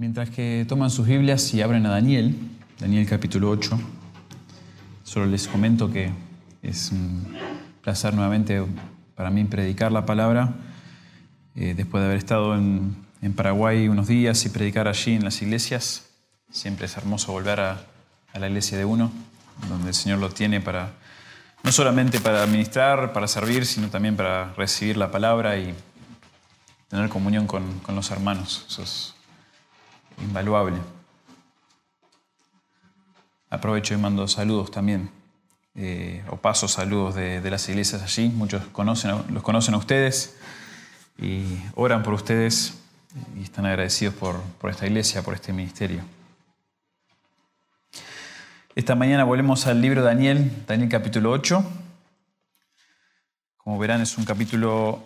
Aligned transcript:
Mientras 0.00 0.30
que 0.30 0.64
toman 0.66 0.88
sus 0.88 1.06
Biblias 1.06 1.52
y 1.52 1.60
abren 1.60 1.84
a 1.84 1.90
Daniel, 1.90 2.34
Daniel 2.78 3.06
capítulo 3.06 3.50
8, 3.50 3.78
solo 5.04 5.26
les 5.26 5.46
comento 5.46 5.92
que 5.92 6.10
es 6.62 6.90
un 6.90 7.36
placer 7.82 8.14
nuevamente 8.14 8.64
para 9.14 9.28
mí 9.28 9.44
predicar 9.44 9.92
la 9.92 10.06
palabra, 10.06 10.54
eh, 11.54 11.74
después 11.76 12.00
de 12.00 12.06
haber 12.06 12.16
estado 12.16 12.54
en, 12.56 12.96
en, 13.20 13.34
Paraguay 13.34 13.88
unos 13.88 14.08
días 14.08 14.42
y 14.46 14.48
predicar 14.48 14.88
allí 14.88 15.16
en 15.16 15.22
las 15.22 15.42
iglesias. 15.42 16.06
Siempre 16.50 16.86
es 16.86 16.96
hermoso 16.96 17.32
volver 17.32 17.60
a, 17.60 17.84
a 18.32 18.38
la 18.38 18.48
iglesia 18.48 18.78
de 18.78 18.86
uno, 18.86 19.12
donde 19.68 19.88
el 19.88 19.94
Señor 19.94 20.18
lo 20.18 20.30
tiene 20.30 20.62
para, 20.62 20.94
no 21.62 21.72
solamente 21.72 22.20
para 22.20 22.42
administrar, 22.42 23.12
para 23.12 23.28
servir, 23.28 23.66
sino 23.66 23.88
también 23.88 24.16
para 24.16 24.54
recibir 24.54 24.96
la 24.96 25.10
palabra 25.10 25.58
y 25.58 25.74
tener 26.88 27.10
comunión 27.10 27.46
con, 27.46 27.80
con 27.80 27.94
los 27.94 28.10
hermanos. 28.10 28.64
Eso 28.66 28.82
es 28.82 29.14
invaluable. 30.22 30.78
Aprovecho 33.48 33.94
y 33.94 33.96
mando 33.96 34.28
saludos 34.28 34.70
también, 34.70 35.10
eh, 35.74 36.24
o 36.28 36.36
paso 36.36 36.68
saludos 36.68 37.14
de, 37.14 37.50
las 37.50 37.68
iglesias 37.68 38.02
allí. 38.02 38.28
Muchos 38.28 38.64
conocen, 38.66 39.12
los 39.32 39.42
conocen 39.42 39.74
a 39.74 39.78
ustedes 39.78 40.36
y 41.18 41.44
oran 41.74 42.02
por 42.02 42.14
ustedes 42.14 42.78
y 43.36 43.42
están 43.42 43.66
agradecidos 43.66 44.14
por, 44.14 44.40
por 44.60 44.70
esta 44.70 44.86
iglesia, 44.86 45.22
por 45.22 45.34
este 45.34 45.52
ministerio. 45.52 46.02
Esta 48.76 48.94
mañana 48.94 49.24
volvemos 49.24 49.66
al 49.66 49.80
libro 49.80 50.00
de 50.00 50.06
Daniel, 50.06 50.64
Daniel 50.66 50.88
capítulo 50.88 51.32
8. 51.32 51.64
Como 53.56 53.78
verán 53.78 54.00
es 54.00 54.16
un 54.16 54.24
capítulo 54.24 55.02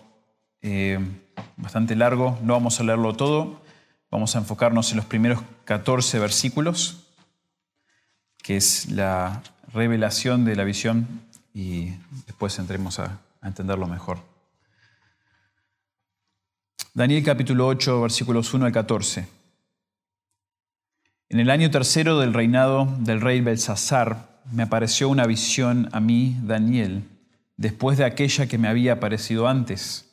eh, 0.61 0.99
bastante 1.57 1.95
largo, 1.95 2.37
no 2.41 2.53
vamos 2.53 2.79
a 2.79 2.83
leerlo 2.83 3.13
todo, 3.15 3.61
vamos 4.15 4.33
a 4.37 4.39
enfocarnos 4.39 4.91
en 4.91 4.97
los 4.97 5.05
primeros 5.05 5.41
14 5.65 6.19
versículos, 6.19 7.03
que 8.41 8.55
es 8.55 8.89
la 8.89 9.43
revelación 9.73 10.45
de 10.45 10.55
la 10.55 10.63
visión 10.63 11.05
y 11.53 11.89
después 12.25 12.57
entremos 12.57 12.97
a, 12.99 13.19
entenderlo 13.43 13.87
mejor. 13.87 14.19
Daniel 16.93 17.25
capítulo 17.25 17.67
8, 17.67 18.03
versículos 18.03 18.53
1 18.53 18.65
al 18.65 18.71
14. 18.71 19.27
En 21.27 21.39
el 21.41 21.49
año 21.49 21.69
tercero 21.69 22.17
del 22.17 22.33
reinado 22.33 22.87
del 22.99 23.19
rey 23.19 23.41
Belsasar 23.41 24.39
me 24.49 24.63
apareció 24.63 25.09
una 25.09 25.27
visión 25.27 25.89
a 25.91 25.99
mí, 25.99 26.37
Daniel, 26.41 27.03
después 27.57 27.97
de 27.97 28.05
aquella 28.05 28.47
que 28.47 28.57
me 28.57 28.69
había 28.69 28.93
aparecido 28.93 29.49
antes. 29.49 30.04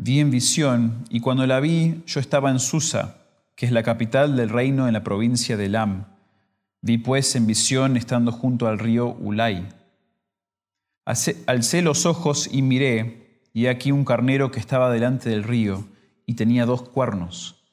Vi 0.00 0.20
en 0.20 0.30
visión, 0.30 1.04
y 1.10 1.18
cuando 1.18 1.44
la 1.44 1.58
vi 1.58 2.04
yo 2.06 2.20
estaba 2.20 2.52
en 2.52 2.60
Susa, 2.60 3.16
que 3.56 3.66
es 3.66 3.72
la 3.72 3.82
capital 3.82 4.36
del 4.36 4.48
reino 4.48 4.86
en 4.86 4.94
la 4.94 5.02
provincia 5.02 5.56
de 5.56 5.66
Elam. 5.66 6.04
Vi 6.80 6.98
pues 6.98 7.34
en 7.34 7.48
visión 7.48 7.96
estando 7.96 8.30
junto 8.30 8.68
al 8.68 8.78
río 8.78 9.08
Ulai. 9.08 9.68
Alcé 11.04 11.82
los 11.82 12.06
ojos 12.06 12.48
y 12.52 12.62
miré, 12.62 13.42
y 13.52 13.66
aquí 13.66 13.90
un 13.90 14.04
carnero 14.04 14.52
que 14.52 14.60
estaba 14.60 14.92
delante 14.92 15.30
del 15.30 15.42
río, 15.42 15.84
y 16.26 16.34
tenía 16.34 16.64
dos 16.64 16.82
cuernos. 16.82 17.64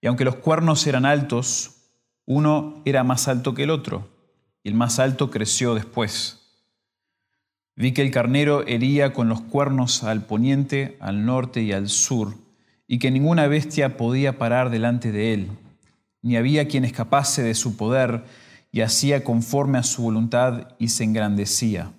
Y 0.00 0.06
aunque 0.06 0.24
los 0.24 0.36
cuernos 0.36 0.86
eran 0.86 1.04
altos, 1.04 1.88
uno 2.24 2.82
era 2.84 3.02
más 3.02 3.26
alto 3.26 3.52
que 3.52 3.64
el 3.64 3.70
otro, 3.70 4.08
y 4.62 4.68
el 4.68 4.76
más 4.76 5.00
alto 5.00 5.28
creció 5.28 5.74
después. 5.74 6.43
Vi 7.76 7.92
que 7.92 8.02
el 8.02 8.10
carnero 8.10 8.66
hería 8.66 9.12
con 9.12 9.28
los 9.28 9.40
cuernos 9.40 10.04
al 10.04 10.24
poniente, 10.24 10.96
al 11.00 11.24
norte 11.26 11.62
y 11.62 11.72
al 11.72 11.88
sur, 11.88 12.34
y 12.86 12.98
que 12.98 13.10
ninguna 13.10 13.46
bestia 13.46 13.96
podía 13.96 14.38
parar 14.38 14.70
delante 14.70 15.10
de 15.12 15.34
él, 15.34 15.48
ni 16.22 16.36
había 16.36 16.68
quien 16.68 16.84
escapase 16.84 17.42
de 17.42 17.54
su 17.54 17.76
poder, 17.76 18.24
y 18.70 18.80
hacía 18.80 19.24
conforme 19.24 19.78
a 19.78 19.82
su 19.82 20.02
voluntad 20.02 20.68
y 20.78 20.88
se 20.88 21.04
engrandecía. 21.04 21.92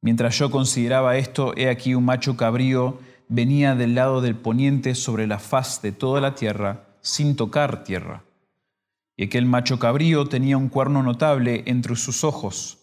Mientras 0.00 0.38
yo 0.38 0.50
consideraba 0.50 1.16
esto, 1.16 1.54
he 1.56 1.68
aquí 1.68 1.94
un 1.94 2.04
macho 2.04 2.36
cabrío 2.36 2.98
venía 3.28 3.74
del 3.74 3.94
lado 3.94 4.20
del 4.20 4.36
poniente 4.36 4.94
sobre 4.94 5.26
la 5.26 5.38
faz 5.38 5.80
de 5.80 5.92
toda 5.92 6.20
la 6.20 6.34
tierra, 6.34 6.84
sin 7.00 7.36
tocar 7.36 7.84
tierra 7.84 8.24
y 9.16 9.24
aquel 9.24 9.46
macho 9.46 9.78
cabrío 9.78 10.26
tenía 10.26 10.56
un 10.56 10.68
cuerno 10.68 11.02
notable 11.02 11.62
entre 11.66 11.96
sus 11.96 12.24
ojos. 12.24 12.81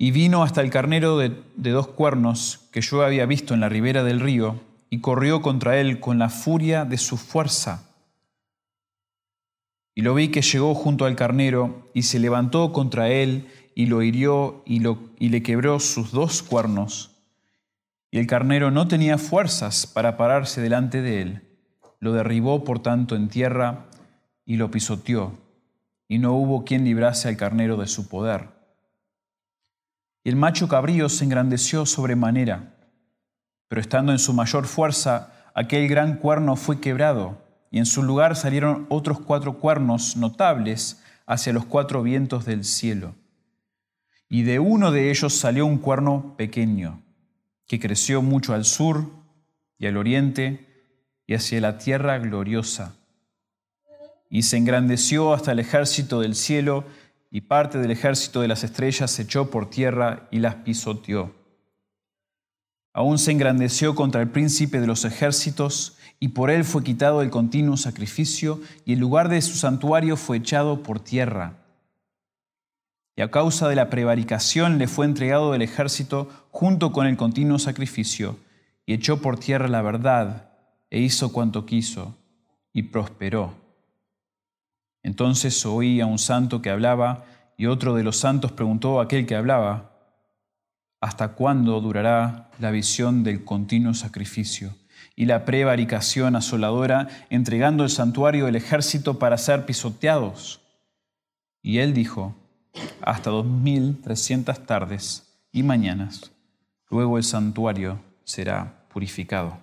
Y 0.00 0.12
vino 0.12 0.44
hasta 0.44 0.60
el 0.60 0.70
carnero 0.70 1.18
de, 1.18 1.34
dos 1.56 1.88
cuernos 1.88 2.68
que 2.70 2.80
yo 2.80 3.02
había 3.02 3.26
visto 3.26 3.52
en 3.52 3.58
la 3.58 3.68
ribera 3.68 4.04
del 4.04 4.20
río, 4.20 4.60
y 4.90 5.00
corrió 5.00 5.42
contra 5.42 5.80
él 5.80 5.98
con 5.98 6.20
la 6.20 6.28
furia 6.28 6.84
de 6.84 6.98
su 6.98 7.16
fuerza. 7.16 7.90
Y 9.96 10.02
lo 10.02 10.14
vi 10.14 10.28
que 10.28 10.40
llegó 10.40 10.76
junto 10.76 11.04
al 11.04 11.16
carnero, 11.16 11.90
y 11.94 12.04
se 12.04 12.20
levantó 12.20 12.72
contra 12.72 13.08
él, 13.10 13.48
y 13.74 13.86
lo 13.86 14.04
hirió, 14.04 14.62
y, 14.64 14.78
lo, 14.78 15.00
y 15.18 15.30
le 15.30 15.42
quebró 15.42 15.80
sus 15.80 16.12
dos 16.12 16.44
cuernos. 16.44 17.10
Y 18.12 18.18
el 18.18 18.28
carnero 18.28 18.70
no 18.70 18.86
tenía 18.86 19.18
fuerzas 19.18 19.88
para 19.88 20.16
pararse 20.16 20.60
delante 20.60 21.02
de 21.02 21.22
él. 21.22 21.42
Lo 21.98 22.12
derribó, 22.12 22.62
por 22.62 22.78
tanto, 22.78 23.16
en 23.16 23.28
tierra, 23.28 23.86
y 24.46 24.58
lo 24.58 24.70
pisoteó, 24.70 25.32
y 26.06 26.20
no 26.20 26.34
hubo 26.34 26.64
quien 26.64 26.84
librase 26.84 27.26
al 27.26 27.36
carnero 27.36 27.76
de 27.76 27.88
su 27.88 28.08
poder. 28.08 28.57
El 30.28 30.36
macho 30.36 30.68
cabrío 30.68 31.08
se 31.08 31.24
engrandeció 31.24 31.86
sobremanera, 31.86 32.74
pero 33.66 33.80
estando 33.80 34.12
en 34.12 34.18
su 34.18 34.34
mayor 34.34 34.66
fuerza, 34.66 35.32
aquel 35.54 35.88
gran 35.88 36.18
cuerno 36.18 36.54
fue 36.54 36.80
quebrado, 36.80 37.42
y 37.70 37.78
en 37.78 37.86
su 37.86 38.02
lugar 38.02 38.36
salieron 38.36 38.84
otros 38.90 39.20
cuatro 39.20 39.58
cuernos 39.58 40.18
notables 40.18 41.02
hacia 41.24 41.54
los 41.54 41.64
cuatro 41.64 42.02
vientos 42.02 42.44
del 42.44 42.64
cielo. 42.64 43.14
Y 44.28 44.42
de 44.42 44.58
uno 44.58 44.90
de 44.90 45.10
ellos 45.10 45.32
salió 45.32 45.64
un 45.64 45.78
cuerno 45.78 46.34
pequeño, 46.36 47.00
que 47.66 47.80
creció 47.80 48.20
mucho 48.20 48.52
al 48.52 48.66
sur 48.66 49.10
y 49.78 49.86
al 49.86 49.96
oriente 49.96 50.92
y 51.26 51.32
hacia 51.32 51.58
la 51.62 51.78
tierra 51.78 52.18
gloriosa 52.18 52.98
y 54.30 54.42
se 54.42 54.56
engrandeció 54.56 55.32
hasta 55.32 55.52
el 55.52 55.58
ejército 55.58 56.20
del 56.20 56.34
cielo, 56.34 56.84
y 57.30 57.42
parte 57.42 57.78
del 57.78 57.90
ejército 57.90 58.40
de 58.40 58.48
las 58.48 58.64
estrellas 58.64 59.10
se 59.10 59.22
echó 59.22 59.50
por 59.50 59.68
tierra 59.68 60.28
y 60.30 60.38
las 60.38 60.56
pisoteó. 60.56 61.34
Aún 62.92 63.18
se 63.18 63.32
engrandeció 63.32 63.94
contra 63.94 64.22
el 64.22 64.30
príncipe 64.30 64.80
de 64.80 64.86
los 64.86 65.04
ejércitos, 65.04 65.96
y 66.20 66.28
por 66.28 66.50
él 66.50 66.64
fue 66.64 66.82
quitado 66.82 67.22
el 67.22 67.30
continuo 67.30 67.76
sacrificio, 67.76 68.60
y 68.84 68.94
el 68.94 68.98
lugar 68.98 69.28
de 69.28 69.40
su 69.40 69.54
santuario 69.54 70.16
fue 70.16 70.38
echado 70.38 70.82
por 70.82 70.98
tierra. 70.98 71.58
Y 73.14 73.22
a 73.22 73.30
causa 73.30 73.68
de 73.68 73.76
la 73.76 73.90
prevaricación 73.90 74.78
le 74.78 74.88
fue 74.88 75.06
entregado 75.06 75.54
el 75.54 75.62
ejército 75.62 76.28
junto 76.50 76.92
con 76.92 77.06
el 77.06 77.16
continuo 77.16 77.58
sacrificio, 77.58 78.36
y 78.86 78.94
echó 78.94 79.20
por 79.20 79.38
tierra 79.38 79.68
la 79.68 79.82
verdad, 79.82 80.50
e 80.90 80.98
hizo 81.00 81.32
cuanto 81.32 81.66
quiso, 81.66 82.16
y 82.72 82.84
prosperó. 82.84 83.67
Entonces 85.08 85.64
oí 85.64 86.02
a 86.02 86.06
un 86.06 86.18
santo 86.18 86.60
que 86.60 86.68
hablaba 86.68 87.24
y 87.56 87.64
otro 87.64 87.94
de 87.94 88.02
los 88.04 88.18
santos 88.18 88.52
preguntó 88.52 89.00
a 89.00 89.04
aquel 89.04 89.24
que 89.24 89.36
hablaba, 89.36 89.90
¿hasta 91.00 91.28
cuándo 91.28 91.80
durará 91.80 92.50
la 92.58 92.70
visión 92.70 93.24
del 93.24 93.42
continuo 93.42 93.94
sacrificio 93.94 94.74
y 95.16 95.24
la 95.24 95.46
prevaricación 95.46 96.36
asoladora, 96.36 97.08
entregando 97.30 97.84
el 97.84 97.88
santuario 97.88 98.44
del 98.44 98.56
ejército 98.56 99.18
para 99.18 99.38
ser 99.38 99.64
pisoteados? 99.64 100.60
Y 101.62 101.78
él 101.78 101.94
dijo, 101.94 102.36
hasta 103.00 103.30
dos 103.30 103.46
mil 103.46 104.02
trescientas 104.02 104.66
tardes 104.66 105.26
y 105.50 105.62
mañanas, 105.62 106.32
luego 106.90 107.16
el 107.16 107.24
santuario 107.24 107.98
será 108.24 108.84
purificado. 108.92 109.58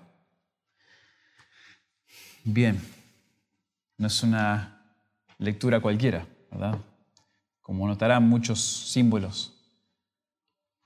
Bien, 2.44 2.81
no 3.99 4.08
es 4.08 4.23
una 4.23 4.74
lectura 5.37 5.79
cualquiera, 5.79 6.28
¿verdad? 6.52 6.79
Como 7.61 7.87
notarán, 7.87 8.28
muchos 8.28 8.61
símbolos, 8.61 9.53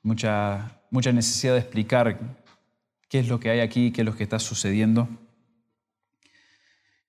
mucha, 0.01 0.81
mucha 0.91 1.11
necesidad 1.11 1.53
de 1.53 1.59
explicar 1.59 2.19
qué 3.09 3.19
es 3.19 3.27
lo 3.27 3.39
que 3.39 3.49
hay 3.49 3.59
aquí, 3.59 3.91
qué 3.91 4.01
es 4.01 4.05
lo 4.05 4.15
que 4.15 4.23
está 4.23 4.39
sucediendo. 4.39 5.07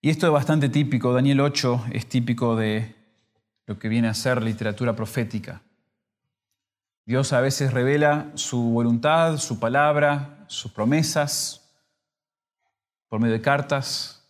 Y 0.00 0.10
esto 0.10 0.26
es 0.26 0.32
bastante 0.32 0.68
típico, 0.68 1.12
Daniel 1.12 1.40
8 1.40 1.86
es 1.92 2.06
típico 2.06 2.56
de 2.56 2.96
lo 3.66 3.78
que 3.78 3.88
viene 3.88 4.08
a 4.08 4.14
ser 4.14 4.42
literatura 4.42 4.96
profética. 4.96 5.62
Dios 7.04 7.32
a 7.32 7.40
veces 7.40 7.72
revela 7.72 8.30
su 8.34 8.62
voluntad, 8.70 9.38
su 9.38 9.58
palabra, 9.60 10.44
sus 10.48 10.72
promesas, 10.72 11.60
por 13.08 13.20
medio 13.20 13.34
de 13.34 13.42
cartas, 13.42 14.24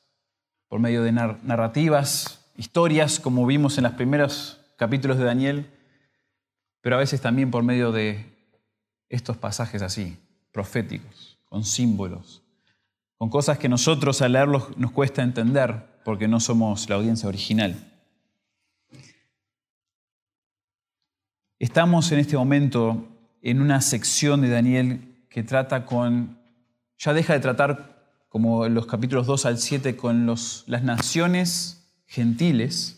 por 0.68 0.80
medio 0.80 1.02
de 1.02 1.12
narrativas, 1.12 2.39
historias, 2.60 3.20
como 3.20 3.46
vimos 3.46 3.78
en 3.78 3.84
los 3.84 3.94
primeros 3.94 4.60
capítulos 4.76 5.16
de 5.16 5.24
Daniel, 5.24 5.70
pero 6.82 6.96
a 6.96 6.98
veces 6.98 7.22
también 7.22 7.50
por 7.50 7.62
medio 7.62 7.90
de 7.90 8.26
estos 9.08 9.38
pasajes 9.38 9.80
así, 9.80 10.18
proféticos, 10.52 11.38
con 11.46 11.64
símbolos, 11.64 12.42
con 13.16 13.30
cosas 13.30 13.56
que 13.56 13.70
nosotros 13.70 14.20
al 14.20 14.32
leerlos 14.32 14.76
nos 14.76 14.92
cuesta 14.92 15.22
entender 15.22 16.02
porque 16.04 16.28
no 16.28 16.38
somos 16.38 16.86
la 16.90 16.96
audiencia 16.96 17.30
original. 17.30 17.74
Estamos 21.58 22.12
en 22.12 22.18
este 22.18 22.36
momento 22.36 23.08
en 23.40 23.62
una 23.62 23.80
sección 23.80 24.42
de 24.42 24.50
Daniel 24.50 25.24
que 25.30 25.42
trata 25.42 25.86
con, 25.86 26.38
ya 26.98 27.14
deja 27.14 27.32
de 27.32 27.40
tratar 27.40 28.26
como 28.28 28.66
en 28.66 28.74
los 28.74 28.84
capítulos 28.84 29.26
2 29.26 29.46
al 29.46 29.56
7 29.56 29.96
con 29.96 30.26
los, 30.26 30.64
las 30.66 30.82
naciones 30.82 31.79
gentiles, 32.10 32.96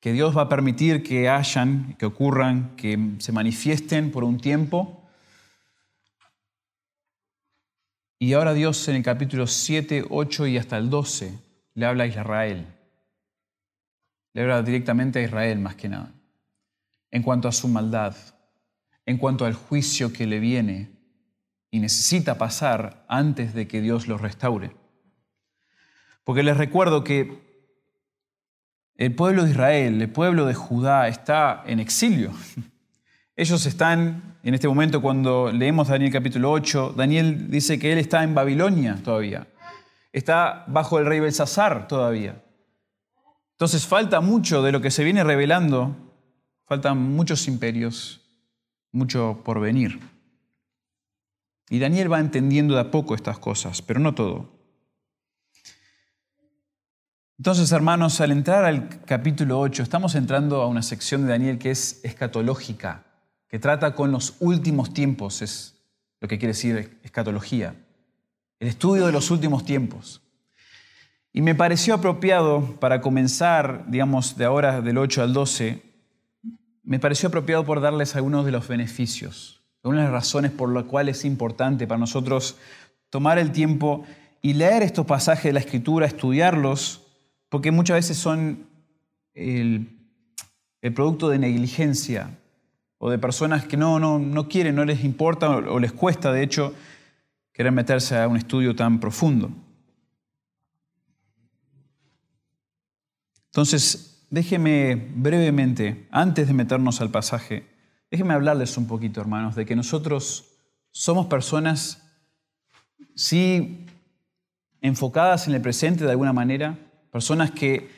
que 0.00 0.12
Dios 0.12 0.36
va 0.36 0.42
a 0.42 0.48
permitir 0.48 1.04
que 1.04 1.28
hayan, 1.28 1.94
que 1.94 2.04
ocurran, 2.04 2.74
que 2.74 3.14
se 3.18 3.30
manifiesten 3.30 4.10
por 4.10 4.24
un 4.24 4.40
tiempo. 4.40 5.08
Y 8.18 8.32
ahora 8.32 8.54
Dios 8.54 8.86
en 8.88 8.96
el 8.96 9.02
capítulo 9.04 9.46
7, 9.46 10.04
8 10.10 10.46
y 10.48 10.58
hasta 10.58 10.76
el 10.76 10.90
12 10.90 11.38
le 11.74 11.86
habla 11.86 12.04
a 12.04 12.06
Israel. 12.08 12.66
Le 14.32 14.42
habla 14.42 14.62
directamente 14.62 15.20
a 15.20 15.22
Israel 15.22 15.60
más 15.60 15.76
que 15.76 15.88
nada. 15.88 16.12
En 17.12 17.22
cuanto 17.22 17.46
a 17.46 17.52
su 17.52 17.68
maldad, 17.68 18.16
en 19.06 19.16
cuanto 19.16 19.46
al 19.46 19.54
juicio 19.54 20.12
que 20.12 20.26
le 20.26 20.40
viene 20.40 20.90
y 21.70 21.78
necesita 21.78 22.36
pasar 22.36 23.04
antes 23.08 23.54
de 23.54 23.68
que 23.68 23.80
Dios 23.80 24.08
lo 24.08 24.18
restaure. 24.18 24.72
Porque 26.24 26.42
les 26.42 26.56
recuerdo 26.56 27.04
que 27.04 27.43
el 28.96 29.14
pueblo 29.14 29.44
de 29.44 29.50
Israel, 29.50 30.00
el 30.00 30.10
pueblo 30.10 30.46
de 30.46 30.54
Judá 30.54 31.08
está 31.08 31.62
en 31.66 31.80
exilio. 31.80 32.30
Ellos 33.36 33.66
están, 33.66 34.36
en 34.44 34.54
este 34.54 34.68
momento 34.68 35.02
cuando 35.02 35.50
leemos 35.50 35.88
Daniel 35.88 36.12
capítulo 36.12 36.52
8, 36.52 36.94
Daniel 36.96 37.50
dice 37.50 37.78
que 37.78 37.92
él 37.92 37.98
está 37.98 38.22
en 38.22 38.34
Babilonia 38.34 38.96
todavía 39.02 39.46
está 40.14 40.64
bajo 40.68 41.00
el 41.00 41.06
rey 41.06 41.18
Belsasar 41.18 41.88
todavía. 41.88 42.40
Entonces 43.54 43.86
falta 43.86 44.20
mucho 44.20 44.62
de 44.62 44.70
lo 44.70 44.80
que 44.80 44.92
se 44.92 45.02
viene 45.02 45.24
revelando, 45.24 45.96
faltan 46.66 46.98
muchos 46.98 47.48
imperios, 47.48 48.22
mucho 48.92 49.42
por 49.44 49.60
venir. 49.60 49.98
Y 51.68 51.80
Daniel 51.80 52.12
va 52.12 52.20
entendiendo 52.20 52.74
de 52.74 52.80
a 52.80 52.90
poco 52.92 53.16
estas 53.16 53.40
cosas, 53.40 53.82
pero 53.82 53.98
no 53.98 54.14
todo. 54.14 54.53
Entonces, 57.38 57.72
hermanos, 57.72 58.20
al 58.20 58.30
entrar 58.30 58.64
al 58.64 58.88
capítulo 59.06 59.58
8, 59.60 59.82
estamos 59.82 60.14
entrando 60.14 60.62
a 60.62 60.66
una 60.66 60.82
sección 60.82 61.22
de 61.22 61.28
Daniel 61.28 61.58
que 61.58 61.70
es 61.70 62.00
escatológica, 62.04 63.04
que 63.48 63.58
trata 63.58 63.94
con 63.94 64.12
los 64.12 64.36
últimos 64.40 64.94
tiempos, 64.94 65.42
es 65.42 65.74
lo 66.20 66.28
que 66.28 66.38
quiere 66.38 66.52
decir 66.52 66.98
escatología 67.02 67.74
el 68.64 68.68
estudio 68.68 69.04
de 69.04 69.12
los 69.12 69.30
últimos 69.30 69.66
tiempos. 69.66 70.22
Y 71.34 71.42
me 71.42 71.54
pareció 71.54 71.94
apropiado 71.94 72.76
para 72.80 73.02
comenzar, 73.02 73.84
digamos, 73.88 74.38
de 74.38 74.46
ahora 74.46 74.80
del 74.80 74.96
8 74.96 75.22
al 75.22 75.34
12, 75.34 75.82
me 76.82 76.98
pareció 76.98 77.28
apropiado 77.28 77.66
por 77.66 77.82
darles 77.82 78.16
algunos 78.16 78.46
de 78.46 78.52
los 78.52 78.66
beneficios, 78.66 79.62
algunas 79.82 80.06
de 80.06 80.12
las 80.12 80.22
razones 80.22 80.50
por 80.50 80.72
las 80.72 80.84
cuales 80.84 81.18
es 81.18 81.24
importante 81.26 81.86
para 81.86 81.98
nosotros 81.98 82.56
tomar 83.10 83.38
el 83.38 83.52
tiempo 83.52 84.04
y 84.40 84.54
leer 84.54 84.82
estos 84.82 85.04
pasajes 85.04 85.44
de 85.44 85.52
la 85.52 85.60
Escritura, 85.60 86.06
estudiarlos, 86.06 87.03
porque 87.54 87.70
muchas 87.70 87.94
veces 87.94 88.16
son 88.16 88.66
el, 89.32 89.88
producto 90.92 91.28
de 91.28 91.38
negligencia 91.38 92.36
o 92.98 93.08
de 93.10 93.16
personas 93.16 93.64
que 93.64 93.76
no, 93.76 94.00
no, 94.00 94.18
no 94.18 94.48
quieren, 94.48 94.74
no 94.74 94.84
les 94.84 95.04
importa 95.04 95.48
o 95.50 95.78
les 95.78 95.92
cuesta, 95.92 96.32
de 96.32 96.42
hecho, 96.42 96.74
querer 97.52 97.70
meterse 97.70 98.18
a 98.18 98.26
un 98.26 98.36
estudio 98.36 98.74
tan 98.74 98.98
profundo. 98.98 99.52
Entonces, 103.46 104.26
déjeme 104.30 104.96
brevemente, 105.14 106.08
antes 106.10 106.48
de 106.48 106.54
meternos 106.54 107.00
al 107.00 107.12
pasaje, 107.12 107.68
déjeme 108.10 108.34
hablarles 108.34 108.76
un 108.76 108.88
poquito, 108.88 109.20
hermanos, 109.20 109.54
de 109.54 109.64
que 109.64 109.76
nosotros 109.76 110.56
somos 110.90 111.26
personas, 111.26 112.02
sí, 113.14 113.86
enfocadas 114.80 115.46
en 115.46 115.54
el 115.54 115.60
presente 115.60 116.02
de 116.02 116.10
alguna 116.10 116.32
manera, 116.32 116.83
personas 117.14 117.52
que 117.52 117.88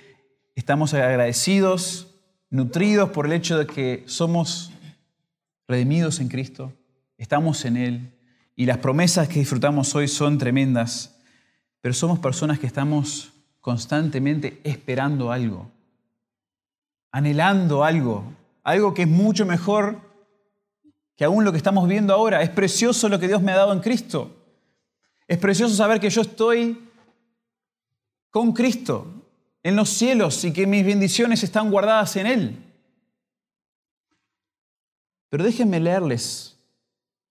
estamos 0.54 0.92
agradecidos, 0.92 2.08
nutridos 2.50 3.08
por 3.08 3.24
el 3.24 3.32
hecho 3.32 3.56
de 3.56 3.66
que 3.66 4.04
somos 4.04 4.72
redimidos 5.66 6.20
en 6.20 6.28
Cristo, 6.28 6.74
estamos 7.16 7.64
en 7.64 7.78
Él, 7.78 8.12
y 8.56 8.66
las 8.66 8.76
promesas 8.76 9.26
que 9.26 9.38
disfrutamos 9.38 9.94
hoy 9.94 10.06
son 10.06 10.36
tremendas, 10.36 11.18
pero 11.80 11.94
somos 11.94 12.18
personas 12.18 12.58
que 12.58 12.66
estamos 12.66 13.32
constantemente 13.62 14.60
esperando 14.64 15.32
algo, 15.32 15.70
anhelando 17.10 17.84
algo, 17.84 18.22
algo 18.64 18.92
que 18.92 19.04
es 19.04 19.08
mucho 19.08 19.46
mejor 19.46 19.98
que 21.16 21.24
aún 21.24 21.42
lo 21.42 21.52
que 21.52 21.58
estamos 21.58 21.88
viendo 21.88 22.12
ahora. 22.12 22.42
Es 22.42 22.50
precioso 22.50 23.08
lo 23.08 23.18
que 23.18 23.28
Dios 23.28 23.40
me 23.40 23.52
ha 23.52 23.56
dado 23.56 23.72
en 23.72 23.80
Cristo. 23.80 24.36
Es 25.26 25.38
precioso 25.38 25.74
saber 25.74 26.00
que 26.00 26.10
yo 26.10 26.20
estoy 26.20 26.85
con 28.30 28.52
Cristo 28.52 29.06
en 29.62 29.76
los 29.76 29.88
cielos 29.88 30.44
y 30.44 30.52
que 30.52 30.66
mis 30.66 30.84
bendiciones 30.84 31.42
están 31.42 31.70
guardadas 31.70 32.16
en 32.16 32.26
Él. 32.26 32.56
Pero 35.28 35.44
déjenme 35.44 35.80
leerles 35.80 36.56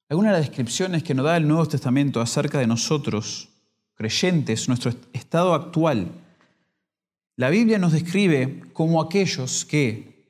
algunas 0.09 0.33
de 0.33 0.39
las 0.39 0.47
descripciones 0.47 1.03
que 1.03 1.13
nos 1.13 1.25
da 1.25 1.37
el 1.37 1.47
Nuevo 1.47 1.65
Testamento 1.67 2.21
acerca 2.21 2.59
de 2.59 2.67
nosotros, 2.67 3.49
creyentes, 3.95 4.67
nuestro 4.67 4.93
estado 5.13 5.53
actual. 5.53 6.11
La 7.37 7.49
Biblia 7.49 7.79
nos 7.79 7.93
describe 7.93 8.63
como 8.73 9.01
aquellos 9.01 9.65
que 9.65 10.27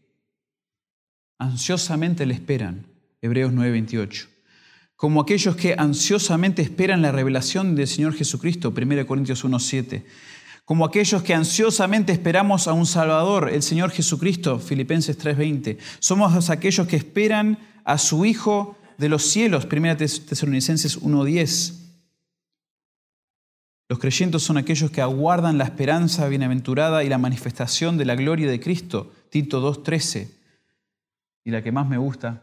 ansiosamente 1.38 2.26
le 2.26 2.34
esperan, 2.34 2.86
Hebreos 3.22 3.52
9:28, 3.52 4.28
como 4.96 5.22
aquellos 5.22 5.56
que 5.56 5.76
ansiosamente 5.78 6.62
esperan 6.62 7.02
la 7.02 7.12
revelación 7.12 7.76
del 7.76 7.88
Señor 7.88 8.14
Jesucristo, 8.14 8.74
1 8.74 9.06
Corintios 9.06 9.44
1:7, 9.44 10.06
como 10.66 10.84
aquellos 10.84 11.22
que 11.22 11.36
ansiosamente 11.36 12.12
esperamos 12.12 12.68
a 12.68 12.74
un 12.74 12.88
Salvador, 12.88 13.50
el 13.54 13.62
Señor 13.62 13.92
Jesucristo, 13.92 14.60
Filipenses 14.60 15.18
3:20. 15.18 15.78
Somos 16.00 16.50
aquellos 16.50 16.88
que 16.88 16.96
esperan 16.96 17.60
a 17.84 18.00
su 18.00 18.26
Hijo 18.26 18.76
de 18.98 19.10
los 19.10 19.24
cielos, 19.24 19.66
1 19.66 19.98
Tesalonicenses 19.98 21.02
1.10. 21.02 21.82
Los 23.88 24.00
creyentes 24.00 24.42
son 24.42 24.58
aquellos 24.58 24.90
que 24.90 25.02
aguardan 25.02 25.60
la 25.60 25.66
esperanza 25.66 26.28
bienaventurada 26.28 27.04
y 27.04 27.10
la 27.10 27.20
manifestación 27.20 27.98
de 27.98 28.06
la 28.06 28.16
gloria 28.16 28.50
de 28.50 28.60
Cristo, 28.60 29.12
Tito 29.30 29.62
2.13. 29.62 30.32
Y 31.44 31.52
la 31.52 31.62
que 31.62 31.72
más 31.72 31.88
me 31.88 32.00
gusta, 32.00 32.42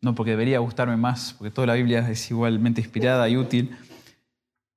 no 0.00 0.14
porque 0.14 0.30
debería 0.30 0.60
gustarme 0.60 0.96
más, 0.96 1.34
porque 1.34 1.50
toda 1.50 1.66
la 1.66 1.74
Biblia 1.74 2.08
es 2.08 2.30
igualmente 2.30 2.80
inspirada 2.80 3.28
y 3.28 3.36
útil, 3.36 3.76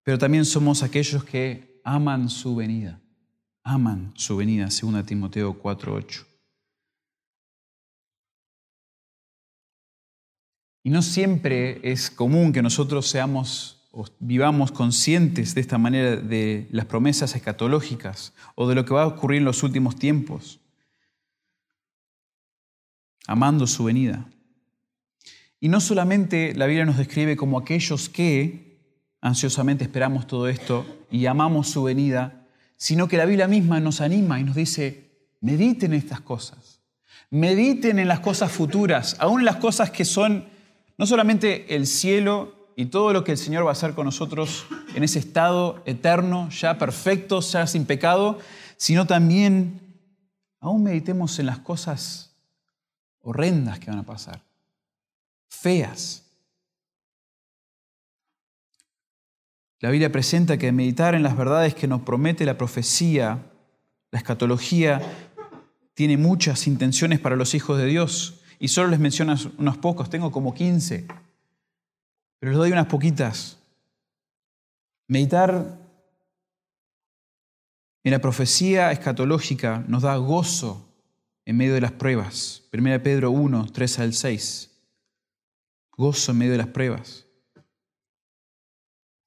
pero 0.06 0.20
también 0.20 0.46
somos 0.46 0.84
aquellos 0.84 1.24
que 1.24 1.82
aman 1.84 2.30
su 2.30 2.56
venida, 2.56 3.02
aman 3.64 4.14
su 4.16 4.38
venida, 4.38 4.66
2 4.66 5.04
Timoteo 5.04 5.60
4.8. 5.60 6.24
Y 10.84 10.92
no 10.92 11.02
siempre 11.02 11.80
es 11.82 12.12
común 12.12 12.54
que 12.54 12.62
nosotros 12.62 13.08
seamos 13.08 13.90
o 13.90 14.06
vivamos 14.20 14.72
conscientes 14.72 15.56
de 15.56 15.62
esta 15.62 15.80
manera 15.80 16.18
de 16.18 16.68
las 16.70 16.86
promesas 16.86 17.36
escatológicas 17.36 18.34
o 18.54 18.68
de 18.70 18.76
lo 18.76 18.86
que 18.86 18.94
va 18.94 19.04
a 19.04 19.08
ocurrir 19.08 19.40
en 19.40 19.46
los 19.46 19.64
últimos 19.64 19.96
tiempos, 19.96 20.60
amando 23.26 23.66
su 23.66 23.86
venida. 23.86 24.30
Y 25.60 25.70
no 25.70 25.82
solamente 25.82 26.54
la 26.54 26.68
Biblia 26.68 26.86
nos 26.86 26.98
describe 26.98 27.36
como 27.36 27.58
aquellos 27.58 28.08
que 28.08 28.65
ansiosamente 29.26 29.84
esperamos 29.84 30.28
todo 30.28 30.48
esto 30.48 30.86
y 31.10 31.26
amamos 31.26 31.70
su 31.70 31.82
venida, 31.82 32.46
sino 32.78 33.08
que 33.08 33.18
la 33.18 33.26
Biblia 33.26 33.48
misma 33.48 33.80
nos 33.80 34.00
anima 34.00 34.40
y 34.40 34.44
nos 34.44 34.56
dice, 34.56 35.10
mediten 35.42 35.94
en 35.94 36.00
estas 36.00 36.22
cosas, 36.22 36.84
mediten 37.32 37.98
en 37.98 38.08
las 38.08 38.20
cosas 38.20 38.52
futuras, 38.52 39.18
aún 39.20 39.40
en 39.40 39.46
las 39.46 39.56
cosas 39.56 39.90
que 39.90 40.06
son 40.06 40.46
no 41.00 41.08
solamente 41.08 41.76
el 41.76 41.88
cielo 41.88 42.70
y 42.76 42.86
todo 42.86 43.14
lo 43.14 43.24
que 43.24 43.32
el 43.32 43.40
Señor 43.40 43.66
va 43.66 43.70
a 43.70 43.72
hacer 43.72 43.96
con 43.96 44.06
nosotros 44.06 44.68
en 44.94 45.04
ese 45.04 45.18
estado 45.18 45.82
eterno, 45.88 46.48
ya 46.52 46.78
perfecto, 46.78 47.40
ya 47.40 47.66
sin 47.66 47.86
pecado, 47.86 48.38
sino 48.78 49.08
también 49.08 49.82
aún 50.60 50.84
meditemos 50.84 51.40
en 51.40 51.48
las 51.48 51.58
cosas 51.58 52.36
horrendas 53.22 53.80
que 53.80 53.90
van 53.90 54.02
a 54.02 54.04
pasar, 54.04 54.44
feas. 55.50 56.25
La 59.86 59.92
Biblia 59.92 60.12
presenta 60.12 60.58
que 60.58 60.72
meditar 60.72 61.14
en 61.14 61.22
las 61.22 61.38
verdades 61.38 61.76
que 61.76 61.88
nos 61.88 62.02
promete 62.02 62.44
la 62.44 62.58
profecía, 62.58 63.52
la 64.10 64.18
escatología, 64.18 65.00
tiene 65.94 66.18
muchas 66.18 66.66
intenciones 66.66 67.20
para 67.20 67.36
los 67.36 67.54
hijos 67.54 67.78
de 67.78 67.86
Dios 67.86 68.42
y 68.58 68.70
solo 68.70 68.90
les 68.90 69.00
menciono 69.00 69.36
unos 69.60 69.78
pocos, 69.78 70.10
tengo 70.10 70.32
como 70.32 70.56
15. 70.56 71.06
pero 72.40 72.52
les 72.52 72.58
doy 72.58 72.72
unas 72.72 72.88
poquitas. 72.88 73.60
Meditar 75.08 75.78
en 78.04 78.12
la 78.12 78.18
profecía 78.18 78.92
escatológica 78.92 79.86
nos 79.88 80.02
da 80.02 80.16
gozo 80.16 80.90
en 81.46 81.58
medio 81.58 81.76
de 81.76 81.82
las 81.82 81.92
pruebas. 81.92 82.64
1 82.74 83.04
Pedro 83.04 83.30
1, 83.30 83.68
3 83.72 84.00
al 84.00 84.14
6. 84.14 84.72
Gozo 85.96 86.32
en 86.32 86.38
medio 86.40 86.54
de 86.54 86.58
las 86.58 86.70
pruebas. 86.70 87.25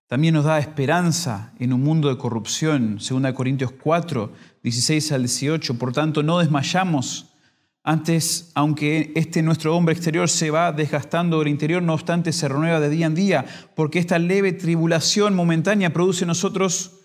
También 0.08 0.32
nos 0.32 0.46
da 0.46 0.58
esperanza 0.58 1.52
en 1.58 1.74
un 1.74 1.82
mundo 1.82 2.08
de 2.08 2.16
corrupción. 2.16 2.96
2 2.96 3.32
Corintios 3.34 3.72
4, 3.72 4.32
16 4.62 5.12
al 5.12 5.20
18. 5.20 5.78
Por 5.78 5.92
tanto, 5.92 6.22
no 6.22 6.38
desmayamos. 6.38 7.34
Antes, 7.82 8.50
aunque 8.54 9.12
este 9.16 9.42
nuestro 9.42 9.76
hombre 9.76 9.94
exterior 9.94 10.30
se 10.30 10.50
va 10.50 10.72
desgastando 10.72 11.42
el 11.42 11.48
interior, 11.48 11.82
no 11.82 11.92
obstante 11.92 12.32
se 12.32 12.48
renueva 12.48 12.80
de 12.80 12.88
día 12.88 13.04
en 13.04 13.14
día, 13.14 13.44
porque 13.76 13.98
esta 13.98 14.18
leve 14.18 14.52
tribulación 14.52 15.34
momentánea 15.34 15.92
produce 15.92 16.24
en 16.24 16.28
nosotros 16.28 17.00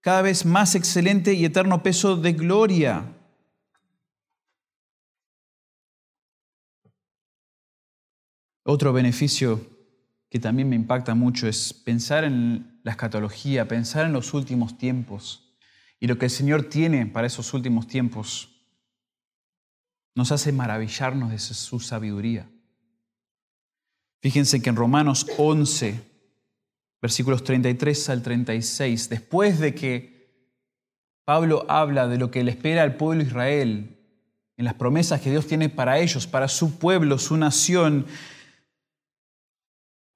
cada 0.00 0.22
vez 0.22 0.44
más 0.44 0.74
excelente 0.74 1.32
y 1.32 1.44
eterno 1.44 1.84
peso 1.84 2.16
de 2.16 2.32
gloria. 2.32 3.04
Otro 8.64 8.92
beneficio 8.92 9.75
que 10.36 10.40
también 10.40 10.68
me 10.68 10.76
impacta 10.76 11.14
mucho 11.14 11.48
es 11.48 11.72
pensar 11.72 12.22
en 12.22 12.78
la 12.82 12.90
escatología, 12.90 13.68
pensar 13.68 14.04
en 14.04 14.12
los 14.12 14.34
últimos 14.34 14.76
tiempos 14.76 15.56
y 15.98 16.08
lo 16.08 16.18
que 16.18 16.26
el 16.26 16.30
Señor 16.30 16.64
tiene 16.64 17.06
para 17.06 17.26
esos 17.26 17.54
últimos 17.54 17.86
tiempos. 17.86 18.50
Nos 20.14 20.32
hace 20.32 20.52
maravillarnos 20.52 21.30
de 21.30 21.38
su 21.38 21.80
sabiduría. 21.80 22.50
Fíjense 24.20 24.60
que 24.60 24.68
en 24.68 24.76
Romanos 24.76 25.26
11, 25.38 26.02
versículos 27.00 27.42
33 27.42 28.10
al 28.10 28.20
36, 28.22 29.08
después 29.08 29.58
de 29.58 29.74
que 29.74 30.34
Pablo 31.24 31.64
habla 31.70 32.08
de 32.08 32.18
lo 32.18 32.30
que 32.30 32.44
le 32.44 32.50
espera 32.50 32.82
al 32.82 32.96
pueblo 32.96 33.22
Israel, 33.22 33.96
en 34.58 34.64
las 34.66 34.74
promesas 34.74 35.22
que 35.22 35.30
Dios 35.30 35.46
tiene 35.46 35.70
para 35.70 35.98
ellos, 35.98 36.26
para 36.26 36.48
su 36.48 36.78
pueblo, 36.78 37.16
su 37.16 37.38
nación, 37.38 38.04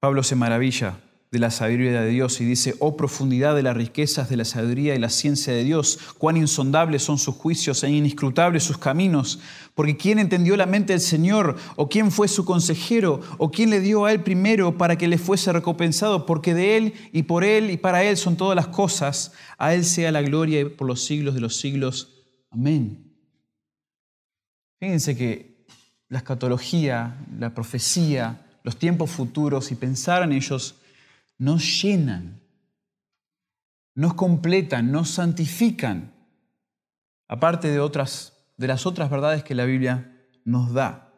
Pablo 0.01 0.23
se 0.23 0.35
maravilla 0.35 0.99
de 1.29 1.37
la 1.37 1.51
sabiduría 1.51 2.01
de 2.01 2.09
Dios 2.09 2.41
y 2.41 2.45
dice, 2.45 2.73
oh 2.79 2.97
profundidad 2.97 3.55
de 3.55 3.61
las 3.61 3.77
riquezas 3.77 4.29
de 4.29 4.35
la 4.35 4.45
sabiduría 4.45 4.95
y 4.95 4.99
la 4.99 5.11
ciencia 5.11 5.53
de 5.53 5.63
Dios, 5.63 5.99
cuán 6.17 6.37
insondables 6.37 7.03
son 7.03 7.19
sus 7.19 7.35
juicios 7.35 7.83
e 7.83 7.89
inescrutables 7.91 8.63
sus 8.63 8.79
caminos, 8.79 9.39
porque 9.75 9.97
¿quién 9.97 10.17
entendió 10.17 10.57
la 10.57 10.65
mente 10.65 10.93
del 10.93 11.01
Señor? 11.01 11.55
¿O 11.75 11.87
quién 11.87 12.09
fue 12.09 12.27
su 12.27 12.45
consejero? 12.45 13.21
¿O 13.37 13.51
quién 13.51 13.69
le 13.69 13.79
dio 13.79 14.05
a 14.05 14.11
él 14.11 14.23
primero 14.23 14.75
para 14.75 14.97
que 14.97 15.07
le 15.07 15.19
fuese 15.19 15.53
recompensado? 15.53 16.25
Porque 16.25 16.55
de 16.55 16.77
él 16.77 16.93
y 17.13 17.21
por 17.21 17.43
él 17.43 17.69
y 17.69 17.77
para 17.77 18.03
él 18.03 18.17
son 18.17 18.37
todas 18.37 18.55
las 18.55 18.69
cosas, 18.69 19.33
a 19.59 19.75
él 19.75 19.85
sea 19.85 20.11
la 20.11 20.23
gloria 20.23 20.65
por 20.75 20.87
los 20.87 21.05
siglos 21.05 21.35
de 21.35 21.41
los 21.41 21.57
siglos. 21.57 22.23
Amén. 22.49 23.13
Fíjense 24.79 25.15
que 25.15 25.63
la 26.09 26.17
escatología, 26.17 27.23
la 27.37 27.53
profecía, 27.53 28.47
los 28.63 28.77
tiempos 28.77 29.09
futuros 29.11 29.71
y 29.71 29.75
pensar 29.75 30.23
en 30.23 30.33
ellos 30.33 30.75
nos 31.37 31.81
llenan, 31.81 32.39
nos 33.95 34.13
completan, 34.13 34.91
nos 34.91 35.09
santifican, 35.09 36.11
aparte 37.27 37.69
de, 37.69 37.79
otras, 37.79 38.33
de 38.57 38.67
las 38.67 38.85
otras 38.85 39.09
verdades 39.09 39.43
que 39.43 39.55
la 39.55 39.65
Biblia 39.65 40.11
nos 40.45 40.73
da. 40.73 41.11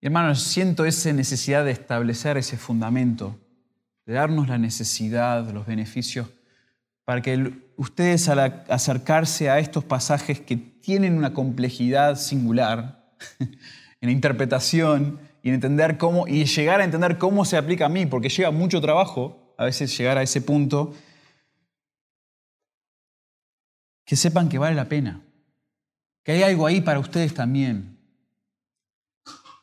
Y 0.00 0.06
hermanos, 0.06 0.42
siento 0.42 0.84
esa 0.84 1.12
necesidad 1.12 1.64
de 1.64 1.72
establecer 1.72 2.36
ese 2.36 2.56
fundamento, 2.56 3.38
de 4.04 4.14
darnos 4.14 4.48
la 4.48 4.58
necesidad, 4.58 5.50
los 5.50 5.66
beneficios, 5.66 6.28
para 7.04 7.22
que 7.22 7.52
ustedes 7.76 8.28
al 8.28 8.64
acercarse 8.68 9.48
a 9.48 9.58
estos 9.58 9.84
pasajes 9.84 10.40
que 10.40 10.56
tienen 10.56 11.16
una 11.16 11.32
complejidad 11.32 12.16
singular 12.16 13.14
en 13.38 13.56
la 14.00 14.10
interpretación, 14.10 15.18
y 15.42 15.50
entender 15.50 15.98
cómo 15.98 16.26
y 16.26 16.44
llegar 16.44 16.80
a 16.80 16.84
entender 16.84 17.18
cómo 17.18 17.44
se 17.44 17.56
aplica 17.56 17.86
a 17.86 17.88
mí, 17.88 18.06
porque 18.06 18.28
lleva 18.28 18.50
mucho 18.50 18.80
trabajo 18.80 19.54
a 19.58 19.64
veces 19.64 19.96
llegar 19.96 20.18
a 20.18 20.22
ese 20.22 20.40
punto. 20.40 20.94
Que 24.04 24.16
sepan 24.16 24.48
que 24.48 24.58
vale 24.58 24.76
la 24.76 24.88
pena, 24.88 25.22
que 26.22 26.32
hay 26.32 26.42
algo 26.42 26.66
ahí 26.66 26.80
para 26.80 27.00
ustedes 27.00 27.34
también. 27.34 27.98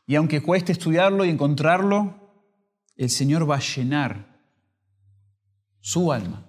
Y 0.05 0.15
aunque 0.15 0.41
cueste 0.41 0.71
estudiarlo 0.71 1.23
y 1.25 1.29
encontrarlo, 1.29 2.15
el 2.95 3.09
Señor 3.09 3.49
va 3.49 3.55
a 3.55 3.59
llenar 3.59 4.33
su 5.79 6.11
alma, 6.11 6.45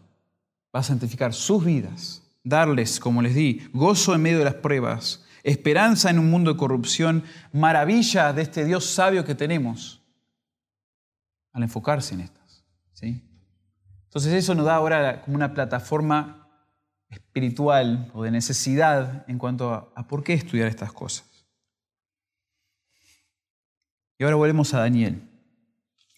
va 0.75 0.81
a 0.81 0.85
santificar 0.85 1.33
sus 1.33 1.64
vidas, 1.64 2.23
darles, 2.43 3.00
como 3.00 3.23
les 3.23 3.35
di, 3.35 3.69
gozo 3.73 4.14
en 4.14 4.23
medio 4.23 4.38
de 4.38 4.45
las 4.45 4.54
pruebas, 4.54 5.24
esperanza 5.45 6.11
en 6.11 6.19
un 6.19 6.31
mundo 6.31 6.53
de 6.53 6.59
corrupción, 6.59 7.23
maravilla 7.53 8.33
de 8.33 8.43
este 8.43 8.65
Dios 8.65 8.87
sabio 8.87 9.25
que 9.25 9.35
tenemos 9.35 10.03
al 11.53 11.63
enfocarse 11.63 12.15
en 12.15 12.23
estas. 12.23 12.65
¿sí? 12.95 13.23
Entonces 14.05 14.33
eso 14.33 14.55
nos 14.55 14.65
da 14.65 14.75
ahora 14.75 15.21
como 15.21 15.37
una 15.37 15.53
plataforma 15.53 16.49
espiritual 17.11 18.11
o 18.15 18.25
de 18.25 18.31
necesidad 18.31 19.25
en 19.29 19.39
cuanto 19.39 19.73
a, 19.73 19.93
a 19.95 20.09
por 20.09 20.25
qué 20.25 20.33
estudiar 20.33 20.67
estas 20.67 20.93
cosas. 20.93 21.47
Y 24.19 24.25
ahora 24.25 24.37
volvemos 24.37 24.73
a 24.73 24.81
Daniel, 24.81 25.29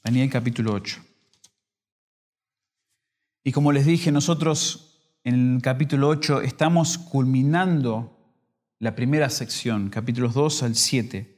Daniel 0.04 0.30
capítulo 0.30 0.73
8. 0.73 1.02
Y 3.42 3.52
como 3.52 3.73
les 3.73 3.87
dije, 3.87 4.12
nosotros 4.12 5.18
en 5.25 5.56
el 5.56 5.62
capítulo 5.62 6.09
8 6.09 6.42
estamos 6.42 6.99
culminando 6.99 8.15
la 8.78 8.95
primera 8.95 9.30
sección, 9.30 9.88
capítulos 9.88 10.35
2 10.35 10.62
al 10.62 10.75
7. 10.75 11.37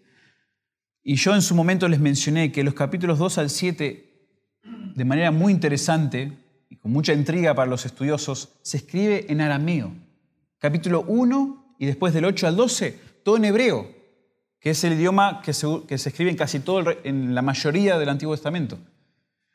Y 1.03 1.15
yo 1.15 1.35
en 1.35 1.43
su 1.43 1.55
momento 1.55 1.89
les 1.89 2.01
mencioné 2.01 2.51
que 2.51 2.65
los 2.65 2.75
capítulos 2.75 3.19
2 3.19 3.39
al 3.39 3.51
7, 3.51 4.29
de 4.95 5.05
manera 5.05 5.31
muy 5.31 5.53
interesante 5.53 6.33
y 6.69 6.77
con 6.77 6.93
mucha 6.93 7.13
intriga 7.13 7.55
para 7.55 7.71
los 7.71 7.87
estudiosos, 7.87 8.59
se 8.63 8.79
escribe 8.79 9.27
en 9.29 9.41
arameo. 9.41 9.93
Capítulo 10.59 11.03
1 11.07 11.77
y 11.79 11.87
después 11.87 12.13
del 12.13 12.25
8 12.25 12.49
al 12.49 12.57
12, 12.57 12.99
todo 13.25 13.37
en 13.37 13.45
hebreo, 13.45 13.89
que 14.59 14.71
es 14.71 14.83
el 14.83 14.95
idioma 14.95 15.41
que 15.41 15.53
se, 15.53 15.67
escribe 15.89 16.31
en 16.31 16.37
casi 16.37 16.59
todo, 16.59 16.91
en 17.05 17.35
la 17.35 17.43
mayoría 17.43 17.99
del 17.99 18.09
Antiguo 18.09 18.35
Testamento. 18.35 18.79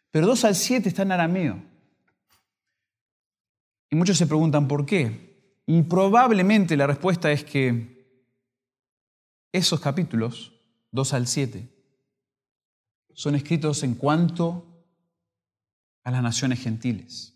Pero 0.10 0.28
2 0.28 0.46
al 0.46 0.56
7 0.56 0.88
está 0.88 1.02
en 1.02 1.12
arameo. 1.12 1.62
Y 3.90 3.96
muchos 3.96 4.18
se 4.18 4.26
preguntan 4.26 4.68
por 4.68 4.86
qué. 4.86 5.33
Y 5.66 5.84
probablemente 5.84 6.76
la 6.76 6.88
respuesta 6.88 7.32
es 7.32 7.44
que 7.44 7.94
esos 9.52 9.80
capítulos, 9.80 10.52
2 10.92 11.14
al 11.14 11.28
7, 11.28 11.70
son 13.14 13.36
escritos 13.36 13.84
en 13.84 13.96
cuanto 13.96 14.66
a 16.04 16.12
las 16.12 16.22
naciones 16.22 16.62
gentiles, 16.62 17.34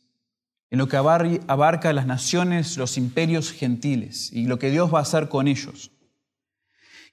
en 0.70 0.80
lo 0.80 0.90
que 0.90 0.98
abarca 0.98 1.94
las 1.94 2.06
naciones, 2.06 2.78
los 2.78 2.98
imperios 2.98 3.52
gentiles 3.52 4.34
y 4.34 4.46
lo 4.46 4.60
que 4.60 4.72
Dios 4.72 4.94
va 4.94 5.00
a 5.00 5.04
hacer 5.04 5.30
con 5.30 5.48
ellos. 5.48 5.92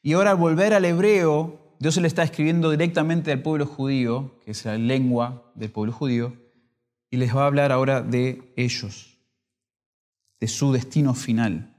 Y 0.02 0.14
ahora 0.14 0.33
al 0.33 0.37
volver 0.37 0.75
al 0.75 0.85
hebreo, 0.85 1.76
Dios 1.78 1.94
se 1.94 2.00
le 2.00 2.09
está 2.09 2.25
escribiendo 2.25 2.71
directamente 2.71 3.30
al 3.30 3.42
pueblo 3.42 3.66
judío, 3.66 4.40
que 4.44 4.50
es 4.50 4.64
la 4.64 4.76
lengua 4.76 5.52
del 5.54 5.71
pueblo 5.71 5.92
judío, 5.92 6.37
y 7.09 7.18
les 7.18 7.35
va 7.35 7.44
a 7.44 7.47
hablar 7.47 7.71
ahora 7.71 8.02
de 8.02 8.52
ellos 8.56 9.13
de 10.44 10.48
su 10.48 10.72
destino 10.72 11.14
final. 11.14 11.74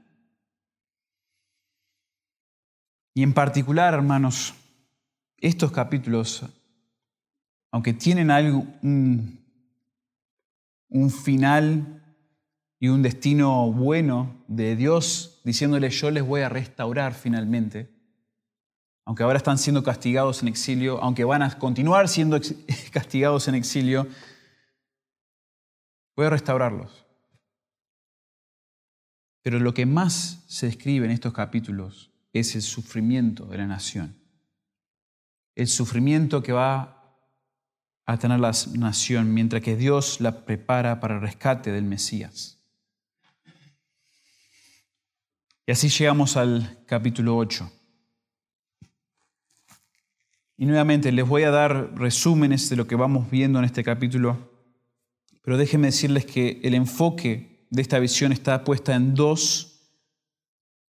Y 3.14 3.22
en 3.22 3.32
particular, 3.32 3.94
hermanos, 3.94 4.54
estos 5.36 5.70
capítulos, 5.70 6.44
aunque 7.70 7.92
tienen 7.92 8.28
algo, 8.28 8.66
un, 8.82 9.38
un 10.88 11.10
final 11.12 12.02
y 12.80 12.88
un 12.88 13.02
destino 13.02 13.70
bueno 13.70 14.34
de 14.48 14.74
Dios, 14.74 15.40
diciéndole 15.44 15.88
yo 15.90 16.10
les 16.10 16.26
voy 16.26 16.40
a 16.40 16.48
restaurar 16.48 17.14
finalmente, 17.14 17.88
aunque 19.04 19.22
ahora 19.22 19.36
están 19.36 19.58
siendo 19.58 19.84
castigados 19.84 20.42
en 20.42 20.48
exilio, 20.48 21.00
aunque 21.00 21.22
van 21.22 21.42
a 21.42 21.56
continuar 21.56 22.08
siendo 22.08 22.40
castigados 22.90 23.46
en 23.46 23.54
exilio, 23.54 24.08
voy 26.16 26.26
a 26.26 26.30
restaurarlos. 26.30 27.05
Pero 29.46 29.60
lo 29.60 29.74
que 29.74 29.86
más 29.86 30.42
se 30.48 30.66
describe 30.66 31.06
en 31.06 31.12
estos 31.12 31.32
capítulos 31.32 32.10
es 32.32 32.56
el 32.56 32.62
sufrimiento 32.62 33.46
de 33.46 33.58
la 33.58 33.68
nación. 33.68 34.16
El 35.54 35.68
sufrimiento 35.68 36.42
que 36.42 36.50
va 36.50 37.16
a 38.06 38.18
tener 38.18 38.40
la 38.40 38.50
nación 38.74 39.32
mientras 39.32 39.62
que 39.62 39.76
Dios 39.76 40.20
la 40.20 40.44
prepara 40.44 40.98
para 40.98 41.14
el 41.14 41.20
rescate 41.20 41.70
del 41.70 41.84
Mesías. 41.84 42.60
Y 45.64 45.70
así 45.70 45.90
llegamos 45.90 46.36
al 46.36 46.84
capítulo 46.84 47.36
8. 47.36 47.70
Y 50.56 50.66
nuevamente 50.66 51.12
les 51.12 51.24
voy 51.24 51.44
a 51.44 51.52
dar 51.52 51.96
resúmenes 51.96 52.68
de 52.68 52.74
lo 52.74 52.88
que 52.88 52.96
vamos 52.96 53.30
viendo 53.30 53.60
en 53.60 53.64
este 53.64 53.84
capítulo, 53.84 54.50
pero 55.40 55.56
déjenme 55.56 55.86
decirles 55.86 56.26
que 56.26 56.60
el 56.64 56.74
enfoque 56.74 57.55
de 57.70 57.82
esta 57.82 57.98
visión 57.98 58.32
está 58.32 58.64
puesta 58.64 58.94
en 58.94 59.14
dos 59.14 59.76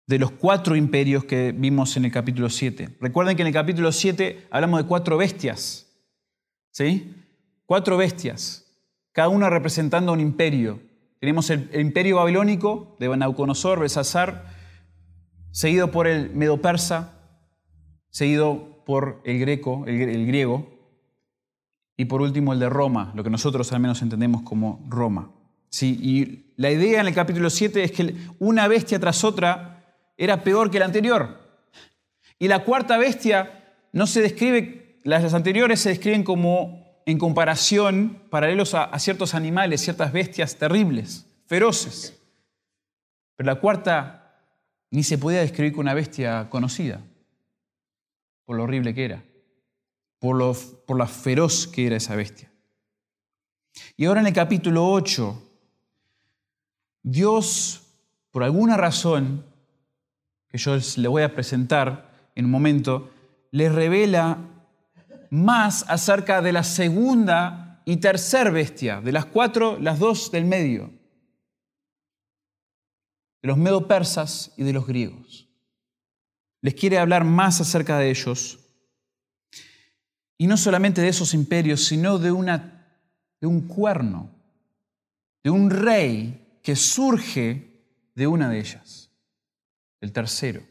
de 0.07 0.19
los 0.19 0.31
cuatro 0.31 0.75
imperios 0.75 1.25
que 1.25 1.51
vimos 1.51 1.97
en 1.97 2.05
el 2.05 2.11
capítulo 2.11 2.49
7. 2.49 2.97
Recuerden 3.01 3.35
que 3.35 3.41
en 3.41 3.47
el 3.47 3.53
capítulo 3.53 3.91
7 3.91 4.47
hablamos 4.51 4.81
de 4.81 4.87
cuatro 4.87 5.17
bestias, 5.17 5.87
¿sí? 6.71 7.13
Cuatro 7.65 7.97
bestias, 7.97 8.65
cada 9.11 9.29
una 9.29 9.49
representando 9.49 10.13
un 10.13 10.19
imperio. 10.19 10.79
Tenemos 11.19 11.49
el, 11.49 11.69
imperio 11.73 12.17
babilónico 12.17 12.95
de 12.99 13.15
Nabucodonosor, 13.17 13.79
Besasar, 13.79 14.53
seguido 15.51 15.89
por 15.89 16.05
el 16.05 16.29
medo-persa, 16.31 17.13
seguido 18.09 18.83
por 18.85 19.21
el 19.25 19.39
greco, 19.39 19.85
el, 19.87 20.27
griego, 20.27 20.69
y 21.97 22.05
por 22.05 22.21
último 22.21 22.53
el 22.53 22.59
de 22.59 22.69
Roma, 22.69 23.11
lo 23.15 23.23
que 23.23 23.29
nosotros 23.29 23.71
al 23.71 23.79
menos 23.79 24.01
entendemos 24.01 24.43
como 24.43 24.85
Roma. 24.87 25.31
¿Sí? 25.75 25.99
Y 26.01 26.53
la 26.55 26.71
idea 26.71 27.01
en 27.01 27.07
el 27.07 27.13
capítulo 27.13 27.49
7 27.49 27.83
es 27.83 27.91
que 27.91 28.15
una 28.39 28.65
bestia 28.69 28.97
tras 28.97 29.25
otra 29.25 29.83
era 30.15 30.41
peor 30.41 30.71
que 30.71 30.79
la 30.79 30.85
anterior. 30.85 31.37
Y 32.39 32.47
la 32.47 32.63
cuarta 32.63 32.97
bestia 32.97 33.75
no 33.91 34.07
se 34.07 34.21
describe, 34.21 35.01
las 35.03 35.33
anteriores 35.33 35.81
se 35.81 35.89
describen 35.89 36.23
como 36.23 37.01
en 37.05 37.17
comparación, 37.17 38.21
paralelos 38.29 38.73
a, 38.73 38.97
ciertos 38.99 39.35
animales, 39.35 39.81
ciertas 39.81 40.13
bestias 40.13 40.55
terribles, 40.55 41.25
feroces. 41.45 42.23
Pero 43.35 43.47
la 43.47 43.59
cuarta 43.59 44.45
ni 44.91 45.03
se 45.03 45.17
podía 45.17 45.41
describir 45.41 45.73
como 45.73 45.81
una 45.81 45.93
bestia 45.93 46.47
conocida, 46.49 47.01
por 48.45 48.55
lo 48.55 48.63
horrible 48.63 48.93
que 48.93 49.03
era, 49.03 49.25
por 50.19 50.37
lo, 50.37 50.53
por 50.53 51.05
feroz 51.09 51.67
que 51.67 51.85
era 51.85 51.97
esa 51.97 52.15
bestia. 52.15 52.49
Y 53.97 54.05
ahora 54.05 54.21
en 54.21 54.27
el 54.27 54.33
capítulo 54.33 54.89
8, 54.89 55.44
Dios, 57.07 57.83
por 58.31 58.43
alguna 58.43 58.77
razón, 58.77 59.45
que 60.49 60.57
yo 60.57 60.75
le 60.97 61.07
voy 61.07 61.21
a 61.21 61.35
presentar 61.35 62.31
en 62.33 62.45
un 62.45 62.51
momento, 62.51 63.11
le 63.51 63.69
revela 63.69 64.39
más 65.29 65.85
acerca 65.87 66.41
de 66.41 66.51
la 66.51 66.63
segunda 66.63 67.83
y 67.85 67.97
tercera 67.97 68.49
bestia, 68.49 69.01
de 69.01 69.11
las 69.11 69.25
cuatro, 69.25 69.77
las 69.79 69.99
dos 69.99 70.31
del 70.31 70.45
medio, 70.45 70.91
de 73.43 73.49
los 73.49 73.57
medo-persas 73.57 74.55
y 74.57 74.63
de 74.63 74.73
los 74.73 74.87
griegos. 74.87 75.47
Les 76.61 76.73
quiere 76.73 76.97
hablar 76.97 77.23
más 77.23 77.61
acerca 77.61 77.99
de 77.99 78.09
ellos, 78.09 78.57
y 80.39 80.47
no 80.47 80.57
solamente 80.57 81.01
de 81.01 81.09
esos 81.09 81.35
imperios, 81.35 81.85
sino 81.85 82.17
de, 82.17 82.31
una, 82.31 82.97
de 83.39 83.45
un 83.45 83.67
cuerno, 83.67 84.31
de 85.43 85.51
un 85.51 85.69
rey 85.69 86.41
que 86.65 86.75
surge 86.75 87.85
de 88.15 88.25
una 88.25 88.49
de 88.49 88.57
ellas, 88.57 89.11
el 90.01 90.11
tercero. 90.11 90.63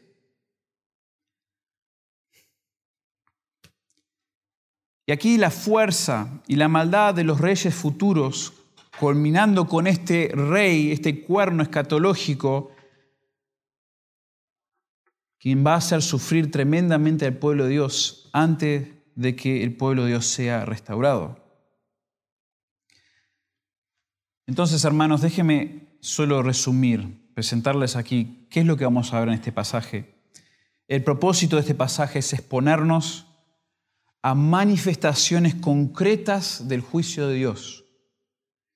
Y 5.07 5.13
aquí 5.13 5.39
la 5.39 5.53
fuerza 5.53 6.43
y 6.49 6.57
la 6.57 6.67
maldad 6.67 7.15
de 7.15 7.23
los 7.23 7.41
reyes 7.41 7.73
futuros, 7.73 8.55
culminando 8.99 9.69
con 9.69 9.87
este 9.87 10.33
rey, 10.35 10.91
este 10.91 11.23
cuerno 11.23 11.63
escatológico, 11.63 12.73
quien 15.39 15.65
va 15.65 15.75
a 15.75 15.79
hacer 15.79 16.03
sufrir 16.03 16.51
tremendamente 16.51 17.25
al 17.25 17.37
pueblo 17.37 17.67
de 17.67 17.71
Dios 17.71 18.31
antes 18.33 18.89
de 19.15 19.37
que 19.37 19.63
el 19.63 19.77
pueblo 19.77 20.03
de 20.03 20.09
Dios 20.09 20.27
sea 20.27 20.65
restaurado. 20.65 21.41
Entonces, 24.47 24.85
hermanos, 24.85 25.21
déjenme 25.21 25.84
solo 26.05 26.43
resumir, 26.43 27.33
presentarles 27.33 27.97
aquí 27.97 28.47
qué 28.51 28.61
es 28.61 28.67
lo 28.67 28.77
que 28.77 28.85
vamos 28.85 29.15
a 29.15 29.21
ver 29.21 29.29
en 29.29 29.35
este 29.37 29.53
pasaje. 29.53 30.15
El 30.87 31.03
propósito 31.03 31.57
de 31.57 31.61
este 31.61 31.75
pasaje 31.75 32.19
es 32.19 32.35
exponernos 32.35 33.27
a 34.21 34.35
manifestaciones 34.35 35.55
concretas 35.55 36.69
del 36.69 36.83
juicio 36.83 37.27
de 37.27 37.37
Dios, 37.37 37.87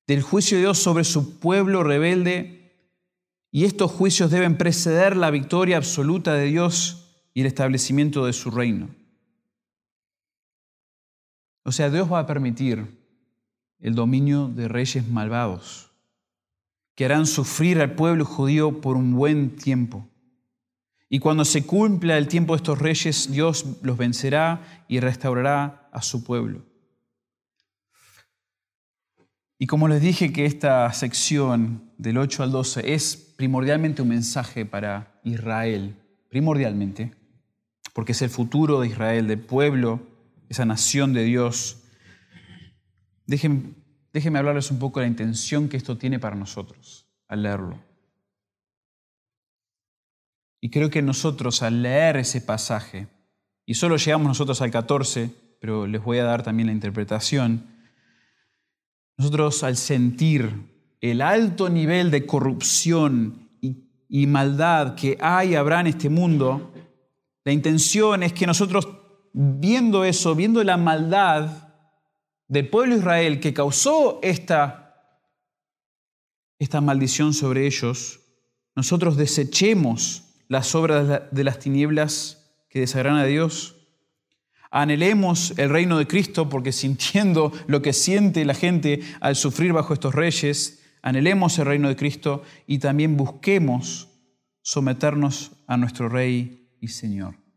del 0.06 0.22
juicio 0.22 0.56
de 0.56 0.62
Dios 0.62 0.78
sobre 0.78 1.04
su 1.04 1.38
pueblo 1.38 1.84
rebelde, 1.84 2.72
y 3.50 3.64
estos 3.64 3.92
juicios 3.92 4.30
deben 4.30 4.56
preceder 4.56 5.14
la 5.14 5.30
victoria 5.30 5.76
absoluta 5.76 6.32
de 6.32 6.46
Dios 6.46 7.28
y 7.34 7.42
el 7.42 7.46
establecimiento 7.46 8.24
de 8.24 8.32
su 8.32 8.50
reino. 8.50 8.88
O 11.62 11.72
sea, 11.72 11.90
Dios 11.90 12.10
va 12.10 12.20
a 12.20 12.26
permitir 12.26 12.98
el 13.80 13.94
dominio 13.94 14.48
de 14.48 14.66
reyes 14.66 15.06
malvados 15.06 15.87
que 16.98 17.04
harán 17.04 17.26
sufrir 17.26 17.80
al 17.80 17.92
pueblo 17.92 18.24
judío 18.24 18.80
por 18.80 18.96
un 18.96 19.14
buen 19.14 19.54
tiempo. 19.54 20.08
Y 21.08 21.20
cuando 21.20 21.44
se 21.44 21.64
cumpla 21.64 22.18
el 22.18 22.26
tiempo 22.26 22.54
de 22.54 22.56
estos 22.56 22.80
reyes, 22.80 23.30
Dios 23.30 23.64
los 23.82 23.96
vencerá 23.96 24.84
y 24.88 24.98
restaurará 24.98 25.88
a 25.92 26.02
su 26.02 26.24
pueblo. 26.24 26.64
Y 29.60 29.68
como 29.68 29.86
les 29.86 30.02
dije 30.02 30.32
que 30.32 30.44
esta 30.44 30.92
sección 30.92 31.92
del 31.98 32.18
8 32.18 32.42
al 32.42 32.50
12 32.50 32.92
es 32.92 33.16
primordialmente 33.36 34.02
un 34.02 34.08
mensaje 34.08 34.66
para 34.66 35.20
Israel, 35.22 35.94
primordialmente, 36.30 37.12
porque 37.92 38.10
es 38.10 38.22
el 38.22 38.30
futuro 38.30 38.80
de 38.80 38.88
Israel, 38.88 39.28
del 39.28 39.38
pueblo, 39.38 40.02
esa 40.48 40.64
nación 40.64 41.12
de 41.12 41.22
Dios, 41.22 41.84
déjenme, 43.24 43.77
déjenme 44.18 44.40
hablarles 44.40 44.72
un 44.72 44.80
poco 44.80 44.98
de 44.98 45.06
la 45.06 45.10
intención 45.10 45.68
que 45.68 45.76
esto 45.76 45.96
tiene 45.96 46.18
para 46.18 46.34
nosotros 46.34 47.06
al 47.28 47.44
leerlo. 47.44 47.78
Y 50.60 50.70
creo 50.70 50.90
que 50.90 51.02
nosotros 51.02 51.62
al 51.62 51.82
leer 51.82 52.16
ese 52.16 52.40
pasaje, 52.40 53.06
y 53.64 53.74
solo 53.74 53.96
llegamos 53.96 54.26
nosotros 54.26 54.60
al 54.60 54.72
14, 54.72 55.30
pero 55.60 55.86
les 55.86 56.02
voy 56.02 56.18
a 56.18 56.24
dar 56.24 56.42
también 56.42 56.66
la 56.66 56.72
interpretación, 56.72 57.64
nosotros 59.16 59.62
al 59.62 59.76
sentir 59.76 60.52
el 61.00 61.22
alto 61.22 61.68
nivel 61.68 62.10
de 62.10 62.26
corrupción 62.26 63.48
y, 63.60 64.26
maldad 64.26 64.96
que 64.96 65.16
hay 65.20 65.50
y 65.50 65.54
habrá 65.54 65.80
en 65.80 65.86
este 65.88 66.08
mundo, 66.08 66.72
la 67.44 67.52
intención 67.52 68.24
es 68.24 68.32
que 68.32 68.48
nosotros, 68.48 68.88
viendo 69.32 70.02
eso, 70.02 70.34
viendo 70.34 70.64
la 70.64 70.76
maldad 70.76 71.67
del 72.48 72.68
pueblo 72.68 72.94
de 72.94 73.00
Israel 73.00 73.40
que 73.40 73.54
causó 73.54 74.18
esta, 74.22 75.14
esta 76.58 76.80
maldición 76.80 77.34
sobre 77.34 77.66
ellos, 77.66 78.20
nosotros 78.74 79.16
desechemos 79.16 80.24
las 80.48 80.74
obras 80.74 81.22
de 81.30 81.44
las 81.44 81.58
tinieblas 81.58 82.50
que 82.70 82.80
desagradan 82.80 83.20
a 83.20 83.26
Dios. 83.26 83.76
Anhelemos 84.70 85.58
el 85.58 85.70
reino 85.70 85.98
de 85.98 86.06
Cristo 86.06 86.48
porque 86.48 86.72
sintiendo 86.72 87.52
lo 87.66 87.82
que 87.82 87.92
siente 87.92 88.44
la 88.44 88.54
gente 88.54 89.00
al 89.20 89.36
sufrir 89.36 89.72
bajo 89.72 89.94
estos 89.94 90.14
reyes, 90.14 90.82
anhelemos 91.02 91.58
el 91.58 91.66
reino 91.66 91.88
de 91.88 91.96
Cristo 91.96 92.42
y 92.66 92.78
también 92.78 93.16
busquemos 93.16 94.08
someternos 94.62 95.52
a 95.66 95.76
nuestro 95.76 96.08
Rey 96.08 96.68
y 96.80 96.88
Señor. 96.88 97.47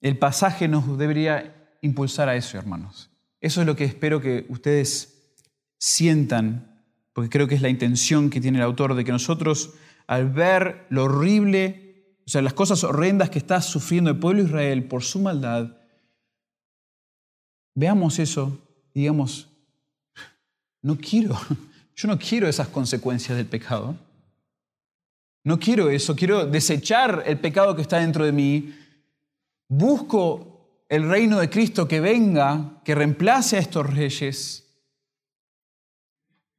El 0.00 0.18
pasaje 0.18 0.68
nos 0.68 0.98
debería 0.98 1.76
impulsar 1.82 2.28
a 2.28 2.36
eso, 2.36 2.58
hermanos. 2.58 3.10
Eso 3.40 3.60
es 3.60 3.66
lo 3.66 3.76
que 3.76 3.84
espero 3.84 4.20
que 4.20 4.46
ustedes 4.48 5.36
sientan 5.78 6.70
porque 7.12 7.30
creo 7.30 7.48
que 7.48 7.54
es 7.54 7.62
la 7.62 7.68
intención 7.68 8.30
que 8.30 8.40
tiene 8.40 8.58
el 8.58 8.64
autor 8.64 8.94
de 8.94 9.04
que 9.04 9.12
nosotros, 9.12 9.74
al 10.06 10.30
ver 10.30 10.86
lo 10.90 11.04
horrible, 11.04 12.16
o 12.26 12.30
sea, 12.30 12.40
las 12.40 12.54
cosas 12.54 12.84
horrendas 12.84 13.30
que 13.30 13.38
está 13.38 13.60
sufriendo 13.60 14.10
el 14.10 14.18
pueblo 14.18 14.42
de 14.42 14.48
Israel 14.48 14.84
por 14.84 15.02
su 15.02 15.18
maldad, 15.20 15.76
veamos 17.74 18.18
eso 18.18 18.58
digamos, 18.94 19.48
no 20.82 20.96
quiero, 20.96 21.38
yo 21.96 22.08
no 22.08 22.18
quiero 22.18 22.48
esas 22.48 22.68
consecuencias 22.68 23.36
del 23.36 23.46
pecado. 23.46 23.96
No 25.42 25.58
quiero 25.58 25.88
eso, 25.88 26.14
quiero 26.14 26.44
desechar 26.46 27.22
el 27.26 27.38
pecado 27.38 27.74
que 27.74 27.82
está 27.82 27.98
dentro 27.98 28.24
de 28.26 28.32
mí. 28.32 28.74
Busco 29.72 30.84
el 30.88 31.08
reino 31.08 31.38
de 31.38 31.48
Cristo 31.48 31.86
que 31.86 32.00
venga, 32.00 32.82
que 32.84 32.96
reemplace 32.96 33.56
a 33.56 33.60
estos 33.60 33.88
reyes 33.88 34.68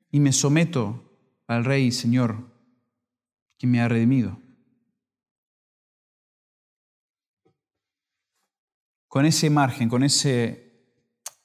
y 0.09 0.21
me 0.21 0.31
someto 0.31 1.11
al 1.45 1.65
Rey 1.65 1.87
y 1.87 1.91
Señor 1.91 2.49
que 3.57 3.67
me 3.67 3.81
ha 3.81 3.89
redimido. 3.89 4.39
Con 9.09 9.25
ese 9.25 9.49
margen, 9.49 9.89
con, 9.89 10.03
ese, 10.03 10.71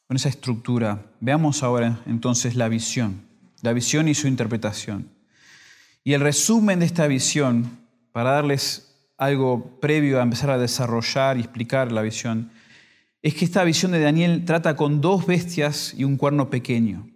con 0.06 0.16
esa 0.16 0.28
estructura, 0.28 1.16
veamos 1.18 1.64
ahora 1.64 2.00
entonces 2.06 2.54
la 2.54 2.68
visión, 2.68 3.26
la 3.62 3.72
visión 3.72 4.06
y 4.06 4.14
su 4.14 4.28
interpretación. 4.28 5.10
Y 6.04 6.12
el 6.12 6.20
resumen 6.20 6.78
de 6.78 6.86
esta 6.86 7.08
visión, 7.08 7.88
para 8.12 8.30
darles 8.30 8.85
algo 9.16 9.80
previo 9.80 10.20
a 10.20 10.22
empezar 10.22 10.50
a 10.50 10.58
desarrollar 10.58 11.36
y 11.36 11.40
explicar 11.40 11.92
la 11.92 12.02
visión, 12.02 12.50
es 13.22 13.34
que 13.34 13.44
esta 13.44 13.64
visión 13.64 13.92
de 13.92 14.00
Daniel 14.00 14.44
trata 14.44 14.76
con 14.76 15.00
dos 15.00 15.26
bestias 15.26 15.94
y 15.96 16.04
un 16.04 16.16
cuerno 16.16 16.50
pequeño. 16.50 17.08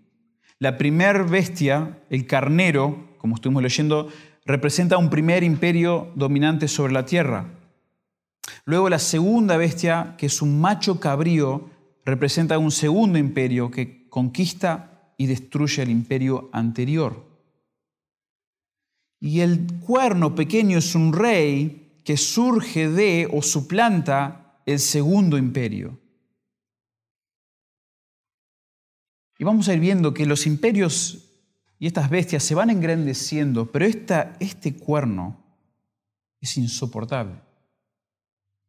La 0.59 0.77
primer 0.77 1.25
bestia, 1.25 2.03
el 2.11 2.27
carnero, 2.27 3.15
como 3.19 3.35
estuvimos 3.37 3.63
leyendo, 3.63 4.09
representa 4.45 4.99
un 4.99 5.11
primer 5.11 5.43
imperio 5.45 6.13
dominante 6.17 6.69
sobre 6.69 6.93
la 6.93 7.05
tierra. 7.05 7.47
Luego 8.65 8.89
la 8.89 8.99
segunda 8.99 9.57
bestia, 9.57 10.15
que 10.19 10.27
es 10.27 10.43
un 10.43 10.61
macho 10.61 11.01
cabrío, 11.01 11.71
representa 12.05 12.59
un 12.59 12.71
segundo 12.71 13.19
imperio 13.19 13.71
que 13.71 14.09
conquista 14.09 15.13
y 15.17 15.27
destruye 15.27 15.83
el 15.83 15.91
imperio 15.91 16.51
anterior. 16.53 17.27
Y 19.21 19.41
el 19.41 19.67
cuerno 19.81 20.35
pequeño 20.35 20.79
es 20.79 20.95
un 20.95 21.13
rey 21.13 21.90
que 22.05 22.17
surge 22.17 22.89
de 22.89 23.29
o 23.33 23.43
suplanta 23.43 24.61
el 24.67 24.79
segundo 24.79 25.37
imperio. 25.39 25.99
Y 29.39 29.45
vamos 29.45 29.69
a 29.69 29.75
ir 29.75 29.81
viendo 29.81 30.13
que 30.13 30.27
los 30.27 30.47
imperios 30.47 31.31
y 31.79 31.87
estas 31.87 32.11
bestias 32.11 32.43
se 32.43 32.55
van 32.55 32.69
engrandeciendo, 32.69 33.73
pero 33.73 33.87
este 33.87 34.77
cuerno 34.77 35.43
es 36.39 36.59
insoportable. 36.59 37.41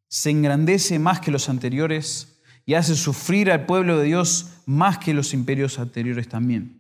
Se 0.08 0.30
engrandece 0.30 0.98
más 0.98 1.20
que 1.20 1.30
los 1.30 1.50
anteriores 1.50 2.42
y 2.66 2.76
hace 2.76 2.96
sufrir 2.96 3.52
al 3.52 3.66
pueblo 3.66 3.98
de 3.98 4.06
Dios 4.06 4.62
más 4.66 4.98
que 4.98 5.14
los 5.14 5.34
imperios 5.34 5.78
anteriores 5.78 6.30
también. 6.30 6.80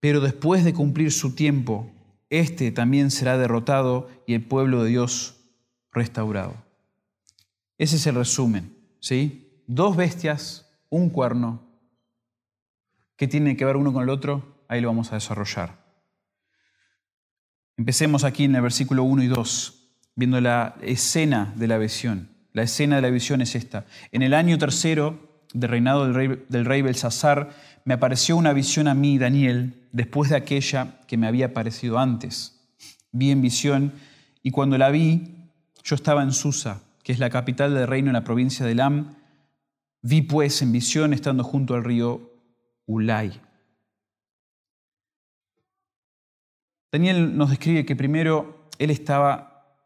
Pero 0.00 0.20
después 0.20 0.64
de 0.64 0.72
cumplir 0.72 1.12
su 1.12 1.34
tiempo, 1.34 1.93
este 2.38 2.72
también 2.72 3.10
será 3.10 3.38
derrotado 3.38 4.08
y 4.26 4.34
el 4.34 4.44
pueblo 4.44 4.82
de 4.82 4.90
Dios 4.90 5.36
restaurado. 5.92 6.56
Ese 7.78 7.96
es 7.96 8.06
el 8.06 8.14
resumen, 8.14 8.76
¿sí? 9.00 9.62
Dos 9.66 9.96
bestias, 9.96 10.70
un 10.90 11.10
cuerno, 11.10 11.64
¿Qué 13.16 13.28
tiene 13.28 13.56
que 13.56 13.64
ver 13.64 13.76
uno 13.76 13.92
con 13.92 14.02
el 14.02 14.10
otro? 14.10 14.64
Ahí 14.68 14.80
lo 14.80 14.88
vamos 14.88 15.12
a 15.12 15.16
desarrollar. 15.16 15.84
Empecemos 17.76 18.24
aquí 18.24 18.44
en 18.44 18.56
el 18.56 18.62
versículo 18.62 19.04
1 19.04 19.22
y 19.22 19.26
2, 19.28 19.92
viendo 20.16 20.40
la 20.40 20.76
escena 20.80 21.52
de 21.56 21.68
la 21.68 21.78
visión. 21.78 22.30
La 22.52 22.62
escena 22.62 22.96
de 22.96 23.02
la 23.02 23.10
visión 23.10 23.40
es 23.40 23.54
esta. 23.54 23.86
En 24.12 24.22
el 24.22 24.34
año 24.34 24.58
tercero 24.58 25.44
del 25.52 25.70
reinado 25.70 26.04
del 26.04 26.14
rey, 26.14 26.44
del 26.48 26.64
rey 26.64 26.82
Belsasar, 26.82 27.50
me 27.84 27.94
apareció 27.94 28.36
una 28.36 28.52
visión 28.52 28.88
a 28.88 28.94
mí, 28.94 29.18
Daniel, 29.18 29.88
después 29.92 30.30
de 30.30 30.36
aquella 30.36 31.00
que 31.06 31.16
me 31.16 31.26
había 31.26 31.46
aparecido 31.46 31.98
antes. 31.98 32.60
Vi 33.12 33.30
en 33.30 33.42
visión 33.42 33.92
y 34.42 34.50
cuando 34.50 34.78
la 34.78 34.90
vi, 34.90 35.50
yo 35.82 35.94
estaba 35.94 36.22
en 36.22 36.32
Susa, 36.32 36.82
que 37.02 37.12
es 37.12 37.18
la 37.18 37.30
capital 37.30 37.74
del 37.74 37.86
reino 37.86 38.08
en 38.08 38.14
la 38.14 38.24
provincia 38.24 38.64
de 38.64 38.74
Lam. 38.74 39.16
Vi 40.00 40.22
pues 40.22 40.62
en 40.62 40.72
visión 40.72 41.12
estando 41.12 41.44
junto 41.44 41.74
al 41.74 41.84
río 41.84 42.32
Ulay. 42.86 43.40
Daniel 46.90 47.36
nos 47.36 47.50
describe 47.50 47.84
que 47.84 47.96
primero 47.96 48.68
él 48.78 48.90
estaba 48.90 49.76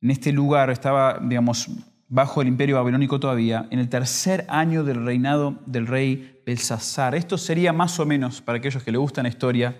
en 0.00 0.10
este 0.10 0.32
lugar, 0.32 0.70
estaba, 0.70 1.20
digamos, 1.22 1.68
bajo 2.08 2.42
el 2.42 2.48
imperio 2.48 2.76
babilónico 2.76 3.20
todavía, 3.20 3.68
en 3.70 3.78
el 3.78 3.88
tercer 3.88 4.44
año 4.48 4.82
del 4.82 5.04
reinado 5.04 5.58
del 5.66 5.86
rey 5.86 6.31
Belsasar. 6.44 7.14
Esto 7.14 7.38
sería 7.38 7.72
más 7.72 7.98
o 8.00 8.06
menos, 8.06 8.40
para 8.40 8.58
aquellos 8.58 8.82
que 8.82 8.92
le 8.92 8.98
gustan 8.98 9.24
la 9.24 9.28
historia, 9.28 9.76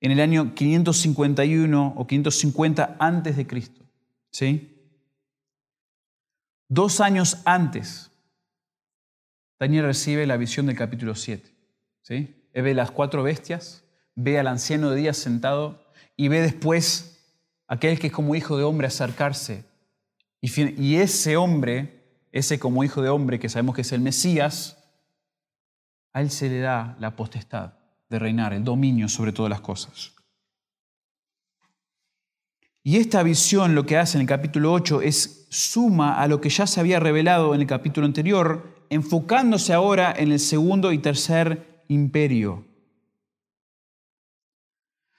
en 0.00 0.12
el 0.12 0.20
año 0.20 0.54
551 0.54 1.94
o 1.96 2.06
550 2.06 2.96
antes 2.98 3.36
de 3.36 3.46
Cristo. 3.46 3.84
¿Sí? 4.30 4.76
Dos 6.68 7.00
años 7.00 7.38
antes 7.44 8.10
Daniel 9.60 9.84
recibe 9.84 10.26
la 10.26 10.38
visión 10.38 10.64
del 10.64 10.76
capítulo 10.76 11.14
7. 11.14 11.54
¿sí? 12.00 12.34
Ve 12.54 12.72
las 12.74 12.90
cuatro 12.90 13.22
bestias, 13.22 13.84
ve 14.14 14.38
al 14.38 14.46
anciano 14.46 14.90
de 14.90 14.96
días 14.96 15.18
sentado 15.18 15.84
y 16.16 16.28
ve 16.28 16.40
después 16.40 17.18
aquel 17.68 17.98
que 17.98 18.06
es 18.06 18.12
como 18.12 18.34
hijo 18.34 18.56
de 18.56 18.64
hombre 18.64 18.86
acercarse. 18.86 19.64
Y, 20.40 20.96
ese 20.96 21.36
hombre, 21.36 22.02
ese 22.32 22.58
como 22.58 22.82
hijo 22.82 23.02
de 23.02 23.10
hombre 23.10 23.38
que 23.38 23.50
sabemos 23.50 23.74
que 23.74 23.82
es 23.82 23.92
el 23.92 24.00
Mesías, 24.00 24.79
a 26.12 26.20
él 26.20 26.30
se 26.30 26.48
le 26.48 26.60
da 26.60 26.96
la 26.98 27.16
potestad 27.16 27.74
de 28.08 28.18
reinar, 28.18 28.52
el 28.52 28.64
dominio 28.64 29.08
sobre 29.08 29.32
todas 29.32 29.50
las 29.50 29.60
cosas. 29.60 30.12
Y 32.82 32.96
esta 32.96 33.22
visión 33.22 33.74
lo 33.74 33.84
que 33.84 33.98
hace 33.98 34.16
en 34.16 34.22
el 34.22 34.26
capítulo 34.26 34.72
8 34.72 35.02
es 35.02 35.46
suma 35.50 36.20
a 36.20 36.26
lo 36.26 36.40
que 36.40 36.48
ya 36.48 36.66
se 36.66 36.80
había 36.80 36.98
revelado 36.98 37.54
en 37.54 37.60
el 37.60 37.66
capítulo 37.66 38.06
anterior 38.06 38.86
enfocándose 38.88 39.72
ahora 39.72 40.12
en 40.16 40.32
el 40.32 40.40
segundo 40.40 40.92
y 40.92 40.98
tercer 40.98 41.84
imperio. 41.88 42.64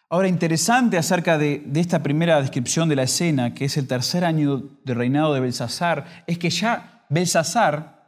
Ahora, 0.10 0.28
interesante 0.28 0.98
acerca 0.98 1.38
de, 1.38 1.64
esta 1.76 2.04
primera 2.04 2.42
descripción 2.42 2.90
de 2.90 2.98
la 2.98 3.04
escena, 3.04 3.54
que 3.54 3.66
es 3.66 3.78
el 3.78 3.88
tercer 3.88 4.26
año 4.26 4.62
de 4.84 4.94
reinado 4.94 5.34
de 5.34 5.40
Belsasar, 5.40 6.26
es 6.28 6.38
que 6.38 6.50
ya 6.50 7.06
Belsasar, 7.10 8.01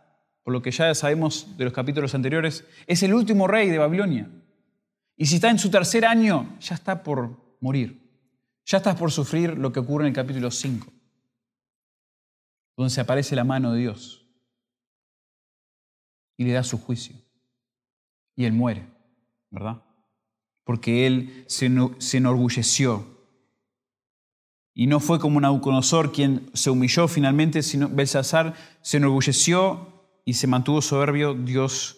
por 0.43 0.53
lo 0.53 0.61
que 0.61 0.71
ya 0.71 0.93
sabemos 0.93 1.57
de 1.57 1.65
los 1.65 1.73
capítulos 1.73 2.13
anteriores, 2.15 2.65
es 2.85 3.01
el 3.03 3.13
último 3.13 3.47
rey 3.47 3.69
de 3.69 3.77
Babilonia. 3.77 4.29
Y 5.15 5.25
si 5.25 5.35
está 5.35 5.49
en 5.49 5.59
su 5.59 5.69
tercer 5.69 6.05
año, 6.05 6.57
ya 6.59 6.75
está 6.75 7.03
por 7.03 7.57
morir. 7.61 8.01
Ya 8.65 8.77
está 8.77 8.95
por 8.95 9.11
sufrir 9.11 9.57
lo 9.57 9.71
que 9.71 9.79
ocurre 9.79 10.05
en 10.05 10.09
el 10.09 10.15
capítulo 10.15 10.49
5, 10.49 10.87
donde 12.77 12.89
se 12.89 13.01
aparece 13.01 13.35
la 13.35 13.43
mano 13.43 13.73
de 13.73 13.79
Dios 13.79 14.23
y 16.37 16.45
le 16.45 16.53
da 16.53 16.63
su 16.63 16.77
juicio. 16.77 17.15
Y 18.35 18.45
él 18.45 18.53
muere, 18.53 18.87
¿verdad? 19.51 19.83
Porque 20.63 21.05
él 21.05 21.45
se, 21.47 21.67
enorgulleció. 22.17 23.05
Y 24.73 24.87
no 24.87 24.99
fue 24.99 25.19
como 25.19 25.39
Nabucodonosor 25.39 26.11
quien 26.11 26.49
se 26.53 26.69
humilló 26.69 27.07
finalmente, 27.07 27.61
sino 27.61 27.89
Belsasar 27.89 28.55
se 28.81 28.97
enorgulleció 28.97 29.92
y 30.25 30.33
se 30.33 30.47
mantuvo 30.47 30.81
soberbio. 30.81 31.33
Dios 31.33 31.97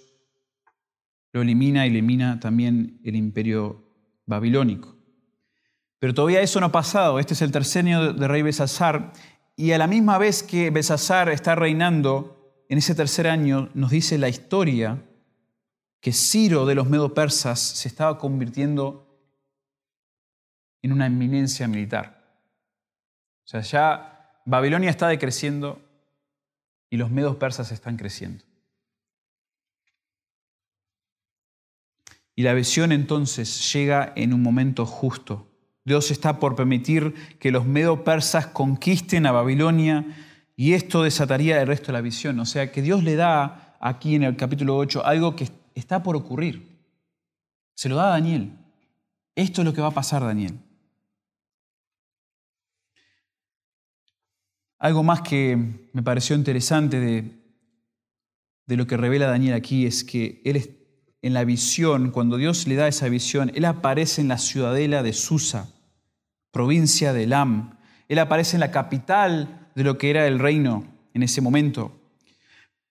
lo 1.34 1.42
elimina 1.42 1.86
y 1.86 1.90
elimina 1.90 2.40
también 2.40 3.00
el 3.04 3.16
imperio 3.16 3.84
babilónico. 4.26 4.96
Pero 6.00 6.14
todavía 6.14 6.42
eso 6.42 6.60
no 6.60 6.68
ha 6.68 6.72
pasado. 6.72 7.20
Este 7.20 7.34
es 7.34 7.42
el 7.42 7.52
tercer 7.52 7.86
año 7.86 8.14
de 8.14 8.28
rey 8.28 8.42
Belsasar. 8.42 9.14
Y 9.56 9.72
a 9.72 9.78
la 9.78 9.88
misma 9.88 10.18
vez 10.18 10.44
que 10.44 10.70
Belsasar 10.70 11.30
está 11.30 11.56
reinando, 11.56 12.64
en 12.70 12.78
ese 12.78 12.96
tercer 12.96 13.28
año 13.28 13.70
nos 13.74 13.92
dice 13.92 14.18
la 14.18 14.30
historia 14.30 15.04
que 16.02 16.12
Ciro 16.12 16.66
de 16.66 16.76
los 16.76 16.90
Medo 16.90 17.14
Persas 17.14 17.60
se 17.60 17.88
estaba 17.88 18.18
convirtiendo 18.18 19.06
en 20.82 20.92
una 20.92 21.08
eminencia 21.08 21.68
militar. 21.68 22.24
O 23.44 23.48
sea, 23.48 23.62
ya 23.62 24.42
Babilonia 24.46 24.90
está 24.90 25.08
decreciendo 25.08 25.82
y 26.96 26.98
los 26.98 27.12
Medos 27.12 27.36
Persas 27.36 27.74
están 27.74 27.98
creciendo. 27.98 28.46
Y 32.38 32.44
la 32.44 32.54
visión 32.54 32.94
entonces 32.94 33.74
llega 33.74 34.14
en 34.16 34.34
un 34.34 34.42
momento 34.42 34.86
justo. 34.86 35.46
Dios 35.84 36.10
está 36.10 36.40
por 36.40 36.56
permitir 36.56 37.14
que 37.38 37.52
los 37.52 37.66
Medo 37.66 38.06
Persas 38.06 38.48
conquisten 38.48 39.26
a 39.26 39.34
Babilonia 39.34 40.06
y 40.56 40.72
esto 40.72 41.04
desataría 41.04 41.62
el 41.62 41.68
resto 41.68 41.88
de 41.88 41.94
la 41.94 42.02
visión. 42.02 42.40
O 42.40 42.46
sea 42.46 42.72
que 42.72 42.82
Dios 42.82 43.04
le 43.04 43.18
da 43.18 43.76
aquí 43.82 44.16
en 44.16 44.24
el 44.24 44.38
capítulo 44.38 44.78
8 44.78 45.06
algo 45.06 45.36
que 45.36 45.50
está 45.76 46.02
por 46.02 46.16
ocurrir. 46.16 46.80
Se 47.76 47.90
lo 47.90 47.98
da 47.98 48.08
a 48.08 48.12
Daniel. 48.12 48.54
Esto 49.36 49.62
es 49.62 49.66
lo 49.66 49.74
que 49.74 49.82
va 49.82 49.90
a 49.90 49.92
pasar, 49.92 50.24
Daniel. 50.24 50.58
Algo 54.86 55.02
más 55.02 55.22
que 55.22 55.58
me 55.94 56.04
pareció 56.04 56.36
interesante 56.36 57.00
de, 57.00 58.76
lo 58.78 58.86
que 58.86 58.98
revela 58.98 59.26
Daniel 59.26 59.56
aquí 59.56 59.88
es 59.88 60.04
que 60.04 60.44
él 60.46 60.78
en 61.24 61.34
la 61.34 61.44
visión, 61.44 62.12
cuando 62.12 62.38
Dios 62.38 62.68
le 62.68 62.76
da 62.76 62.88
esa 62.88 63.10
visión, 63.10 63.52
él 63.56 63.66
aparece 63.66 64.22
en 64.22 64.28
la 64.28 64.38
ciudadela 64.38 65.02
de 65.02 65.14
Susa, 65.14 65.72
provincia 66.52 67.14
de 67.14 67.24
Elam. 67.24 67.80
Él 68.10 68.20
aparece 68.20 68.58
en 68.58 68.60
la 68.60 68.70
capital 68.70 69.72
de 69.74 69.84
lo 69.84 69.98
que 69.98 70.12
era 70.12 70.28
el 70.28 70.38
reino 70.38 70.86
en 71.16 71.24
ese 71.24 71.42
momento. 71.42 72.00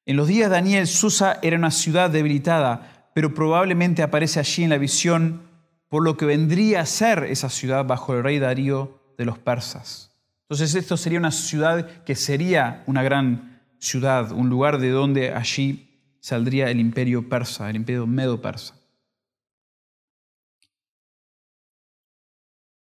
En 0.05 0.17
los 0.17 0.27
días 0.27 0.51
de 0.51 0.57
Daniel, 0.57 0.89
Susa 0.89 1.39
era 1.43 1.57
una 1.57 1.71
ciudad 1.71 2.11
debilitada, 2.11 3.13
pero 3.15 3.35
probablemente 3.35 4.03
aparece 4.03 4.41
allí 4.41 4.65
en 4.65 4.71
la 4.71 4.79
visión 4.79 5.43
por 5.89 6.03
lo 6.03 6.17
que 6.17 6.27
vendría 6.27 6.81
a 6.81 6.87
ser 6.87 7.23
esa 7.23 7.51
ciudad 7.51 7.85
bajo 7.85 8.15
el 8.15 8.25
rey 8.25 8.41
Darío 8.41 9.01
de 9.17 9.27
los 9.27 9.39
persas. 9.39 10.11
Entonces 10.45 10.75
esto 10.75 10.97
sería 10.97 11.19
una 11.19 11.31
ciudad 11.31 12.05
que 12.05 12.15
sería 12.15 12.85
una 12.87 13.03
gran 13.03 13.63
ciudad, 13.79 14.33
un 14.33 14.51
lugar 14.51 14.79
de 14.79 14.91
donde 14.91 15.33
allí 15.33 15.89
saldría 16.21 16.71
el 16.71 16.81
imperio 16.81 17.29
persa, 17.29 17.69
el 17.71 17.77
imperio 17.77 18.07
medo-persa. 18.07 18.79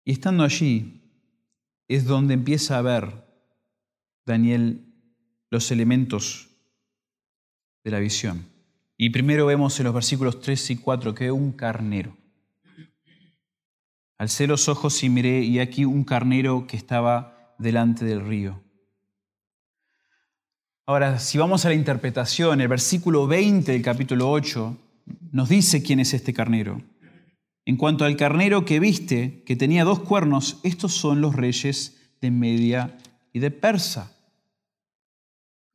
Y 0.06 0.12
estando 0.12 0.43
allí 0.43 1.02
es 1.88 2.06
donde 2.06 2.34
empieza 2.34 2.78
a 2.78 2.82
ver 2.82 3.26
Daniel 4.26 4.86
los 5.50 5.72
elementos 5.72 6.50
de 7.84 7.91
la 7.91 8.00
visión. 8.00 8.46
Y 8.98 9.10
primero 9.10 9.46
vemos 9.46 9.80
en 9.80 9.86
los 9.86 9.93
versículos 9.93 10.41
3 10.41 10.72
y 10.72 10.78
4 10.78 11.13
que 11.13 11.32
un 11.32 11.52
carnero. 11.52 12.15
Alcé 14.17 14.48
los 14.48 14.67
ojos 14.67 15.04
y 15.04 15.10
miré, 15.10 15.41
y 15.41 15.60
aquí 15.60 15.86
un 15.86 16.04
carnero 16.04 16.65
que 16.67 16.76
estaba 16.76 17.37
delante 17.58 18.06
del 18.06 18.26
río. 18.26 18.62
Ahora, 20.86 21.20
si 21.20 21.38
vamos 21.38 21.65
a 21.65 21.70
la 21.70 21.76
interpretación, 21.76 22.62
el 22.62 22.67
versículo 22.70 23.28
20 23.28 23.74
del 23.74 23.82
capítulo 23.82 24.32
8 24.32 24.78
nos 25.32 25.50
dice 25.50 25.84
quién 25.84 26.00
es 26.00 26.13
este 26.13 26.34
carnero. 26.34 26.82
En 27.65 27.76
cuanto 27.76 28.06
al 28.06 28.15
carnero 28.15 28.63
que 28.63 28.80
viste, 28.80 29.43
que 29.46 29.58
tenía 29.58 29.84
dos 29.84 30.00
cuernos, 30.00 30.60
estos 30.63 30.93
son 30.93 31.20
los 31.20 31.36
reyes 31.36 32.15
de 32.22 32.32
Media 32.32 32.98
y 33.34 33.39
de 33.39 33.52
Persa. 33.52 34.15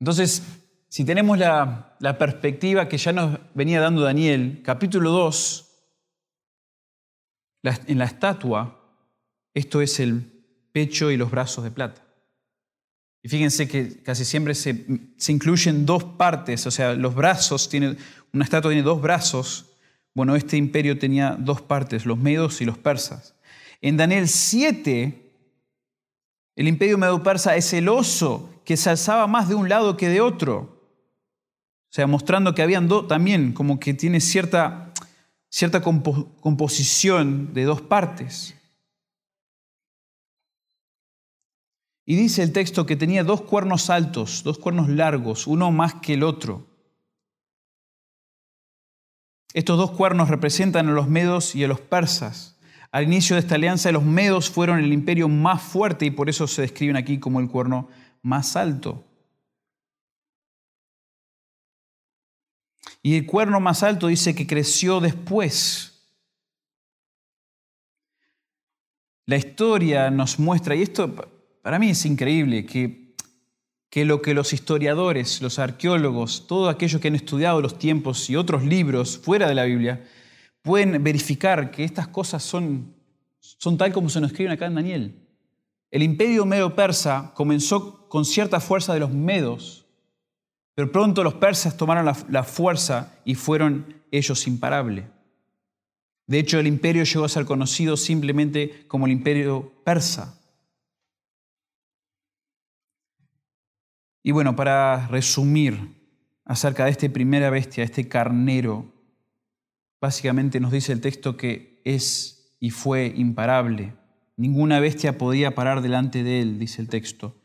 Entonces, 0.00 0.42
si 0.88 1.04
tenemos 1.04 1.38
la, 1.38 1.96
perspectiva 2.18 2.88
que 2.88 2.96
ya 2.96 3.12
nos 3.12 3.38
venía 3.54 3.80
dando 3.80 4.00
Daniel, 4.00 4.62
capítulo 4.64 5.10
2, 5.10 5.68
en 7.86 7.98
la 7.98 8.04
estatua, 8.06 8.80
esto 9.52 9.82
es 9.82 10.00
el 10.00 10.31
pecho 10.72 11.10
y 11.10 11.16
los 11.16 11.30
brazos 11.30 11.64
de 11.64 11.70
plata. 11.70 12.02
Y 13.22 13.28
fíjense 13.28 13.68
que 13.68 14.02
casi 14.02 14.24
siempre 14.24 14.54
se, 14.54 14.84
incluyen 15.28 15.86
dos 15.86 16.02
partes, 16.02 16.66
o 16.66 16.70
sea, 16.70 16.94
los 16.94 17.14
brazos, 17.14 17.68
tiene, 17.68 17.96
una 18.32 18.44
estatua 18.44 18.70
tiene 18.70 18.82
dos 18.82 19.00
brazos. 19.00 19.66
Bueno, 20.14 20.34
este 20.34 20.56
imperio 20.56 20.98
tenía 20.98 21.36
dos 21.38 21.62
partes, 21.62 22.04
los 22.04 22.18
medos 22.18 22.60
y 22.60 22.64
los 22.64 22.78
persas. 22.78 23.34
En 23.80 23.96
Daniel 23.96 24.28
7, 24.28 25.32
el 26.56 26.68
imperio 26.68 26.98
medo-persa 26.98 27.56
es 27.56 27.72
el 27.72 27.88
oso 27.88 28.60
que 28.64 28.76
se 28.76 28.90
alzaba 28.90 29.26
más 29.26 29.48
de 29.48 29.54
un 29.54 29.68
lado 29.68 29.96
que 29.96 30.08
de 30.08 30.20
otro. 30.20 30.80
O 31.90 31.94
sea, 31.94 32.06
mostrando 32.06 32.54
que 32.54 32.62
habían 32.62 32.88
dos, 32.88 33.06
también 33.06 33.52
como 33.52 33.78
que 33.78 33.94
tiene 33.94 34.20
cierta 34.20 34.92
cierta 35.52 35.82
composición 35.82 37.52
de 37.52 37.64
dos 37.64 37.82
partes. 37.82 38.54
Y 42.04 42.16
dice 42.16 42.42
el 42.42 42.52
texto 42.52 42.84
que 42.84 42.96
tenía 42.96 43.22
dos 43.22 43.42
cuernos 43.42 43.88
altos, 43.88 44.42
dos 44.42 44.58
cuernos 44.58 44.88
largos, 44.88 45.46
uno 45.46 45.70
más 45.70 45.94
que 45.94 46.14
el 46.14 46.24
otro. 46.24 46.66
Estos 49.54 49.78
dos 49.78 49.92
cuernos 49.92 50.28
representan 50.28 50.88
a 50.88 50.92
los 50.92 51.08
medos 51.08 51.54
y 51.54 51.62
a 51.62 51.68
los 51.68 51.80
persas. 51.80 52.58
Al 52.90 53.04
inicio 53.04 53.36
de 53.36 53.40
esta 53.40 53.54
alianza, 53.54 53.92
los 53.92 54.02
medos 54.02 54.50
fueron 54.50 54.78
el 54.78 54.92
imperio 54.92 55.28
más 55.28 55.62
fuerte 55.62 56.06
y 56.06 56.10
por 56.10 56.28
eso 56.28 56.46
se 56.46 56.62
describen 56.62 56.96
aquí 56.96 57.18
como 57.18 57.40
el 57.40 57.48
cuerno 57.48 57.88
más 58.22 58.56
alto. 58.56 59.04
Y 63.02 63.16
el 63.16 63.26
cuerno 63.26 63.60
más 63.60 63.82
alto 63.82 64.08
dice 64.08 64.34
que 64.34 64.46
creció 64.46 65.00
después. 65.00 65.88
La 69.26 69.36
historia 69.36 70.10
nos 70.10 70.38
muestra, 70.38 70.74
y 70.74 70.82
esto 70.82 71.14
para 71.62 71.78
mí 71.78 71.90
es 71.90 72.04
increíble, 72.04 72.66
que, 72.66 73.14
que 73.88 74.04
lo 74.04 74.20
que 74.20 74.34
los 74.34 74.52
historiadores, 74.52 75.40
los 75.40 75.58
arqueólogos, 75.58 76.46
todos 76.46 76.72
aquellos 76.72 77.00
que 77.00 77.08
han 77.08 77.14
estudiado 77.14 77.60
los 77.60 77.78
tiempos 77.78 78.28
y 78.28 78.36
otros 78.36 78.64
libros 78.64 79.18
fuera 79.18 79.48
de 79.48 79.54
la 79.54 79.64
Biblia, 79.64 80.04
pueden 80.62 81.02
verificar 81.02 81.70
que 81.70 81.84
estas 81.84 82.08
cosas 82.08 82.42
son, 82.42 82.94
son 83.40 83.78
tal 83.78 83.92
como 83.92 84.08
se 84.08 84.20
nos 84.20 84.30
escriben 84.30 84.52
acá 84.52 84.66
en 84.66 84.74
Daniel. 84.74 85.22
El 85.90 86.02
imperio 86.02 86.46
medo-persa 86.46 87.32
comenzó 87.34 88.08
con 88.08 88.24
cierta 88.24 88.60
fuerza 88.60 88.94
de 88.94 89.00
los 89.00 89.10
medos, 89.10 89.86
pero 90.74 90.90
pronto 90.90 91.22
los 91.22 91.34
persas 91.34 91.76
tomaron 91.76 92.10
la, 92.28 92.44
fuerza 92.44 93.14
y 93.24 93.34
fueron 93.34 94.02
ellos 94.10 94.46
imparables. 94.46 95.04
De 96.26 96.38
hecho, 96.38 96.58
el 96.58 96.66
imperio 96.66 97.04
llegó 97.04 97.24
a 97.24 97.28
ser 97.28 97.44
conocido 97.44 97.96
simplemente 97.96 98.86
como 98.88 99.04
el 99.04 99.12
imperio 99.12 99.72
persa. 99.84 100.40
Y 104.22 104.30
bueno, 104.30 104.54
para 104.54 105.08
resumir 105.08 106.00
acerca 106.44 106.84
de 106.84 106.90
esta 106.90 107.08
primera 107.08 107.50
bestia, 107.50 107.82
este 107.82 108.08
carnero, 108.08 108.92
básicamente 110.00 110.60
nos 110.60 110.72
dice 110.72 110.92
el 110.92 111.00
texto 111.00 111.36
que 111.36 111.80
es 111.84 112.56
y 112.60 112.70
fue 112.70 113.12
imparable. 113.16 113.94
Ninguna 114.36 114.80
bestia 114.80 115.18
podía 115.18 115.54
parar 115.54 115.82
delante 115.82 116.22
de 116.22 116.40
él, 116.40 116.58
dice 116.58 116.80
el 116.80 116.88
texto. 116.88 117.36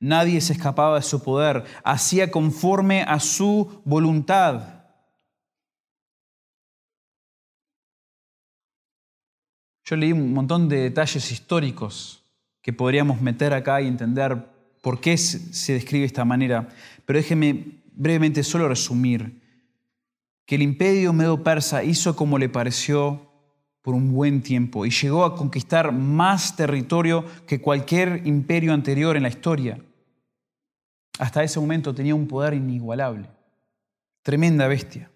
Nadie 0.00 0.40
se 0.40 0.52
escapaba 0.52 0.96
de 0.96 1.02
su 1.02 1.22
poder, 1.22 1.64
hacía 1.84 2.30
conforme 2.30 3.02
a 3.02 3.20
su 3.20 3.80
voluntad. 3.84 4.84
Yo 9.84 9.96
leí 9.96 10.12
un 10.12 10.32
montón 10.32 10.68
de 10.68 10.78
detalles 10.78 11.30
históricos 11.30 12.24
que 12.62 12.72
podríamos 12.72 13.20
meter 13.20 13.52
acá 13.52 13.80
y 13.80 13.86
entender 13.86 14.53
por 14.84 15.00
qué 15.00 15.16
se 15.16 15.72
describe 15.72 16.00
de 16.00 16.08
esta 16.08 16.26
manera, 16.26 16.68
pero 17.06 17.18
déjeme 17.18 17.80
brevemente 17.94 18.42
solo 18.42 18.68
resumir 18.68 19.40
que 20.44 20.56
el 20.56 20.62
imperio 20.62 21.14
medo-persa 21.14 21.82
hizo 21.82 22.14
como 22.14 22.36
le 22.36 22.50
pareció 22.50 23.32
por 23.80 23.94
un 23.94 24.12
buen 24.12 24.42
tiempo 24.42 24.84
y 24.84 24.90
llegó 24.90 25.24
a 25.24 25.36
conquistar 25.36 25.90
más 25.90 26.54
territorio 26.54 27.24
que 27.46 27.62
cualquier 27.62 28.26
imperio 28.26 28.74
anterior 28.74 29.16
en 29.16 29.22
la 29.22 29.30
historia. 29.30 29.82
Hasta 31.18 31.42
ese 31.42 31.58
momento 31.60 31.94
tenía 31.94 32.14
un 32.14 32.28
poder 32.28 32.52
inigualable. 32.52 33.30
Tremenda 34.22 34.68
bestia. 34.68 35.10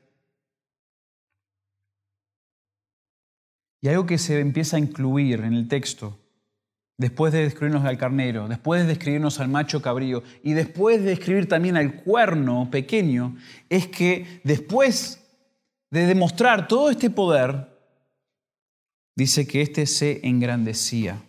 Y 3.83 3.89
algo 3.89 4.07
que 4.07 4.17
se 4.17 4.41
empieza 4.41 4.79
a 4.79 4.81
incluir 4.81 5.41
en 5.41 5.53
el 5.53 5.69
texto, 5.69 6.19
después 6.99 7.33
de 7.33 7.45
describirnos 7.45 7.85
al 7.85 7.97
carnero, 7.97 8.49
después 8.49 8.83
de 8.83 8.89
describirnos 8.89 9.41
al 9.41 9.49
macho 9.49 9.81
cabrío 9.81 10.23
y 10.43 10.53
después 10.53 10.99
de 10.99 11.11
describir 11.11 11.49
también 11.49 11.77
al 11.77 12.03
cuerno 12.03 12.69
pequeño, 12.71 13.37
es 13.69 13.87
que 13.87 14.41
después 14.45 15.25
de 15.91 16.07
demostrar 16.07 16.69
todo 16.69 16.91
este 16.91 17.09
poder, 17.09 17.69
dice 19.15 19.47
que 19.47 19.63
éste 19.63 19.87
se 19.87 20.27
engrandecía. 20.27 21.23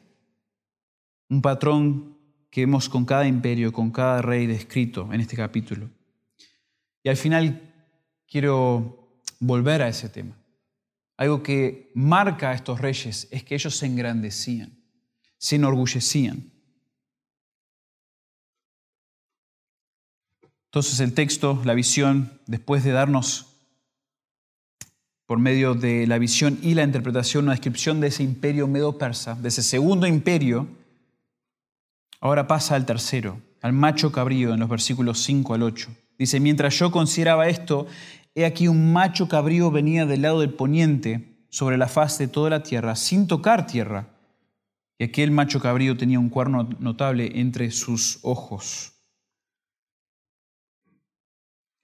Un 1.30 1.42
patrón 1.42 2.18
que 2.50 2.62
vemos 2.62 2.90
con 2.90 3.06
cada 3.06 3.28
imperio, 3.28 3.72
con 3.72 3.92
cada 3.92 4.22
rey 4.22 4.48
descrito 4.48 5.14
en 5.14 5.22
este 5.22 5.36
capítulo. 5.36 5.90
Y 7.04 7.10
al 7.10 7.18
final 7.18 7.62
quiero 8.28 9.22
volver 9.40 9.84
a 9.84 9.88
ese 9.88 10.10
tema. 10.10 10.36
Algo 11.16 11.44
que 11.44 11.92
marca 11.94 12.50
a 12.50 12.54
estos 12.54 12.82
reyes 12.82 13.28
es 13.30 13.44
que 13.44 13.56
ellos 13.56 13.76
se 13.76 13.86
engrandecían, 13.86 14.79
se 15.40 15.56
enorgullecían. 15.56 16.52
Entonces 20.66 21.00
el 21.00 21.16
texto, 21.16 21.60
la 21.66 21.74
visión, 21.74 22.40
después 22.46 22.84
de 22.84 22.92
darnos 22.92 23.48
por 25.26 25.40
medio 25.40 25.74
de 25.74 26.06
la 26.06 26.20
visión 26.20 26.60
y 26.62 26.76
la 26.76 26.84
interpretación 26.84 27.46
una 27.46 27.54
descripción 27.54 28.00
de 28.00 28.08
ese 28.08 28.22
imperio 28.22 28.68
medo-persa, 28.68 29.34
de 29.34 29.48
ese 29.48 29.64
segundo 29.64 30.06
imperio, 30.06 30.68
Ahora 32.22 32.48
pasa 32.48 32.76
al 32.76 32.86
tercero, 32.86 33.42
al 33.62 33.72
macho 33.72 34.12
cabrío 34.12 34.54
en 34.54 34.60
los 34.60 34.70
versículos 34.70 35.24
5 35.24 35.54
al 35.54 35.64
8. 35.64 35.90
Dice, 36.18 36.40
mientras 36.42 36.78
yo 36.78 36.92
consideraba 36.92 37.48
esto, 37.48 37.88
he 38.36 38.46
aquí 38.46 38.68
un 38.68 38.92
macho 38.92 39.30
cabrío 39.30 39.72
venía 39.72 40.06
del 40.06 40.24
lado 40.24 40.42
del 40.42 40.54
poniente 40.54 41.38
sobre 41.50 41.78
la 41.78 41.88
faz 41.88 42.18
de 42.18 42.28
toda 42.28 42.50
la 42.50 42.62
tierra, 42.62 42.98
sin 42.98 43.26
tocar 43.28 43.66
tierra. 43.66 44.08
Y 45.00 45.06
aquel 45.06 45.32
macho 45.32 45.62
cabrío 45.62 45.96
tenía 45.96 46.20
un 46.20 46.30
cuerno 46.30 46.70
notable 46.80 47.32
entre 47.40 47.72
sus 47.72 48.20
ojos. 48.22 48.92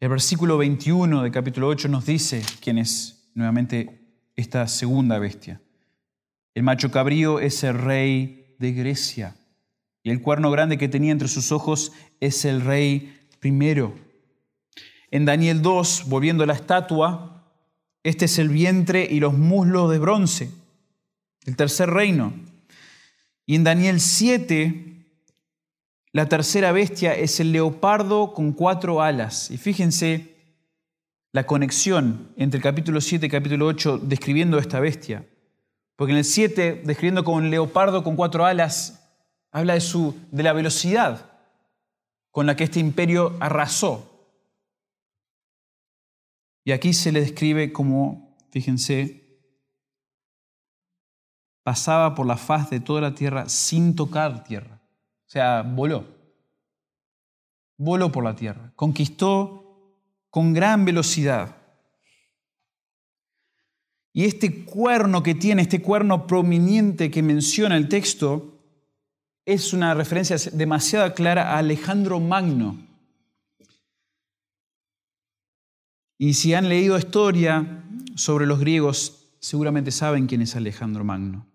El 0.01 0.09
versículo 0.09 0.57
21 0.57 1.23
del 1.23 1.31
capítulo 1.31 1.69
8 1.69 1.87
nos 1.87 2.05
dice 2.05 2.43
quién 2.59 2.77
es 2.77 3.31
nuevamente 3.33 4.01
esta 4.35 4.67
segunda 4.67 5.17
bestia. 5.17 5.61
El 6.53 6.63
macho 6.63 6.91
cabrío 6.91 7.39
es 7.39 7.63
el 7.63 7.75
rey 7.75 8.57
de 8.59 8.73
Grecia 8.73 9.37
y 10.03 10.09
el 10.09 10.21
cuerno 10.21 10.51
grande 10.51 10.77
que 10.77 10.89
tenía 10.89 11.13
entre 11.13 11.29
sus 11.29 11.53
ojos 11.53 11.93
es 12.19 12.43
el 12.43 12.59
rey 12.59 13.27
primero. 13.39 13.95
En 15.09 15.23
Daniel 15.23 15.61
2, 15.61 16.09
volviendo 16.09 16.43
a 16.43 16.47
la 16.47 16.53
estatua, 16.53 17.49
este 18.03 18.25
es 18.25 18.39
el 18.39 18.49
vientre 18.49 19.07
y 19.09 19.21
los 19.21 19.37
muslos 19.37 19.89
de 19.89 19.99
bronce, 19.99 20.51
el 21.45 21.55
tercer 21.55 21.89
reino. 21.89 22.33
Y 23.45 23.55
en 23.55 23.63
Daniel 23.63 23.99
7, 23.99 24.95
la 26.11 26.27
tercera 26.27 26.71
bestia 26.71 27.13
es 27.13 27.39
el 27.39 27.51
leopardo 27.51 28.33
con 28.33 28.53
cuatro 28.53 29.01
alas. 29.01 29.51
Y 29.51 29.57
fíjense 29.57 30.35
la 31.31 31.45
conexión 31.45 32.33
entre 32.37 32.57
el 32.57 32.63
capítulo 32.63 33.01
7 33.01 33.25
y 33.25 33.27
el 33.27 33.31
capítulo 33.31 33.67
8 33.67 33.99
describiendo 33.99 34.57
esta 34.57 34.79
bestia. 34.79 35.27
Porque 35.95 36.13
en 36.13 36.19
el 36.19 36.25
7, 36.25 36.83
describiendo 36.85 37.23
como 37.23 37.37
un 37.37 37.49
leopardo 37.49 38.03
con 38.03 38.15
cuatro 38.15 38.45
alas, 38.45 39.01
habla 39.51 39.73
de, 39.73 39.81
su, 39.81 40.15
de 40.31 40.43
la 40.43 40.53
velocidad 40.53 41.31
con 42.31 42.45
la 42.45 42.55
que 42.55 42.65
este 42.65 42.79
imperio 42.79 43.37
arrasó. 43.39 44.11
Y 46.65 46.71
aquí 46.71 46.93
se 46.93 47.11
le 47.11 47.21
describe 47.21 47.71
como, 47.71 48.35
fíjense, 48.51 49.24
pasaba 51.65 52.13
por 52.13 52.27
la 52.27 52.37
faz 52.37 52.69
de 52.69 52.79
toda 52.79 53.01
la 53.01 53.15
tierra 53.15 53.49
sin 53.49 53.95
tocar 53.95 54.43
tierra. 54.43 54.79
O 55.25 55.29
sea, 55.29 55.63
voló. 55.63 56.05
Voló 57.75 58.11
por 58.11 58.23
la 58.23 58.35
tierra. 58.35 58.71
Conquistó 58.75 59.65
con 60.29 60.53
gran 60.53 60.85
velocidad. 60.85 61.55
Y 64.13 64.25
este 64.25 64.63
cuerno 64.63 65.23
que 65.23 65.33
tiene, 65.33 65.63
este 65.63 65.81
cuerno 65.81 66.27
prominente 66.27 67.09
que 67.09 67.23
menciona 67.23 67.77
el 67.77 67.89
texto, 67.89 68.61
es 69.43 69.73
una 69.73 69.95
referencia 69.95 70.37
demasiado 70.53 71.15
clara 71.15 71.53
a 71.53 71.57
Alejandro 71.57 72.19
Magno. 72.19 72.77
Y 76.19 76.35
si 76.35 76.53
han 76.53 76.69
leído 76.69 76.95
historia 76.95 77.83
sobre 78.15 78.45
los 78.45 78.59
griegos, 78.59 79.31
seguramente 79.39 79.89
saben 79.89 80.27
quién 80.27 80.43
es 80.43 80.55
Alejandro 80.55 81.03
Magno. 81.03 81.54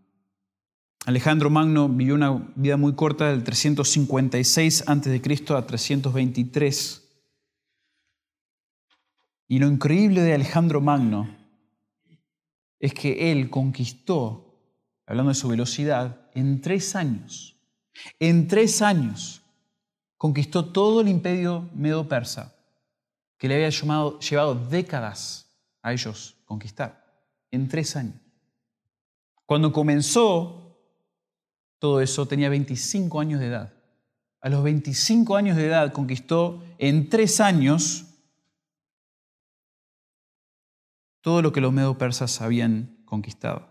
Alejandro 1.06 1.48
Magno 1.48 1.88
vivió 1.88 2.14
una 2.14 2.52
vida 2.56 2.76
muy 2.76 2.94
corta 2.94 3.30
del 3.30 3.42
356 3.42 4.84
a.C. 4.86 5.54
a 5.54 5.66
323. 5.66 7.08
Y 9.48 9.58
lo 9.58 9.66
increíble 9.66 10.20
de 10.20 10.34
Alejandro 10.34 10.80
Magno 10.80 11.36
es 12.78 12.92
que 12.92 13.32
él 13.32 13.48
conquistó, 13.48 14.60
hablando 15.06 15.30
de 15.30 15.34
su 15.34 15.48
velocidad, 15.48 16.30
en 16.34 16.60
tres 16.60 16.94
años. 16.94 17.56
En 18.18 18.46
tres 18.46 18.82
años 18.82 19.42
conquistó 20.18 20.66
todo 20.66 21.00
el 21.00 21.08
imperio 21.08 21.68
medo-persa, 21.74 22.54
que 23.38 23.48
le 23.48 23.54
había 23.54 23.70
llevado 23.70 24.54
décadas 24.68 25.48
a 25.82 25.94
ellos 25.94 26.36
conquistar. 26.44 27.04
En 27.50 27.68
tres 27.68 27.96
años. 27.96 28.16
Cuando 29.46 29.72
comenzó 29.72 30.59
todo 31.80 32.00
eso, 32.02 32.28
tenía 32.28 32.50
25 32.50 33.20
años 33.20 33.40
de 33.40 33.46
edad. 33.46 33.72
A 34.42 34.48
los 34.50 34.62
25 34.62 35.34
años 35.34 35.56
de 35.56 35.66
edad 35.66 35.92
conquistó 35.92 36.62
en 36.78 37.08
tres 37.08 37.40
años 37.40 38.06
todo 41.22 41.42
lo 41.42 41.52
que 41.52 41.60
los 41.60 41.72
medo 41.72 41.98
persas 41.98 42.40
habían 42.40 43.02
conquistado. 43.06 43.68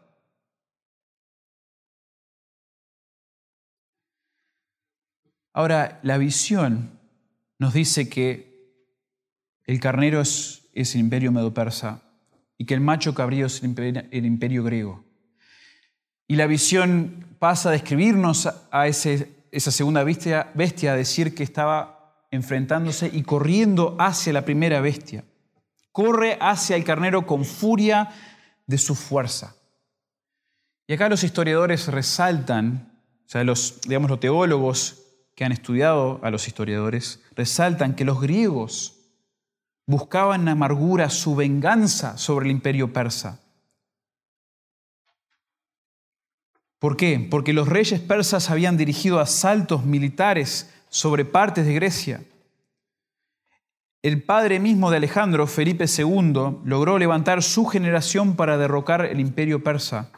Ahora, 5.53 5.99
la 6.03 6.17
visión 6.17 6.99
nos 7.59 7.73
dice 7.73 8.09
que 8.09 8.49
el 9.65 9.79
carnero 9.79 10.21
es, 10.21 10.67
el 10.73 10.99
imperio 10.99 11.31
medo 11.31 11.53
persa 11.53 12.01
y 12.57 12.65
que 12.65 12.73
el 12.73 12.81
macho 12.81 13.13
cabrío 13.13 13.45
es 13.45 13.61
el 13.61 14.25
imperio 14.25 14.63
griego. 14.63 15.08
Y 16.29 16.35
la 16.35 16.45
visión 16.45 17.25
pasa 17.39 17.69
a 17.69 17.71
describirnos 17.71 18.47
a 18.69 18.87
esa 18.87 19.71
segunda 19.71 20.03
bestia, 20.03 20.51
a 20.53 20.95
decir 20.95 21.33
que 21.33 21.41
estaba 21.41 22.23
enfrentándose 22.29 23.09
y 23.11 23.23
corriendo 23.23 23.95
hacia 23.97 24.31
la 24.31 24.45
primera 24.45 24.79
bestia. 24.79 25.23
Corre 25.91 26.37
hacia 26.39 26.75
el 26.75 26.83
carnero 26.83 27.25
con 27.25 27.45
furia 27.45 28.09
de 28.67 28.77
su 28.77 28.93
fuerza. 28.93 29.55
Y 30.85 30.93
acá 30.93 31.09
los 31.09 31.23
historiadores 31.23 31.87
resaltan, 31.87 33.01
o 33.25 33.29
sea, 33.29 33.43
los, 33.43 33.81
digamos, 33.81 34.11
los 34.11 34.19
teólogos 34.19 35.01
que 35.35 35.45
han 35.45 35.51
estudiado 35.51 36.19
a 36.21 36.29
los 36.29 36.47
historiadores, 36.47 37.23
resaltan 37.35 37.95
que 37.95 38.05
los 38.05 38.21
griegos 38.21 38.99
buscaban 39.87 40.47
amargura 40.47 41.09
su 41.09 41.35
venganza 41.35 42.19
sobre 42.19 42.45
el 42.45 42.51
imperio 42.51 42.93
persa. 42.93 43.41
¿Por 46.79 46.95
qué? 46.95 47.27
Porque 47.29 47.51
los 47.51 47.67
reyes 47.67 47.99
persas 47.99 48.49
habían 48.49 48.77
dirigido 48.77 49.19
asaltos 49.19 49.85
militares 49.85 50.73
sobre 50.87 51.25
partes 51.25 51.65
de 51.65 51.73
Grecia. 51.73 52.23
El 54.01 54.23
padre 54.23 54.61
mismo 54.61 54.89
de 54.89 54.97
Alejandro, 54.97 55.45
Felipe 55.45 55.85
II, 55.85 56.59
logró 56.63 56.97
levantar 56.97 57.43
su 57.43 57.65
generación 57.65 58.37
para 58.37 58.57
derrocar 58.57 59.05
el 59.05 59.19
imperio 59.19 59.61
persa, 59.61 60.09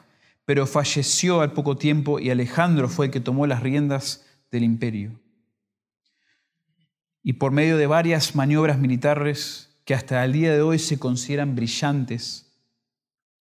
pero 0.45 0.67
falleció 0.67 1.41
al 1.41 1.54
poco 1.54 1.78
tiempo 1.78 2.19
y 2.19 2.30
Alejandro 2.30 2.88
fue 2.88 3.08
el 3.08 3.12
que 3.12 3.19
tomó 3.19 3.47
las 3.47 3.63
riendas 3.63 4.24
del 4.52 4.63
imperio. 4.63 5.19
Y 7.24 7.34
por 7.34 7.52
medio 7.52 7.78
de 7.78 7.88
varias 7.88 8.36
maniobras 8.36 8.78
militares 8.78 9.69
que 9.84 9.95
hasta 9.95 10.24
el 10.24 10.34
día 10.34 10.54
de 10.54 10.62
hoy 10.62 10.78
se 10.78 11.00
consideran 11.00 11.56
brillantes, 11.56 12.51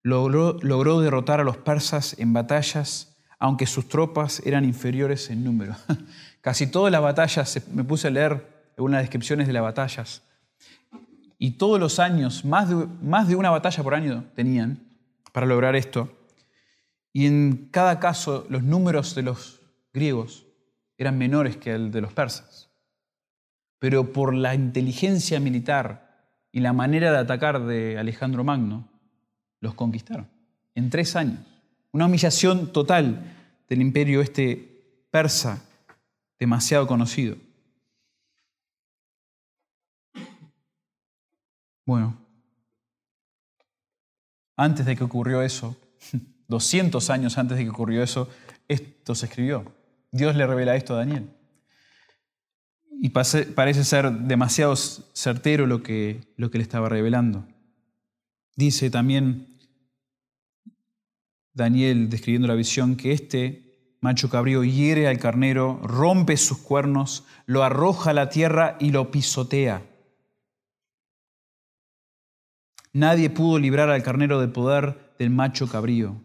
logró, 0.03 1.01
derrotar 1.01 1.41
a 1.41 1.45
los 1.45 1.57
persas 1.57 2.17
en 2.19 2.33
batallas, 2.33 3.17
aunque 3.39 3.67
sus 3.67 3.89
tropas 3.89 4.43
eran 4.45 4.65
inferiores 4.65 5.31
en 5.31 5.45
número. 5.45 5.77
Casi 6.41 6.67
todas 6.67 6.93
las 6.93 7.03
batallas, 7.03 7.69
me 7.69 7.85
puse 7.85 8.09
a 8.09 8.11
leer 8.11 8.73
algunas 8.77 9.01
descripciones 9.01 9.47
de 9.47 9.53
las 9.53 9.63
batallas, 9.63 10.23
y 11.39 11.53
todos 11.53 11.81
los 11.81 11.99
años, 11.99 12.45
más 12.45 12.69
de, 12.69 12.87
más 13.03 13.27
de 13.27 13.35
una 13.35 13.51
batalla 13.51 13.83
por 13.83 13.97
año 13.97 14.27
tenían 14.37 14.79
para 15.33 15.45
lograr 15.45 15.75
esto. 15.75 16.09
Y 17.13 17.27
en 17.27 17.69
cada 17.73 17.99
caso 17.99 18.47
los 18.49 18.63
números 18.63 19.17
de 19.17 19.23
los 19.23 19.61
griegos 19.93 20.47
eran 20.99 21.19
menores 21.19 21.57
que 21.57 21.73
el 21.73 21.91
de 21.91 22.01
los 22.01 22.13
persas. 22.13 22.71
Pero 23.81 24.13
por 24.13 24.35
la 24.35 24.55
inteligencia 24.55 25.41
militar 25.41 26.29
y 26.53 26.61
la 26.61 26.73
manera 26.73 27.11
de 27.11 27.19
atacar 27.19 27.67
de 27.67 27.99
Alejandro 27.99 28.45
Magno, 28.45 28.92
los 29.63 29.75
conquistaron 29.75 30.29
en 30.75 30.91
tres 30.91 31.17
años. 31.17 31.39
Una 31.93 32.07
humillación 32.07 32.73
total 32.73 33.35
del 33.69 33.81
imperio 33.81 34.21
este 34.21 35.07
persa, 35.11 35.63
demasiado 36.39 36.87
conocido. 36.87 37.37
Bueno, 41.87 42.17
antes 44.57 44.85
de 44.85 44.97
que 44.97 45.05
ocurrió 45.05 45.43
eso, 45.43 45.77
200 46.49 47.11
años 47.11 47.39
antes 47.39 47.57
de 47.57 47.65
que 47.65 47.71
ocurrió 47.71 48.03
eso, 48.03 48.29
esto 48.69 49.15
se 49.15 49.27
escribió. 49.27 49.65
Dios 50.11 50.35
le 50.37 50.47
revela 50.47 50.77
esto 50.77 50.95
a 50.95 50.99
Daniel. 50.99 51.31
Y 53.01 53.09
parece 53.11 53.85
ser 53.85 54.11
demasiado 54.13 54.77
certero 54.77 55.67
lo 55.67 55.83
que, 55.83 56.21
lo 56.37 56.51
que 56.51 56.59
le 56.59 56.63
estaba 56.63 56.89
revelando. 56.89 57.47
Dice 58.55 58.91
también 58.91 59.52
Daniel, 61.55 62.09
describiendo 62.09 62.49
la 62.49 62.55
visión, 62.55 62.97
que 62.97 63.13
este 63.13 63.97
macho 64.01 64.31
cabrío 64.31 64.65
hiere 64.65 65.07
al 65.07 65.19
carnero, 65.19 65.81
rompe 65.83 66.37
sus 66.37 66.59
cuernos, 66.59 67.25
lo 67.47 67.63
arroja 67.63 68.11
a 68.11 68.15
la 68.15 68.29
tierra 68.29 68.77
y 68.81 68.91
lo 68.91 69.11
pisotea. 69.11 69.87
Nadie 72.93 73.31
pudo 73.31 73.59
librar 73.59 73.91
al 73.91 74.03
carnero 74.03 74.41
del 74.41 74.53
poder 74.53 75.15
del 75.19 75.31
macho 75.31 75.69
cabrío. 75.69 76.21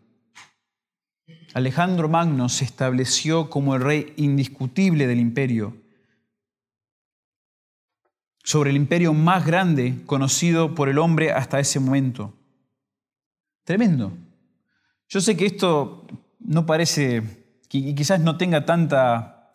Alejandro 1.54 2.10
Magno 2.10 2.50
se 2.50 2.66
estableció 2.66 3.50
como 3.50 3.76
el 3.76 3.82
rey 3.82 4.14
indiscutible 4.18 5.08
del 5.08 5.20
imperio, 5.20 5.78
sobre 8.44 8.70
el 8.70 8.76
imperio 8.76 9.14
más 9.14 9.46
grande 9.46 10.04
conocido 10.06 10.74
por 10.74 10.90
el 10.90 11.00
hombre 11.00 11.32
hasta 11.32 11.60
ese 11.60 11.80
momento. 11.80 12.34
Tremendo. 13.64 14.14
Yo 15.10 15.22
sé 15.22 15.38
que 15.38 15.46
esto 15.46 16.06
no 16.40 16.66
parece, 16.66 17.24
y 17.72 17.96
quizás 17.96 18.20
no 18.20 18.38
tenga 18.38 18.66
tanta 18.66 19.52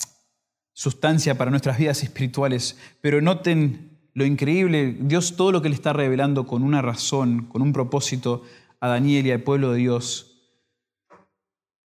sustancia 0.73 1.37
para 1.37 1.51
nuestras 1.51 1.79
vidas 1.79 2.03
espirituales, 2.03 2.79
pero 3.01 3.21
noten 3.21 4.01
lo 4.15 4.25
increíble, 4.25 4.97
Dios 5.01 5.37
todo 5.37 5.53
lo 5.53 5.63
que 5.63 5.69
le 5.69 5.75
está 5.75 5.93
revelando 5.93 6.47
con 6.47 6.63
una 6.63 6.83
razón, 6.83 7.47
con 7.47 7.63
un 7.63 7.73
propósito 7.73 8.43
a 8.81 8.89
Daniel 8.89 9.27
y 9.27 9.31
al 9.31 9.43
pueblo 9.43 9.73
de 9.73 9.79
Dios. 9.79 10.29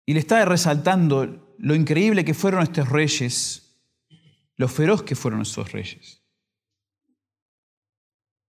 Y 0.05 0.13
le 0.13 0.19
está 0.19 0.43
resaltando 0.45 1.55
lo 1.57 1.75
increíble 1.75 2.25
que 2.25 2.33
fueron 2.33 2.63
estos 2.63 2.89
reyes, 2.89 3.81
lo 4.55 4.67
feroz 4.67 5.03
que 5.03 5.15
fueron 5.15 5.41
estos 5.41 5.71
reyes. 5.71 6.23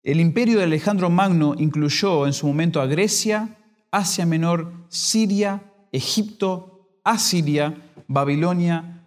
El 0.03 0.21
imperio 0.21 0.59
de 0.59 0.65
Alejandro 0.65 1.11
Magno 1.11 1.55
incluyó 1.59 2.27
en 2.27 2.33
su 2.33 2.47
momento 2.47 2.81
a 2.81 2.87
Grecia, 2.87 3.58
Asia 3.91 4.27
Menor, 4.27 4.87
Siria, 4.89 5.63
Egipto, 5.93 7.01
Asiria, 7.05 7.75
Babilonia 8.07 9.07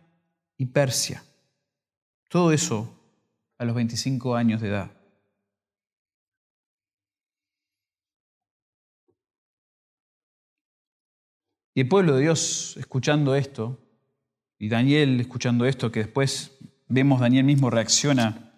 y 0.57 0.65
Persia. 0.67 1.23
Todo 2.29 2.51
eso 2.51 2.93
a 3.57 3.65
los 3.65 3.75
25 3.75 4.35
años 4.35 4.61
de 4.61 4.69
edad. 4.69 4.91
Y 11.73 11.81
el 11.81 11.87
pueblo 11.87 12.15
de 12.15 12.21
Dios 12.21 12.75
escuchando 12.77 13.35
esto, 13.35 13.79
y 14.59 14.69
Daniel 14.69 15.19
escuchando 15.19 15.65
esto, 15.65 15.91
que 15.91 16.01
después 16.01 16.57
vemos 16.87 17.21
Daniel 17.21 17.45
mismo 17.45 17.69
reacciona 17.69 18.51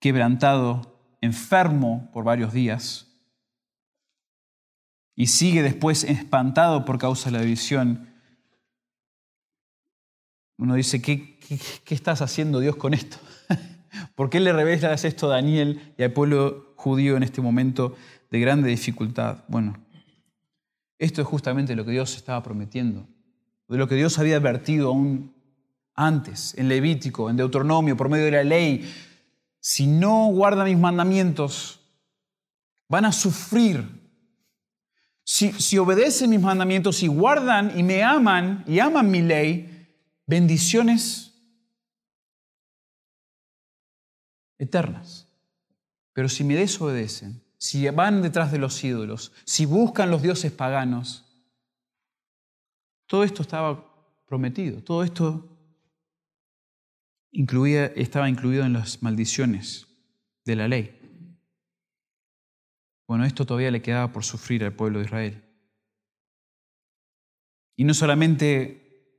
quebrantado, 0.00 1.16
enfermo 1.20 2.10
por 2.12 2.24
varios 2.24 2.52
días, 2.52 3.11
y 5.14 5.26
sigue 5.26 5.62
después 5.62 6.04
espantado 6.04 6.84
por 6.84 6.98
causa 6.98 7.30
de 7.30 7.38
la 7.38 7.44
visión. 7.44 8.08
Uno 10.58 10.74
dice, 10.74 11.02
¿qué, 11.02 11.38
qué, 11.84 11.94
estás 11.94 12.22
haciendo 12.22 12.60
Dios 12.60 12.76
con 12.76 12.94
esto? 12.94 13.18
¿Por 14.14 14.30
qué 14.30 14.40
le 14.40 14.52
revelas 14.52 15.04
esto 15.04 15.26
a 15.26 15.34
Daniel 15.34 15.94
y 15.98 16.02
al 16.02 16.12
pueblo 16.12 16.74
judío 16.76 17.16
en 17.16 17.22
este 17.22 17.40
momento 17.40 17.96
de 18.30 18.40
grande 18.40 18.68
dificultad? 18.68 19.44
Bueno, 19.48 19.76
esto 20.98 21.20
es 21.20 21.26
justamente 21.26 21.74
lo 21.74 21.84
que 21.84 21.90
Dios 21.90 22.16
estaba 22.16 22.42
prometiendo, 22.42 23.06
de 23.68 23.76
lo 23.76 23.88
que 23.88 23.96
Dios 23.96 24.18
había 24.18 24.36
advertido 24.36 24.88
aún 24.88 25.34
antes, 25.94 26.54
en 26.56 26.68
Levítico, 26.68 27.28
en 27.28 27.36
Deuteronomio, 27.36 27.96
por 27.96 28.08
medio 28.08 28.26
de 28.26 28.30
la 28.30 28.44
ley. 28.44 28.90
Si 29.60 29.86
no 29.86 30.26
guardan 30.28 30.66
mis 30.66 30.78
mandamientos, 30.78 31.80
van 32.88 33.04
a 33.04 33.12
sufrir. 33.12 34.01
Si, 35.24 35.78
obedecen 35.78 36.30
mis 36.30 36.40
mandamientos 36.40 37.02
y 37.02 37.06
guardan 37.06 37.78
y 37.78 37.82
me 37.82 38.02
aman 38.02 38.64
y 38.66 38.80
aman 38.80 39.10
mi 39.10 39.22
ley, 39.22 39.88
bendiciones 40.26 41.32
eternas. 44.58 45.28
Pero 46.12 46.28
si 46.28 46.44
me 46.44 46.56
desobedecen, 46.56 47.42
si 47.56 47.88
van 47.90 48.22
detrás 48.22 48.50
de 48.50 48.58
los 48.58 48.82
ídolos, 48.82 49.32
si 49.44 49.64
buscan 49.64 50.10
los 50.10 50.22
dioses 50.22 50.50
paganos, 50.50 51.24
todo 53.06 53.24
esto 53.24 53.42
estaba 53.42 53.88
prometido, 54.26 54.82
todo 54.82 55.04
esto 55.04 55.48
incluía, 57.30 57.86
estaba 57.86 58.28
incluido 58.28 58.64
en 58.64 58.72
las 58.72 59.02
maldiciones 59.02 59.86
de 60.44 60.56
la 60.56 60.68
ley. 60.68 61.01
Bueno, 63.12 63.26
esto 63.26 63.44
todavía 63.44 63.70
le 63.70 63.82
quedaba 63.82 64.10
por 64.10 64.24
sufrir 64.24 64.64
al 64.64 64.72
pueblo 64.72 64.98
de 64.98 65.04
Israel. 65.04 65.44
Y 67.76 67.84
no 67.84 67.92
solamente 67.92 69.12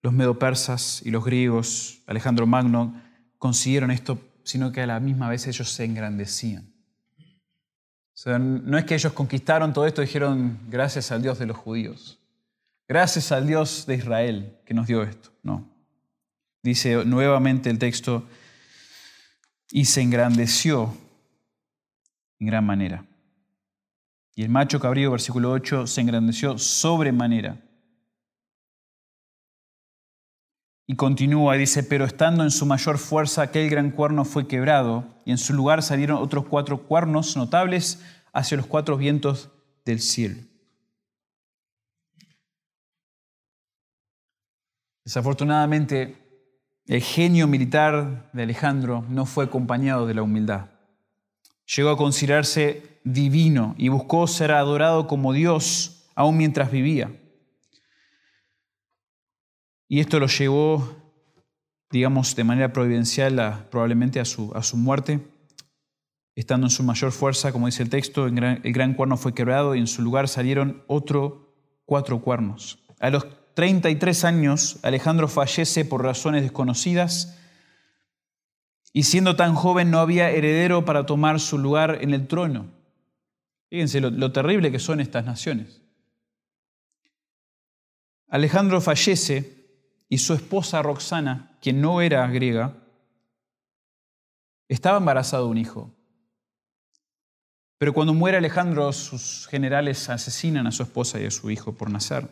los 0.00 0.14
medopersas 0.14 1.02
y 1.04 1.10
los 1.10 1.22
griegos, 1.22 2.00
Alejandro 2.06 2.46
Magno, 2.46 2.98
consiguieron 3.36 3.90
esto, 3.90 4.18
sino 4.44 4.72
que 4.72 4.80
a 4.80 4.86
la 4.86 4.98
misma 4.98 5.28
vez 5.28 5.46
ellos 5.46 5.70
se 5.70 5.84
engrandecían. 5.84 6.72
O 7.18 8.16
sea, 8.16 8.38
no 8.38 8.78
es 8.78 8.86
que 8.86 8.94
ellos 8.94 9.12
conquistaron 9.12 9.74
todo 9.74 9.86
esto 9.86 10.00
y 10.00 10.06
dijeron 10.06 10.58
gracias 10.70 11.12
al 11.12 11.20
Dios 11.20 11.38
de 11.38 11.44
los 11.44 11.58
judíos, 11.58 12.18
gracias 12.88 13.30
al 13.30 13.46
Dios 13.46 13.84
de 13.84 13.96
Israel 13.96 14.58
que 14.64 14.72
nos 14.72 14.86
dio 14.86 15.02
esto. 15.02 15.28
No. 15.42 15.68
Dice 16.62 17.04
nuevamente 17.04 17.68
el 17.68 17.78
texto, 17.78 18.26
y 19.70 19.84
se 19.84 20.00
engrandeció 20.00 20.96
en 22.40 22.46
gran 22.48 22.66
manera. 22.66 23.06
Y 24.34 24.42
el 24.42 24.48
macho 24.48 24.80
cabrío, 24.80 25.12
versículo 25.12 25.52
8, 25.52 25.86
se 25.86 26.00
engrandeció 26.00 26.58
sobremanera 26.58 27.60
Y 30.90 30.96
continúa 30.96 31.54
y 31.54 31.60
dice, 31.60 31.84
pero 31.84 32.04
estando 32.04 32.42
en 32.42 32.50
su 32.50 32.66
mayor 32.66 32.98
fuerza 32.98 33.42
aquel 33.42 33.70
gran 33.70 33.92
cuerno 33.92 34.24
fue 34.24 34.48
quebrado 34.48 35.04
y 35.24 35.30
en 35.30 35.38
su 35.38 35.52
lugar 35.54 35.84
salieron 35.84 36.20
otros 36.20 36.46
cuatro 36.46 36.78
cuernos 36.78 37.36
notables 37.36 38.02
hacia 38.32 38.56
los 38.56 38.66
cuatro 38.66 38.96
vientos 38.96 39.50
del 39.84 40.00
cielo. 40.00 40.42
Desafortunadamente, 45.04 46.16
el 46.86 47.00
genio 47.00 47.46
militar 47.46 48.28
de 48.32 48.42
Alejandro 48.42 49.04
no 49.08 49.26
fue 49.26 49.44
acompañado 49.44 50.08
de 50.08 50.14
la 50.14 50.22
humildad. 50.22 50.70
Llegó 51.76 51.90
a 51.90 51.96
considerarse 51.96 53.00
divino 53.04 53.74
y 53.78 53.88
buscó 53.88 54.26
ser 54.26 54.50
adorado 54.50 55.06
como 55.06 55.32
Dios 55.32 56.10
aún 56.14 56.36
mientras 56.36 56.70
vivía. 56.70 57.12
Y 59.88 60.00
esto 60.00 60.18
lo 60.18 60.26
llevó, 60.26 60.96
digamos, 61.90 62.34
de 62.34 62.44
manera 62.44 62.72
providencial 62.72 63.68
probablemente 63.70 64.20
a 64.20 64.24
su, 64.24 64.52
a 64.54 64.62
su 64.62 64.76
muerte. 64.76 65.20
Estando 66.34 66.66
en 66.66 66.70
su 66.70 66.82
mayor 66.82 67.12
fuerza, 67.12 67.52
como 67.52 67.66
dice 67.66 67.82
el 67.82 67.90
texto, 67.90 68.26
el 68.26 68.34
gran, 68.34 68.60
el 68.64 68.72
gran 68.72 68.94
cuerno 68.94 69.16
fue 69.16 69.34
quebrado 69.34 69.74
y 69.74 69.78
en 69.78 69.86
su 69.86 70.02
lugar 70.02 70.28
salieron 70.28 70.82
otro 70.86 71.54
cuatro 71.84 72.20
cuernos. 72.20 72.78
A 72.98 73.10
los 73.10 73.26
33 73.54 74.24
años, 74.24 74.78
Alejandro 74.82 75.28
fallece 75.28 75.84
por 75.84 76.02
razones 76.02 76.42
desconocidas 76.42 77.39
y 78.92 79.04
siendo 79.04 79.36
tan 79.36 79.54
joven 79.54 79.90
no 79.90 80.00
había 80.00 80.30
heredero 80.30 80.84
para 80.84 81.06
tomar 81.06 81.40
su 81.40 81.58
lugar 81.58 81.98
en 82.00 82.12
el 82.12 82.26
trono. 82.26 82.66
Fíjense 83.68 84.00
lo 84.00 84.32
terrible 84.32 84.72
que 84.72 84.80
son 84.80 85.00
estas 85.00 85.24
naciones. 85.24 85.80
Alejandro 88.28 88.80
fallece 88.80 89.60
y 90.08 90.18
su 90.18 90.34
esposa 90.34 90.82
Roxana, 90.82 91.56
quien 91.60 91.80
no 91.80 92.00
era 92.00 92.26
griega, 92.26 92.76
estaba 94.68 94.98
embarazada 94.98 95.44
de 95.44 95.48
un 95.48 95.58
hijo. 95.58 95.94
Pero 97.78 97.92
cuando 97.92 98.12
muere 98.12 98.36
Alejandro, 98.36 98.92
sus 98.92 99.46
generales 99.48 100.08
asesinan 100.08 100.66
a 100.66 100.72
su 100.72 100.82
esposa 100.82 101.20
y 101.20 101.26
a 101.26 101.30
su 101.30 101.50
hijo 101.50 101.74
por 101.74 101.90
nacer. 101.90 102.28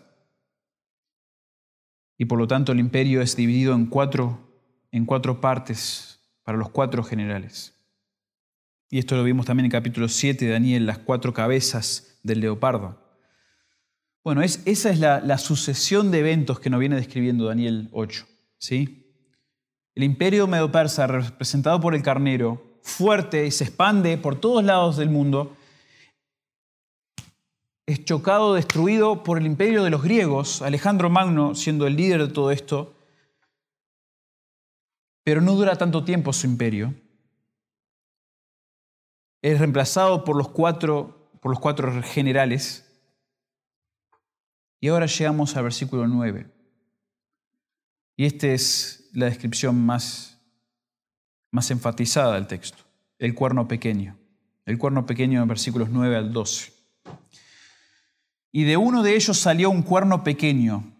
Y 2.16 2.26
por 2.26 2.38
lo 2.38 2.48
tanto 2.48 2.72
el 2.72 2.80
imperio 2.80 3.22
es 3.22 3.36
dividido 3.36 3.74
en 3.74 3.86
cuatro, 3.86 4.40
en 4.90 5.06
cuatro 5.06 5.40
partes 5.40 6.17
para 6.48 6.56
los 6.56 6.70
cuatro 6.70 7.04
generales. 7.04 7.74
Y 8.88 8.98
esto 8.98 9.16
lo 9.16 9.22
vimos 9.22 9.44
también 9.44 9.66
en 9.66 9.70
capítulo 9.70 10.08
7 10.08 10.46
de 10.46 10.52
Daniel, 10.52 10.86
las 10.86 10.96
cuatro 10.96 11.34
cabezas 11.34 12.18
del 12.22 12.40
leopardo. 12.40 12.98
Bueno, 14.24 14.40
esa 14.40 14.62
es 14.64 14.98
la, 14.98 15.36
sucesión 15.36 16.10
de 16.10 16.20
eventos 16.20 16.58
que 16.58 16.70
nos 16.70 16.80
viene 16.80 16.96
describiendo 16.96 17.44
Daniel 17.44 17.90
8. 17.92 18.26
¿sí? 18.56 19.12
El 19.94 20.04
imperio 20.04 20.46
medo-persa, 20.46 21.06
representado 21.06 21.82
por 21.82 21.94
el 21.94 22.02
carnero, 22.02 22.80
fuerte 22.80 23.44
y 23.44 23.50
se 23.50 23.64
expande 23.64 24.16
por 24.16 24.40
todos 24.40 24.64
lados 24.64 24.96
del 24.96 25.10
mundo, 25.10 25.54
es 27.84 28.06
chocado, 28.06 28.54
destruido 28.54 29.22
por 29.22 29.36
el 29.36 29.44
imperio 29.44 29.84
de 29.84 29.90
los 29.90 30.02
griegos, 30.02 30.62
Alejandro 30.62 31.10
Magno 31.10 31.54
siendo 31.54 31.86
el 31.86 31.96
líder 31.96 32.26
de 32.26 32.32
todo 32.32 32.52
esto, 32.52 32.94
pero 35.28 35.42
no 35.42 35.54
dura 35.56 35.76
tanto 35.76 36.04
tiempo 36.04 36.32
su 36.32 36.46
imperio. 36.46 36.94
Es 39.42 39.58
reemplazado 39.58 40.24
por 40.24 40.34
los 40.36 40.48
cuatro, 40.48 41.30
por 41.42 41.50
los 41.50 41.60
cuatro 41.60 42.02
generales 42.02 42.90
y 44.80 44.88
ahora 44.88 45.04
llegamos 45.04 45.54
al 45.54 45.64
versículo 45.64 46.08
9. 46.08 46.50
Y 48.16 48.24
esta 48.24 48.46
es 48.46 49.10
la 49.12 49.26
descripción 49.26 49.78
más, 49.78 50.40
más 51.50 51.70
enfatizada 51.70 52.36
del 52.36 52.46
texto. 52.46 52.82
El 53.18 53.34
cuerno 53.34 53.68
pequeño. 53.68 54.16
El 54.64 54.78
cuerno 54.78 55.04
pequeño 55.04 55.42
en 55.42 55.48
versículos 55.48 55.90
9 55.90 56.16
al 56.16 56.32
12. 56.32 56.72
Y 58.50 58.64
de 58.64 58.78
uno 58.78 59.02
de 59.02 59.14
ellos 59.14 59.36
salió 59.36 59.68
un 59.68 59.82
cuerno 59.82 60.24
pequeño 60.24 60.90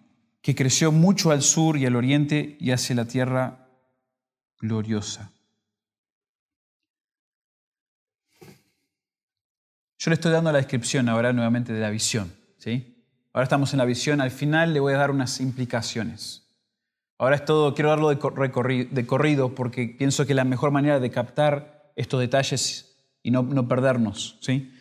que 0.43 0.55
creció 0.55 0.93
mucho 0.93 1.31
al 1.31 1.41
sur 1.41 1.79
y 1.79 1.87
al 1.87 1.97
oriente 1.97 2.59
y 2.61 2.73
hacia 2.73 2.95
la 2.95 3.07
tierra 3.07 3.65
gloriosa. 4.59 5.33
Yo 9.99 10.11
le 10.11 10.15
estoy 10.15 10.31
dando 10.31 10.53
la 10.53 10.59
descripción 10.59 11.09
ahora 11.09 11.33
nuevamente 11.33 11.73
de 11.73 11.81
la 11.81 11.91
visión. 11.91 12.33
¿sí? 12.59 13.05
Ahora 13.33 13.45
estamos 13.45 13.73
en 13.73 13.79
la 13.79 13.85
visión, 13.85 14.21
al 14.21 14.31
final 14.31 14.73
le 14.73 14.81
voy 14.81 14.95
a 14.95 14.99
dar 14.99 15.11
unas 15.11 15.41
implicaciones. 15.41 16.47
Ahora 17.19 17.35
es 17.35 17.45
todo, 17.45 17.75
quiero 17.75 17.91
darlo 17.91 18.09
de, 18.09 19.07
corrido 19.07 19.55
porque 19.55 19.89
pienso 19.99 20.25
que 20.25 20.35
la 20.35 20.45
mejor 20.45 20.71
manera 20.71 21.01
de 21.01 21.11
captar 21.11 21.93
estos 21.97 22.21
detalles 22.21 22.97
y 23.25 23.33
no, 23.33 23.43
no 23.43 23.67
perdernos. 23.67 24.39
¿sí? 24.41 24.73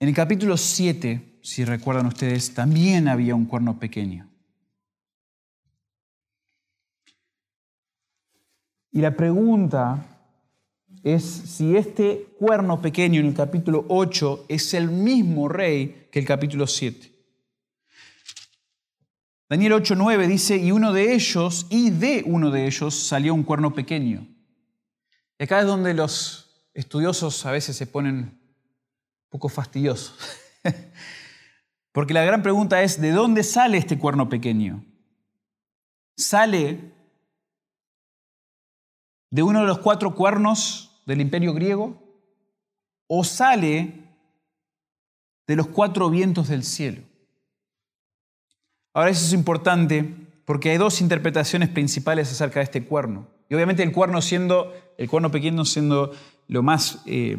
En 0.00 0.08
el 0.08 0.14
capítulo 0.14 0.58
7, 0.58 1.40
si 1.42 1.64
recuerdan 1.64 2.06
ustedes, 2.06 2.52
también 2.52 3.08
había 3.08 3.34
un 3.34 3.46
cuerno 3.46 3.78
pequeño. 3.78 4.27
Y 8.98 9.00
la 9.00 9.12
pregunta 9.12 10.04
es 11.04 11.22
si 11.22 11.76
este 11.76 12.34
cuerno 12.36 12.82
pequeño 12.82 13.20
en 13.20 13.26
el 13.26 13.34
capítulo 13.34 13.84
8 13.86 14.46
es 14.48 14.74
el 14.74 14.90
mismo 14.90 15.48
rey 15.48 16.08
que 16.10 16.18
el 16.18 16.24
capítulo 16.24 16.66
7. 16.66 17.08
Daniel 19.48 19.74
8:9 19.74 20.26
dice, 20.26 20.56
y 20.56 20.72
uno 20.72 20.92
de 20.92 21.14
ellos, 21.14 21.68
y 21.70 21.90
de 21.90 22.24
uno 22.26 22.50
de 22.50 22.66
ellos 22.66 22.92
salió 22.92 23.34
un 23.34 23.44
cuerno 23.44 23.72
pequeño. 23.72 24.26
Y 25.38 25.44
acá 25.44 25.60
es 25.60 25.66
donde 25.66 25.94
los 25.94 26.66
estudiosos 26.74 27.46
a 27.46 27.52
veces 27.52 27.76
se 27.76 27.86
ponen 27.86 28.16
un 28.16 28.40
poco 29.28 29.48
fastidiosos. 29.48 30.18
Porque 31.92 32.14
la 32.14 32.24
gran 32.24 32.42
pregunta 32.42 32.82
es, 32.82 33.00
¿de 33.00 33.12
dónde 33.12 33.44
sale 33.44 33.78
este 33.78 33.96
cuerno 33.96 34.28
pequeño? 34.28 34.84
¿Sale 36.16 36.97
de 39.30 39.42
uno 39.42 39.60
de 39.60 39.66
los 39.66 39.78
cuatro 39.78 40.14
cuernos 40.14 41.02
del 41.06 41.20
imperio 41.20 41.54
griego? 41.54 42.02
¿O 43.06 43.24
sale 43.24 43.94
de 45.46 45.56
los 45.56 45.68
cuatro 45.68 46.10
vientos 46.10 46.48
del 46.48 46.64
cielo? 46.64 47.02
Ahora 48.92 49.10
eso 49.10 49.24
es 49.24 49.32
importante 49.32 50.14
porque 50.44 50.70
hay 50.70 50.78
dos 50.78 51.00
interpretaciones 51.00 51.68
principales 51.68 52.32
acerca 52.32 52.60
de 52.60 52.64
este 52.64 52.84
cuerno. 52.84 53.28
Y 53.48 53.54
obviamente 53.54 53.82
el 53.82 53.92
cuerno 53.92 54.20
siendo, 54.22 54.72
el 54.96 55.08
cuerno 55.08 55.30
pequeño 55.30 55.64
siendo 55.64 56.12
lo 56.48 56.62
más, 56.62 57.02
eh, 57.06 57.36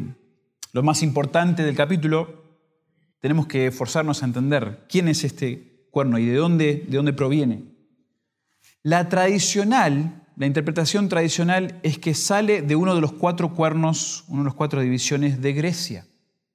lo 0.72 0.82
más 0.82 1.02
importante 1.02 1.62
del 1.64 1.76
capítulo, 1.76 2.40
tenemos 3.20 3.46
que 3.46 3.66
esforzarnos 3.66 4.22
a 4.22 4.26
entender 4.26 4.86
quién 4.88 5.08
es 5.08 5.24
este 5.24 5.86
cuerno 5.90 6.18
y 6.18 6.26
de 6.26 6.36
dónde, 6.36 6.86
de 6.88 6.96
dónde 6.96 7.12
proviene. 7.12 7.64
La 8.82 9.08
tradicional, 9.08 10.19
la 10.40 10.46
interpretación 10.46 11.10
tradicional 11.10 11.78
es 11.82 11.98
que 11.98 12.14
sale 12.14 12.62
de 12.62 12.74
uno 12.74 12.94
de 12.94 13.02
los 13.02 13.12
cuatro 13.12 13.54
cuernos, 13.54 14.24
una 14.26 14.38
de 14.38 14.46
las 14.46 14.54
cuatro 14.54 14.80
divisiones 14.80 15.42
de 15.42 15.52
Grecia. 15.52 16.06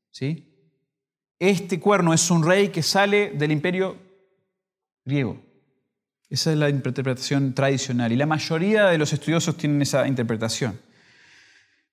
¿sí? 0.09 0.51
Este 1.37 1.79
cuerno 1.79 2.11
es 2.11 2.31
un 2.31 2.43
rey 2.43 2.69
que 2.69 2.81
sale 2.81 3.29
del 3.35 3.51
imperio 3.51 3.95
griego. 5.05 5.39
Esa 6.31 6.51
es 6.51 6.57
la 6.57 6.71
interpretación 6.71 7.53
tradicional 7.53 8.11
y 8.11 8.15
la 8.15 8.25
mayoría 8.25 8.87
de 8.87 8.97
los 8.97 9.13
estudiosos 9.13 9.55
tienen 9.55 9.79
esa 9.83 10.07
interpretación. 10.07 10.79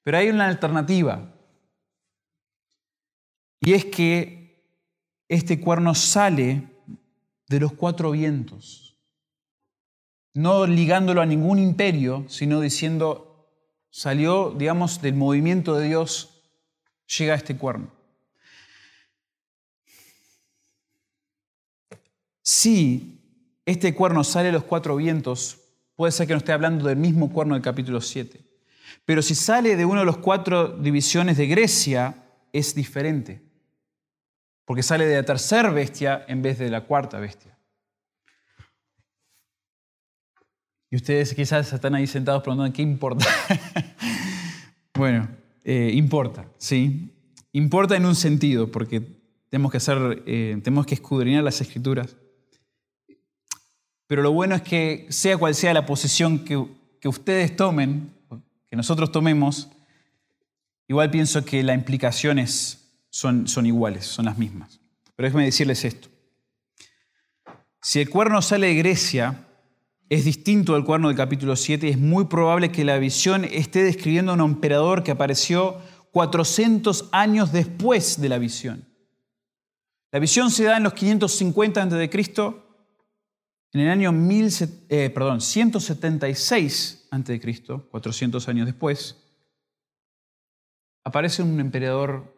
Pero 0.02 0.16
hay 0.16 0.30
una 0.30 0.48
alternativa 0.48 1.30
y 3.60 3.74
es 3.74 3.84
que 3.84 4.64
este 5.28 5.60
cuerno 5.60 5.94
sale 5.94 6.62
de 7.48 7.60
los 7.60 7.74
cuatro 7.74 8.12
vientos, 8.12 8.81
no 10.34 10.66
ligándolo 10.66 11.20
a 11.20 11.26
ningún 11.26 11.58
imperio, 11.58 12.24
sino 12.28 12.60
diciendo, 12.60 13.48
salió, 13.90 14.50
digamos, 14.50 15.02
del 15.02 15.14
movimiento 15.14 15.76
de 15.76 15.88
Dios, 15.88 16.42
llega 17.18 17.34
a 17.34 17.36
este 17.36 17.56
cuerno. 17.56 17.88
Sí 22.42 23.12
este 23.64 23.94
cuerno 23.94 24.24
sale 24.24 24.46
de 24.46 24.52
los 24.52 24.64
cuatro 24.64 24.96
vientos, 24.96 25.58
puede 25.94 26.12
ser 26.12 26.26
que 26.26 26.32
no 26.32 26.38
esté 26.38 26.52
hablando 26.52 26.88
del 26.88 26.96
mismo 26.96 27.32
cuerno 27.32 27.54
del 27.54 27.62
capítulo 27.62 28.00
7. 28.00 28.40
Pero 29.04 29.22
si 29.22 29.34
sale 29.34 29.76
de 29.76 29.84
una 29.84 30.00
de 30.00 30.06
las 30.06 30.16
cuatro 30.16 30.68
divisiones 30.68 31.36
de 31.36 31.46
Grecia, 31.46 32.14
es 32.52 32.74
diferente. 32.74 33.40
Porque 34.64 34.82
sale 34.82 35.06
de 35.06 35.16
la 35.16 35.24
tercera 35.24 35.70
bestia 35.70 36.24
en 36.26 36.42
vez 36.42 36.58
de 36.58 36.70
la 36.70 36.82
cuarta 36.82 37.18
bestia. 37.20 37.51
Y 40.92 40.96
ustedes 40.96 41.32
quizás 41.32 41.72
están 41.72 41.94
ahí 41.94 42.06
sentados 42.06 42.42
preguntando, 42.42 42.70
¿qué 42.70 42.82
importa? 42.82 43.24
bueno, 44.94 45.26
eh, 45.64 45.90
importa, 45.94 46.46
¿sí? 46.58 47.10
Importa 47.52 47.96
en 47.96 48.04
un 48.04 48.14
sentido, 48.14 48.70
porque 48.70 49.00
tenemos 49.48 49.70
que, 49.70 49.78
hacer, 49.78 50.22
eh, 50.26 50.60
tenemos 50.62 50.84
que 50.84 50.92
escudriñar 50.92 51.44
las 51.44 51.62
escrituras. 51.62 52.14
Pero 54.06 54.20
lo 54.20 54.32
bueno 54.32 54.54
es 54.54 54.60
que 54.60 55.06
sea 55.08 55.38
cual 55.38 55.54
sea 55.54 55.72
la 55.72 55.86
posición 55.86 56.40
que, 56.40 56.58
ustedes 57.08 57.56
tomen, 57.56 58.12
que 58.68 58.76
nosotros 58.76 59.10
tomemos, 59.10 59.70
igual 60.88 61.10
pienso 61.10 61.42
que 61.42 61.62
las 61.62 61.74
implicaciones 61.74 62.92
son, 63.08 63.48
son 63.48 63.64
iguales, 63.64 64.04
son 64.04 64.26
las 64.26 64.36
mismas. 64.36 64.78
Pero 65.16 65.26
déjenme 65.26 65.46
decirles 65.46 65.86
esto. 65.86 66.10
Si 67.80 67.98
el 67.98 68.10
cuerno 68.10 68.42
sale 68.42 68.66
de 68.66 68.74
Grecia, 68.74 69.46
es 70.12 70.26
distinto 70.26 70.74
del 70.74 70.84
cuerno 70.84 71.08
del 71.08 71.16
capítulo 71.16 71.56
7 71.56 71.86
y 71.86 71.90
es 71.90 71.98
muy 71.98 72.26
probable 72.26 72.70
que 72.70 72.84
la 72.84 72.98
visión 72.98 73.46
esté 73.46 73.82
describiendo 73.82 74.32
a 74.32 74.34
un 74.34 74.42
emperador 74.42 75.02
que 75.02 75.10
apareció 75.10 75.78
400 76.10 77.08
años 77.12 77.50
después 77.50 78.20
de 78.20 78.28
la 78.28 78.36
visión. 78.36 78.86
La 80.10 80.18
visión 80.18 80.50
se 80.50 80.64
da 80.64 80.76
en 80.76 80.82
los 80.82 80.92
550 80.92 81.82
a.C. 81.82 82.10
En 83.72 83.80
el 83.80 83.88
año 83.88 84.12
eh, 84.90 85.08
perdón, 85.08 85.40
176 85.40 87.08
a.C., 87.10 87.40
400 87.90 88.48
años 88.48 88.66
después, 88.66 89.16
aparece 91.04 91.42
un 91.42 91.58
emperador 91.58 92.36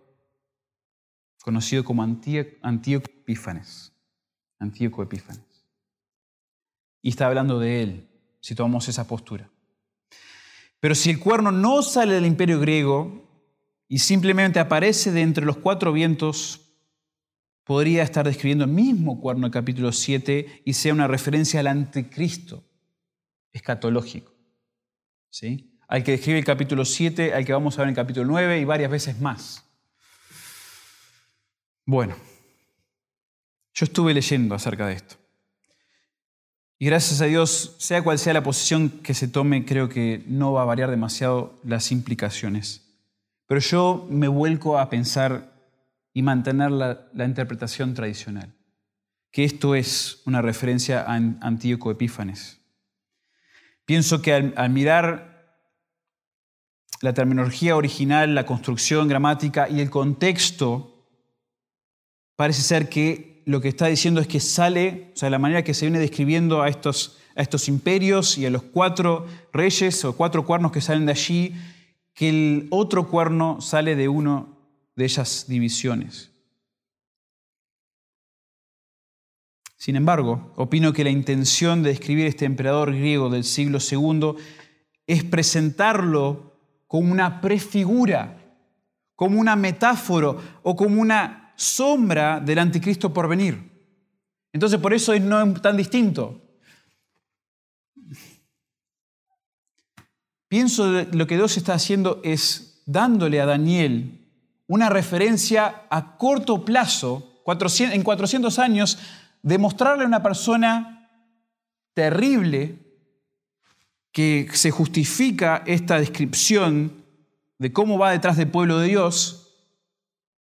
conocido 1.42 1.82
como 1.82 2.04
Antíoco 2.04 3.10
Epífanes. 3.10 3.92
Antíoco 4.60 5.02
Epífanes. 5.02 5.53
Y 7.04 7.10
está 7.10 7.26
hablando 7.26 7.58
de 7.58 7.82
él, 7.82 8.08
si 8.40 8.54
tomamos 8.54 8.88
esa 8.88 9.06
postura. 9.06 9.50
Pero 10.80 10.94
si 10.94 11.10
el 11.10 11.20
cuerno 11.20 11.52
no 11.52 11.82
sale 11.82 12.14
del 12.14 12.24
imperio 12.24 12.58
griego 12.58 13.28
y 13.88 13.98
simplemente 13.98 14.58
aparece 14.58 15.12
de 15.12 15.20
entre 15.20 15.44
los 15.44 15.58
cuatro 15.58 15.92
vientos, 15.92 16.62
podría 17.62 18.02
estar 18.02 18.24
describiendo 18.24 18.64
el 18.64 18.70
mismo 18.70 19.20
cuerno 19.20 19.42
del 19.42 19.52
capítulo 19.52 19.92
7 19.92 20.62
y 20.64 20.72
sea 20.72 20.94
una 20.94 21.06
referencia 21.06 21.60
al 21.60 21.66
anticristo 21.66 22.64
escatológico. 23.52 24.32
¿sí? 25.28 25.78
Al 25.86 26.02
que 26.04 26.12
describe 26.12 26.38
el 26.38 26.44
capítulo 26.46 26.86
7, 26.86 27.34
al 27.34 27.44
que 27.44 27.52
vamos 27.52 27.76
a 27.76 27.82
ver 27.82 27.88
en 27.88 27.90
el 27.90 27.96
capítulo 27.96 28.24
9 28.28 28.60
y 28.60 28.64
varias 28.64 28.90
veces 28.90 29.20
más. 29.20 29.62
Bueno, 31.84 32.16
yo 33.74 33.84
estuve 33.84 34.14
leyendo 34.14 34.54
acerca 34.54 34.86
de 34.86 34.94
esto. 34.94 35.16
Y 36.78 36.86
gracias 36.86 37.20
a 37.20 37.26
Dios, 37.26 37.76
sea 37.78 38.02
cual 38.02 38.18
sea 38.18 38.32
la 38.32 38.42
posición 38.42 38.90
que 38.90 39.14
se 39.14 39.28
tome, 39.28 39.64
creo 39.64 39.88
que 39.88 40.24
no 40.26 40.52
va 40.52 40.62
a 40.62 40.66
variar 40.66 40.90
demasiado 40.90 41.58
las 41.62 41.92
implicaciones. 41.92 42.84
Pero 43.46 43.60
yo 43.60 44.06
me 44.10 44.28
vuelco 44.28 44.78
a 44.78 44.88
pensar 44.88 45.52
y 46.12 46.22
mantener 46.22 46.70
la, 46.70 47.08
interpretación 47.14 47.94
tradicional, 47.94 48.52
que 49.30 49.44
esto 49.44 49.74
es 49.74 50.22
una 50.26 50.42
referencia 50.42 51.02
a 51.02 51.14
Antíoco 51.14 51.90
Epífanes. 51.90 52.60
Pienso 53.84 54.22
que 54.22 54.32
al, 54.32 54.70
mirar 54.70 55.58
la 57.02 57.12
terminología 57.12 57.76
original, 57.76 58.34
la 58.34 58.46
construcción 58.46 59.08
gramática 59.08 59.68
y 59.68 59.80
el 59.80 59.90
contexto, 59.90 61.06
parece 62.36 62.62
ser 62.62 62.88
que 62.88 63.33
lo 63.44 63.60
que 63.60 63.68
está 63.68 63.86
diciendo 63.86 64.20
es 64.20 64.26
que 64.26 64.40
sale, 64.40 65.10
o 65.14 65.16
sea, 65.16 65.30
la 65.30 65.38
manera 65.38 65.64
que 65.64 65.74
se 65.74 65.86
viene 65.86 65.98
describiendo 65.98 66.62
a 66.62 66.68
estos, 66.68 67.18
a 67.36 67.42
estos 67.42 67.68
imperios 67.68 68.38
y 68.38 68.46
a 68.46 68.50
los 68.50 68.62
cuatro 68.62 69.26
reyes 69.52 70.04
o 70.04 70.16
cuatro 70.16 70.44
cuernos 70.44 70.72
que 70.72 70.80
salen 70.80 71.06
de 71.06 71.12
allí, 71.12 71.54
que 72.14 72.28
el 72.28 72.68
otro 72.70 73.08
cuerno 73.08 73.60
sale 73.60 73.96
de 73.96 74.08
uno 74.08 74.56
de 74.96 75.04
esas 75.04 75.46
divisiones. 75.48 76.30
Sin 79.76 79.96
embargo, 79.96 80.52
opino 80.56 80.94
que 80.94 81.04
la 81.04 81.10
intención 81.10 81.82
de 81.82 81.90
describir 81.90 82.26
este 82.26 82.46
emperador 82.46 82.94
griego 82.94 83.28
del 83.28 83.44
siglo 83.44 83.78
II 83.78 84.36
es 85.06 85.24
presentarlo 85.24 86.54
como 86.86 87.12
una 87.12 87.42
prefigura, 87.42 88.38
como 89.14 89.38
una 89.38 89.56
metáfora 89.56 90.36
o 90.62 90.74
como 90.74 91.02
una 91.02 91.43
sombra 91.56 92.40
del 92.40 92.58
anticristo 92.58 93.12
por 93.12 93.28
venir. 93.28 93.72
Entonces 94.52 94.78
por 94.78 94.94
eso 94.94 95.18
no 95.18 95.42
es 95.42 95.62
tan 95.62 95.76
distinto. 95.76 96.40
Pienso 100.48 100.92
que 100.92 101.16
lo 101.16 101.26
que 101.26 101.36
Dios 101.36 101.56
está 101.56 101.74
haciendo 101.74 102.20
es 102.22 102.82
dándole 102.86 103.40
a 103.40 103.46
Daniel 103.46 104.20
una 104.66 104.88
referencia 104.88 105.86
a 105.90 106.16
corto 106.16 106.64
plazo, 106.64 107.42
en 107.46 108.02
400 108.02 108.58
años, 108.58 108.98
de 109.42 109.58
mostrarle 109.58 110.04
a 110.04 110.06
una 110.06 110.22
persona 110.22 111.10
terrible 111.92 112.78
que 114.12 114.48
se 114.52 114.70
justifica 114.70 115.62
esta 115.66 115.98
descripción 115.98 117.04
de 117.58 117.72
cómo 117.72 117.98
va 117.98 118.12
detrás 118.12 118.36
del 118.36 118.48
pueblo 118.48 118.78
de 118.78 118.88
Dios, 118.88 119.43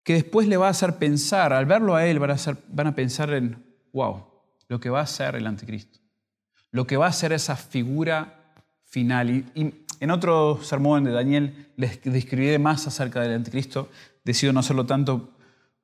que 0.05 0.13
después 0.13 0.47
le 0.47 0.55
va 0.55 0.67
a 0.67 0.69
hacer 0.69 0.97
pensar, 0.97 1.51
al 1.51 1.65
verlo 1.65 1.95
a 1.95 2.05
él, 2.05 2.19
van 2.19 2.87
a, 2.87 2.95
pensar 2.95 3.33
en, 3.33 3.65
wow, 3.91 4.23
lo 4.69 4.79
que 4.79 4.91
va 4.91 5.01
a 5.01 5.07
ser 5.07 5.35
el 5.35 5.47
anticristo, 5.47 5.99
lo 6.69 6.85
que 6.85 6.95
va 6.95 7.07
a 7.07 7.11
ser 7.11 7.33
esa 7.33 7.55
figura 7.55 8.53
final. 8.85 9.29
y 9.55 9.73
en 9.99 10.11
otro 10.11 10.61
sermón 10.61 11.05
de 11.05 11.11
Daniel 11.11 11.71
les 11.75 12.03
describiré 12.03 12.59
más 12.59 12.85
acerca 12.85 13.21
del 13.21 13.33
anticristo. 13.33 13.89
Decido 14.23 14.53
no 14.53 14.59
hacerlo 14.59 14.85
tanto 14.85 15.35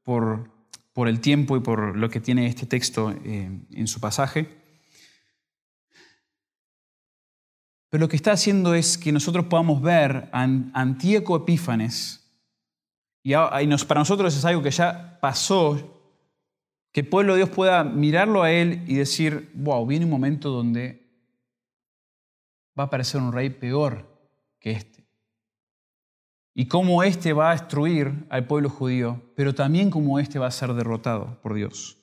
por, 0.03 0.51
por 0.93 1.07
el 1.07 1.19
tiempo 1.19 1.57
y 1.57 1.61
por 1.61 1.97
lo 1.97 2.09
que 2.09 2.19
tiene 2.19 2.45
este 2.45 2.67
texto 2.67 3.11
eh, 3.25 3.49
en 3.71 3.87
su 3.87 3.99
pasaje. 3.99 4.47
Pero 7.89 8.01
lo 8.01 8.07
que 8.07 8.17
está 8.17 8.33
haciendo 8.33 8.75
es 8.75 8.99
que 8.99 9.11
nosotros 9.11 9.45
podamos 9.45 9.81
ver 9.81 10.29
a 10.31 10.43
Antíoco 10.43 11.37
Epífanes 11.37 12.20
y 13.23 13.33
para 13.33 14.01
nosotros 14.01 14.35
es 14.35 14.45
algo 14.45 14.63
que 14.63 14.71
ya 14.71 15.19
pasó, 15.21 15.99
que 16.91 17.01
el 17.01 17.07
pueblo 17.07 17.33
de 17.33 17.39
Dios 17.39 17.49
pueda 17.49 17.83
mirarlo 17.83 18.43
a 18.43 18.51
Él 18.51 18.83
y 18.87 18.95
decir, 18.95 19.51
wow, 19.53 19.85
viene 19.85 20.05
un 20.05 20.11
momento 20.11 20.49
donde 20.49 21.01
va 22.77 22.83
a 22.83 22.87
aparecer 22.87 23.21
un 23.21 23.31
rey 23.31 23.49
peor 23.49 24.07
que 24.59 24.71
este. 24.71 25.07
Y 26.53 26.67
cómo 26.67 27.03
este 27.03 27.31
va 27.33 27.51
a 27.51 27.53
destruir 27.53 28.25
al 28.29 28.45
pueblo 28.45 28.69
judío, 28.69 29.21
pero 29.35 29.55
también 29.55 29.89
cómo 29.89 30.19
este 30.19 30.39
va 30.39 30.47
a 30.47 30.51
ser 30.51 30.73
derrotado 30.73 31.39
por 31.41 31.53
Dios. 31.53 31.97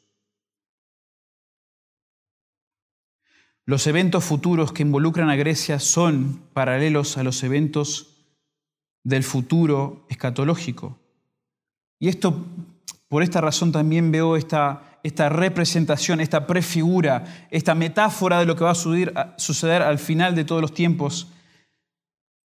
Los 3.67 3.87
eventos 3.87 4.25
futuros 4.25 4.73
que 4.73 4.83
involucran 4.83 5.29
a 5.29 5.37
Grecia 5.37 5.79
son 5.79 6.49
paralelos 6.55 7.19
a 7.19 7.23
los 7.23 7.43
eventos 7.43 8.19
del 9.05 9.23
futuro 9.23 10.07
escatológico. 10.09 10.99
Y 11.99 12.09
esto, 12.09 12.47
por 13.09 13.23
esta 13.23 13.41
razón 13.41 13.73
también 13.73 14.13
veo 14.13 14.37
esta, 14.37 14.99
esta 15.03 15.29
representación, 15.29 16.21
esta 16.21 16.47
prefigura, 16.47 17.49
esta 17.51 17.75
metáfora 17.75 18.39
de 18.41 18.47
lo 18.47 18.57
que 18.57 18.65
va 18.65 18.71
a 18.71 19.35
suceder, 19.37 19.83
al 19.83 19.99
final 19.99 20.35
de 20.35 20.45
todos 20.45 20.61
los 20.61 20.75
tiempos, 20.75 21.33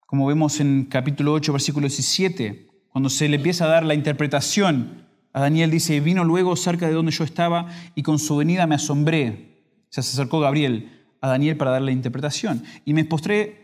como 0.06 0.26
vemos 0.26 0.60
en 0.60 0.86
capítulo 0.86 1.34
8, 1.34 1.54
versículo 1.54 1.88
17, 1.88 2.68
cuando 2.90 3.10
se 3.10 3.30
le 3.30 3.38
empieza 3.38 3.66
a 3.66 3.70
dar 3.70 3.86
la 3.86 3.94
interpretación. 3.94 5.08
A 5.34 5.40
Daniel 5.40 5.72
dice, 5.72 6.00
vino 6.02 6.26
luego 6.26 6.58
cerca 6.58 6.88
de 6.88 6.94
donde 6.94 7.12
yo 7.12 7.24
estaba 7.24 7.68
y 7.96 8.04
con 8.04 8.20
su 8.20 8.36
venida 8.36 8.68
me 8.68 8.76
asombré. 8.76 9.86
Se 9.90 10.02
acercó 10.02 10.42
Gabriel 10.42 11.08
a 11.22 11.30
Daniel 11.30 11.56
para 11.56 11.72
darle 11.72 11.88
la 11.88 11.92
interpretación. 11.94 12.64
Y 12.84 12.94
me 12.94 13.06
postré 13.06 13.62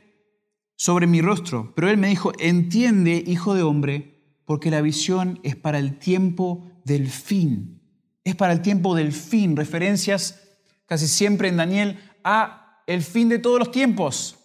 sobre 0.78 1.08
mi 1.08 1.22
rostro, 1.22 1.74
pero 1.76 1.90
él 1.90 1.98
me 1.98 2.08
dijo, 2.08 2.32
entiende, 2.40 3.22
hijo 3.26 3.54
de 3.54 3.64
hombre, 3.64 4.17
porque 4.48 4.72
la 4.72 4.82
visión 4.82 5.42
es 5.44 5.58
para 5.58 5.78
el 5.78 6.00
tiempo 6.00 6.72
del 6.86 7.10
fin. 7.10 7.82
Es 8.24 8.34
para 8.34 8.54
el 8.54 8.62
tiempo 8.62 8.96
del 8.96 9.12
fin. 9.12 9.58
Referencias 9.58 10.42
casi 10.86 11.06
siempre 11.06 11.50
en 11.50 11.58
Daniel 11.58 12.00
a 12.24 12.82
el 12.88 13.04
fin 13.04 13.28
de 13.28 13.40
todos 13.40 13.60
los 13.60 13.72
tiempos. 13.72 14.38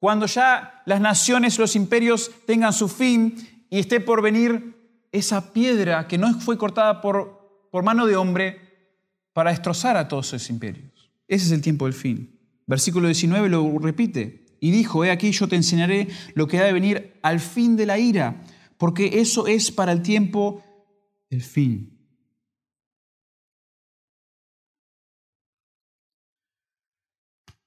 Cuando 0.00 0.26
ya 0.26 0.82
las 0.84 1.00
naciones, 1.00 1.60
los 1.60 1.76
imperios 1.76 2.32
tengan 2.44 2.72
su 2.72 2.88
fin 2.88 3.36
y 3.70 3.78
esté 3.78 4.00
por 4.00 4.20
venir 4.20 4.74
esa 5.12 5.52
piedra 5.52 6.08
que 6.08 6.18
no 6.18 6.40
fue 6.40 6.58
cortada 6.58 7.00
por, 7.00 7.68
por 7.70 7.84
mano 7.84 8.04
de 8.06 8.16
hombre 8.16 8.58
para 9.32 9.50
destrozar 9.50 9.96
a 9.96 10.08
todos 10.08 10.34
esos 10.34 10.50
imperios. 10.50 11.08
Ese 11.28 11.46
es 11.46 11.52
el 11.52 11.62
tiempo 11.62 11.84
del 11.84 11.94
fin. 11.94 12.36
Versículo 12.66 13.06
19 13.06 13.48
lo 13.48 13.78
repite. 13.78 14.44
Y 14.58 14.72
dijo, 14.72 15.04
he 15.04 15.12
aquí 15.12 15.30
yo 15.30 15.46
te 15.46 15.54
enseñaré 15.54 16.08
lo 16.34 16.48
que 16.48 16.58
ha 16.58 16.64
de 16.64 16.72
venir 16.72 17.20
al 17.22 17.38
fin 17.38 17.76
de 17.76 17.86
la 17.86 17.96
ira 18.00 18.42
porque 18.78 19.20
eso 19.20 19.46
es 19.46 19.70
para 19.70 19.92
el 19.92 20.02
tiempo 20.02 20.62
del 21.30 21.42
fin. 21.42 21.92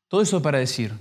Todo 0.08 0.22
eso 0.22 0.42
para 0.42 0.58
decir 0.58 0.94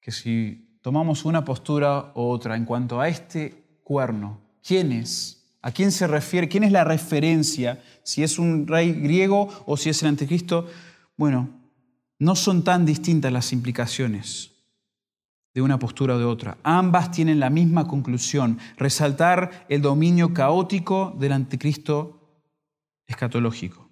que 0.00 0.10
si 0.10 0.78
tomamos 0.80 1.24
una 1.24 1.44
postura 1.44 2.12
u 2.14 2.22
otra 2.22 2.56
en 2.56 2.64
cuanto 2.64 3.00
a 3.00 3.08
este 3.08 3.80
cuerno, 3.84 4.40
¿quién 4.66 4.92
es? 4.92 5.56
¿A 5.60 5.70
quién 5.70 5.92
se 5.92 6.06
refiere? 6.06 6.48
¿Quién 6.48 6.64
es 6.64 6.72
la 6.72 6.84
referencia? 6.84 7.82
Si 8.02 8.22
es 8.22 8.38
un 8.38 8.66
rey 8.66 8.92
griego 8.92 9.48
o 9.66 9.76
si 9.76 9.90
es 9.90 10.02
el 10.02 10.08
anticristo. 10.08 10.66
Bueno, 11.16 11.50
no 12.18 12.34
son 12.34 12.64
tan 12.64 12.86
distintas 12.86 13.30
las 13.30 13.52
implicaciones 13.52 14.51
de 15.54 15.62
una 15.62 15.78
postura 15.78 16.14
o 16.14 16.18
de 16.18 16.24
otra. 16.24 16.58
Ambas 16.62 17.10
tienen 17.10 17.40
la 17.40 17.50
misma 17.50 17.86
conclusión, 17.86 18.58
resaltar 18.76 19.66
el 19.68 19.82
dominio 19.82 20.32
caótico 20.32 21.14
del 21.18 21.32
anticristo 21.32 22.20
escatológico. 23.06 23.90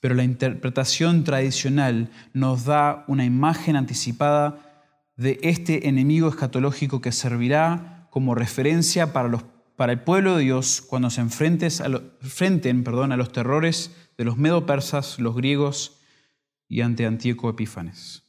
Pero 0.00 0.14
la 0.14 0.24
interpretación 0.24 1.24
tradicional 1.24 2.10
nos 2.32 2.64
da 2.64 3.04
una 3.08 3.24
imagen 3.24 3.76
anticipada 3.76 4.84
de 5.16 5.38
este 5.42 5.88
enemigo 5.88 6.28
escatológico 6.28 7.00
que 7.00 7.12
servirá 7.12 8.08
como 8.10 8.34
referencia 8.34 9.12
para, 9.12 9.28
los, 9.28 9.44
el 9.78 10.00
pueblo 10.00 10.36
de 10.36 10.44
Dios 10.44 10.82
cuando 10.86 11.10
se 11.10 11.22
enfrenten 11.22 11.70
a 13.12 13.16
los 13.16 13.32
terrores 13.32 13.90
de 14.16 14.24
los 14.24 14.36
medo-persas, 14.36 15.18
los 15.18 15.34
griegos 15.34 15.95
y 16.68 16.80
ante 16.80 17.06
Antíoco 17.06 17.50
Epífanes. 17.50 18.22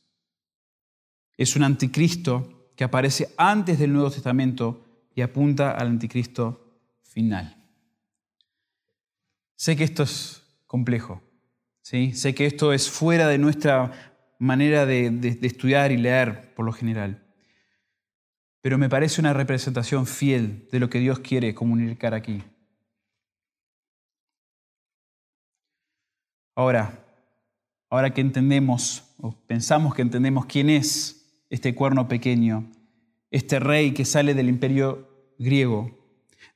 Es 1.38 1.56
un 1.56 1.64
anticristo 1.64 2.72
que 2.76 2.84
aparece 2.84 3.34
antes 3.38 3.80
del 3.80 3.94
Nuevo 3.94 4.12
Testamento 4.12 4.86
y 5.16 5.22
apunta 5.22 5.72
al 5.72 5.88
anticristo 5.88 6.80
final. 7.02 7.56
Sé 9.56 9.76
que 9.76 9.84
esto 9.84 10.04
es 10.04 10.44
complejo, 10.68 11.22
¿sí? 11.82 12.14
sé 12.14 12.36
que 12.36 12.46
esto 12.46 12.74
es 12.74 12.90
fuera 12.90 13.28
de 13.28 13.40
nuestra 13.40 14.14
manera 14.38 14.86
de, 14.86 15.10
de 15.10 15.48
estudiar 15.48 15.92
y 15.92 15.98
leer 15.98 16.54
por 16.54 16.66
lo 16.66 16.72
general, 16.72 17.24
pero 18.62 18.78
me 18.78 18.90
parece 18.90 19.22
una 19.22 19.34
representación 19.34 20.06
fiel 20.06 20.68
de 20.72 20.80
lo 20.80 20.90
que 20.90 21.00
Dios 21.00 21.20
quiere 21.20 21.56
comunicar 21.56 22.14
aquí. 22.14 22.44
Ahora, 26.54 27.07
Ahora 27.90 28.14
que 28.14 28.22
entendemos, 28.22 29.04
o 29.18 29.32
pensamos 29.32 29.96
que 29.96 30.02
entendemos 30.02 30.46
quién 30.46 30.70
es 30.70 31.44
este 31.50 31.74
cuerno 31.74 32.08
pequeño, 32.08 32.70
este 33.32 33.60
rey 33.60 33.92
que 33.94 34.06
sale 34.06 34.34
del 34.34 34.50
imperio 34.50 35.08
griego, 35.38 35.98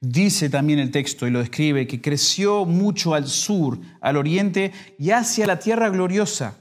dice 0.02 0.50
también 0.50 0.80
el 0.80 0.92
texto 0.92 1.28
y 1.28 1.32
lo 1.32 1.40
describe 1.40 1.88
que 1.88 2.02
creció 2.02 2.66
mucho 2.66 3.14
al 3.14 3.28
sur, 3.28 3.80
al 4.02 4.18
oriente 4.18 4.74
y 4.98 5.12
hacia 5.12 5.48
la 5.48 5.60
tierra 5.60 5.90
gloriosa. 5.90 6.58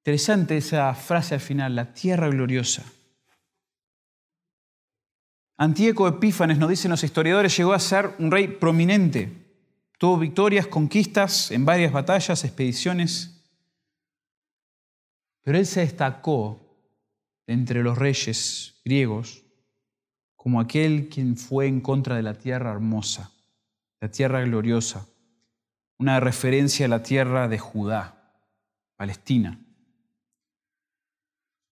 Interesante 0.00 0.56
esa 0.56 0.94
frase 0.94 1.34
al 1.34 1.40
final, 1.40 1.76
la 1.76 1.92
tierra 1.92 2.28
gloriosa. 2.28 2.82
Antíoco 5.58 6.06
Epífanes, 6.08 6.56
nos 6.58 6.70
dicen 6.70 6.90
los 6.90 7.02
historiadores, 7.04 7.56
llegó 7.56 7.72
a 7.72 7.80
ser 7.80 8.14
un 8.18 8.30
rey 8.30 8.46
prominente. 8.46 9.37
Tuvo 9.98 10.16
victorias, 10.16 10.68
conquistas 10.68 11.50
en 11.50 11.64
varias 11.64 11.92
batallas, 11.92 12.44
expediciones. 12.44 13.44
Pero 15.42 15.58
él 15.58 15.66
se 15.66 15.80
destacó 15.80 16.68
entre 17.48 17.82
los 17.82 17.98
reyes 17.98 18.80
griegos 18.84 19.44
como 20.36 20.60
aquel 20.60 21.08
quien 21.08 21.36
fue 21.36 21.66
en 21.66 21.80
contra 21.80 22.14
de 22.14 22.22
la 22.22 22.34
tierra 22.34 22.70
hermosa, 22.70 23.32
la 24.00 24.08
tierra 24.08 24.40
gloriosa, 24.42 25.08
una 25.98 26.20
referencia 26.20 26.86
a 26.86 26.88
la 26.88 27.02
tierra 27.02 27.48
de 27.48 27.58
Judá, 27.58 28.40
Palestina. 28.96 29.58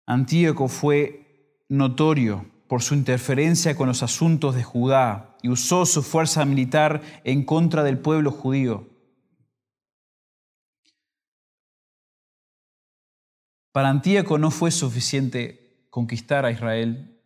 Antíoco 0.04 0.66
fue 0.66 1.64
notorio 1.68 2.44
por 2.66 2.82
su 2.82 2.94
interferencia 2.94 3.76
con 3.76 3.86
los 3.86 4.02
asuntos 4.02 4.56
de 4.56 4.64
Judá 4.64 5.35
y 5.46 5.48
usó 5.48 5.86
su 5.86 6.02
fuerza 6.02 6.44
militar 6.44 7.02
en 7.22 7.44
contra 7.44 7.84
del 7.84 7.98
pueblo 7.98 8.32
judío. 8.32 8.88
Para 13.70 13.90
Antíoco 13.90 14.38
no 14.38 14.50
fue 14.50 14.72
suficiente 14.72 15.86
conquistar 15.88 16.44
a 16.44 16.50
Israel 16.50 17.16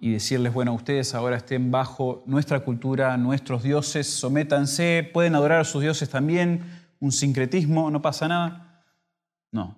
y 0.00 0.12
decirles, 0.12 0.54
bueno, 0.54 0.72
ustedes 0.72 1.14
ahora 1.14 1.36
estén 1.36 1.70
bajo 1.70 2.22
nuestra 2.24 2.60
cultura, 2.60 3.18
nuestros 3.18 3.62
dioses, 3.62 4.06
sométanse, 4.06 5.10
pueden 5.12 5.34
adorar 5.34 5.60
a 5.60 5.64
sus 5.64 5.82
dioses 5.82 6.08
también, 6.08 6.86
un 7.00 7.12
sincretismo, 7.12 7.90
no 7.90 8.00
pasa 8.00 8.28
nada. 8.28 8.82
No, 9.52 9.76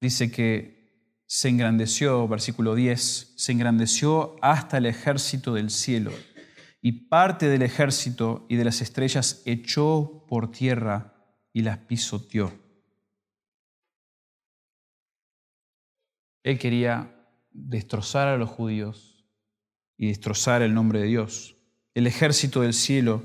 dice 0.00 0.30
que 0.30 0.77
se 1.30 1.50
engrandeció, 1.50 2.26
versículo 2.26 2.74
10, 2.74 3.34
se 3.36 3.52
engrandeció 3.52 4.36
hasta 4.40 4.78
el 4.78 4.86
ejército 4.86 5.52
del 5.52 5.68
cielo 5.68 6.10
y 6.80 6.92
parte 7.08 7.48
del 7.50 7.60
ejército 7.60 8.46
y 8.48 8.56
de 8.56 8.64
las 8.64 8.80
estrellas 8.80 9.42
echó 9.44 10.24
por 10.26 10.50
tierra 10.50 11.14
y 11.52 11.60
las 11.60 11.78
pisoteó. 11.78 12.50
Él 16.42 16.58
quería 16.58 17.14
destrozar 17.50 18.28
a 18.28 18.38
los 18.38 18.48
judíos 18.48 19.22
y 19.98 20.08
destrozar 20.08 20.62
el 20.62 20.72
nombre 20.72 21.00
de 21.00 21.08
Dios. 21.08 21.56
El 21.92 22.06
ejército 22.06 22.62
del 22.62 22.72
cielo 22.72 23.22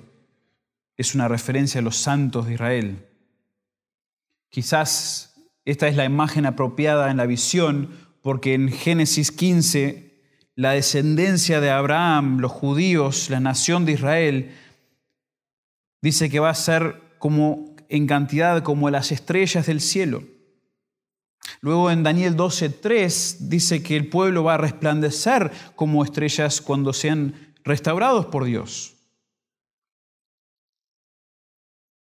es 0.98 1.16
una 1.16 1.30
referencia 1.30 1.80
a 1.80 1.84
los 1.84 1.96
santos 1.96 2.48
de 2.48 2.56
Israel. 2.56 3.08
Quizás 4.50 5.33
esta 5.66 5.88
es 5.88 5.96
la 5.96 6.06
imagen 6.06 6.46
apropiada 6.46 7.10
en 7.10 7.18
la 7.18 7.26
visión 7.26 7.90
porque 8.22 8.54
en 8.54 8.72
Génesis 8.72 9.32
15 9.32 10.14
la 10.56 10.72
descendencia 10.72 11.62
de 11.62 11.72
Abraham, 11.72 12.40
los 12.40 12.52
judíos, 12.52 13.30
la 13.30 13.40
nación 13.40 13.86
de 13.86 13.94
Israel, 13.94 14.56
dice 16.02 16.30
que 16.30 16.40
va 16.40 16.50
a 16.50 16.56
ser 16.56 17.02
como 17.18 17.76
en 17.90 18.08
cantidad 18.08 18.62
como 18.64 18.90
las 18.90 19.12
estrellas 19.12 19.66
del 19.66 19.82
cielo. 19.82 20.24
Luego 21.62 21.92
en 21.92 22.04
Daniel 22.04 22.36
12:3 22.36 23.38
dice 23.50 23.82
que 23.82 23.96
el 23.96 24.10
pueblo 24.10 24.44
va 24.44 24.56
a 24.56 24.58
resplandecer 24.58 25.52
como 25.76 26.04
estrellas 26.04 26.62
cuando 26.62 26.94
sean 26.94 27.54
restaurados 27.64 28.28
por 28.28 28.46
Dios. 28.46 28.96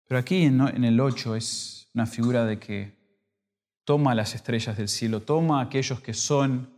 Pero 0.07 0.19
aquí 0.19 0.43
en 0.43 0.83
el 0.83 0.99
8 0.99 1.35
es 1.35 1.89
una 1.93 2.05
figura 2.05 2.45
de 2.45 2.59
que 2.59 3.02
toma 3.85 4.15
las 4.15 4.35
estrellas 4.35 4.77
del 4.77 4.87
cielo, 4.87 5.21
toma 5.21 5.61
aquellos 5.61 6.01
que 6.01 6.13
son 6.13 6.73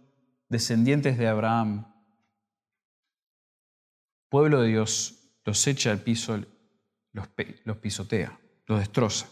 descendientes 0.49 1.17
de 1.17 1.27
Abraham, 1.27 1.93
pueblo 4.29 4.61
de 4.61 4.69
Dios, 4.69 5.15
los 5.43 5.65
echa 5.67 5.91
al 5.91 6.01
piso, 6.01 6.37
los, 7.11 7.29
los 7.63 7.77
pisotea, 7.77 8.39
los 8.65 8.79
destroza. 8.79 9.27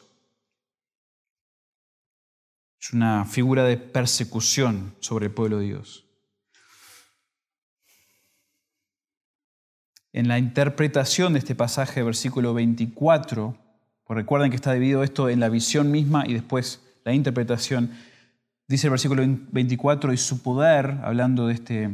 Es 2.79 2.91
una 2.93 3.25
figura 3.25 3.63
de 3.63 3.77
persecución 3.77 4.95
sobre 4.99 5.27
el 5.27 5.31
pueblo 5.31 5.59
de 5.59 5.65
Dios. 5.65 6.05
En 10.11 10.27
la 10.27 10.37
interpretación 10.37 11.33
de 11.33 11.39
este 11.39 11.55
pasaje, 11.55 12.03
versículo 12.03 12.53
24, 12.53 13.57
pues 14.03 14.15
recuerden 14.15 14.51
que 14.51 14.57
está 14.57 14.73
dividido 14.73 15.01
esto 15.01 15.27
en 15.27 15.39
la 15.39 15.49
visión 15.49 15.89
misma 15.89 16.25
y 16.27 16.33
después 16.33 16.92
la 17.03 17.13
interpretación, 17.13 17.91
dice 18.67 18.87
el 18.87 18.91
versículo 18.91 19.23
24, 19.25 20.13
y 20.13 20.17
su 20.17 20.41
poder, 20.41 20.99
hablando 21.03 21.47
de 21.47 21.53
este, 21.53 21.87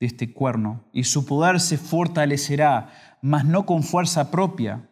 de 0.00 0.06
este 0.06 0.32
cuerno, 0.32 0.84
y 0.92 1.04
su 1.04 1.26
poder 1.26 1.60
se 1.60 1.78
fortalecerá, 1.78 3.18
mas 3.22 3.44
no 3.44 3.66
con 3.66 3.82
fuerza 3.82 4.30
propia, 4.30 4.88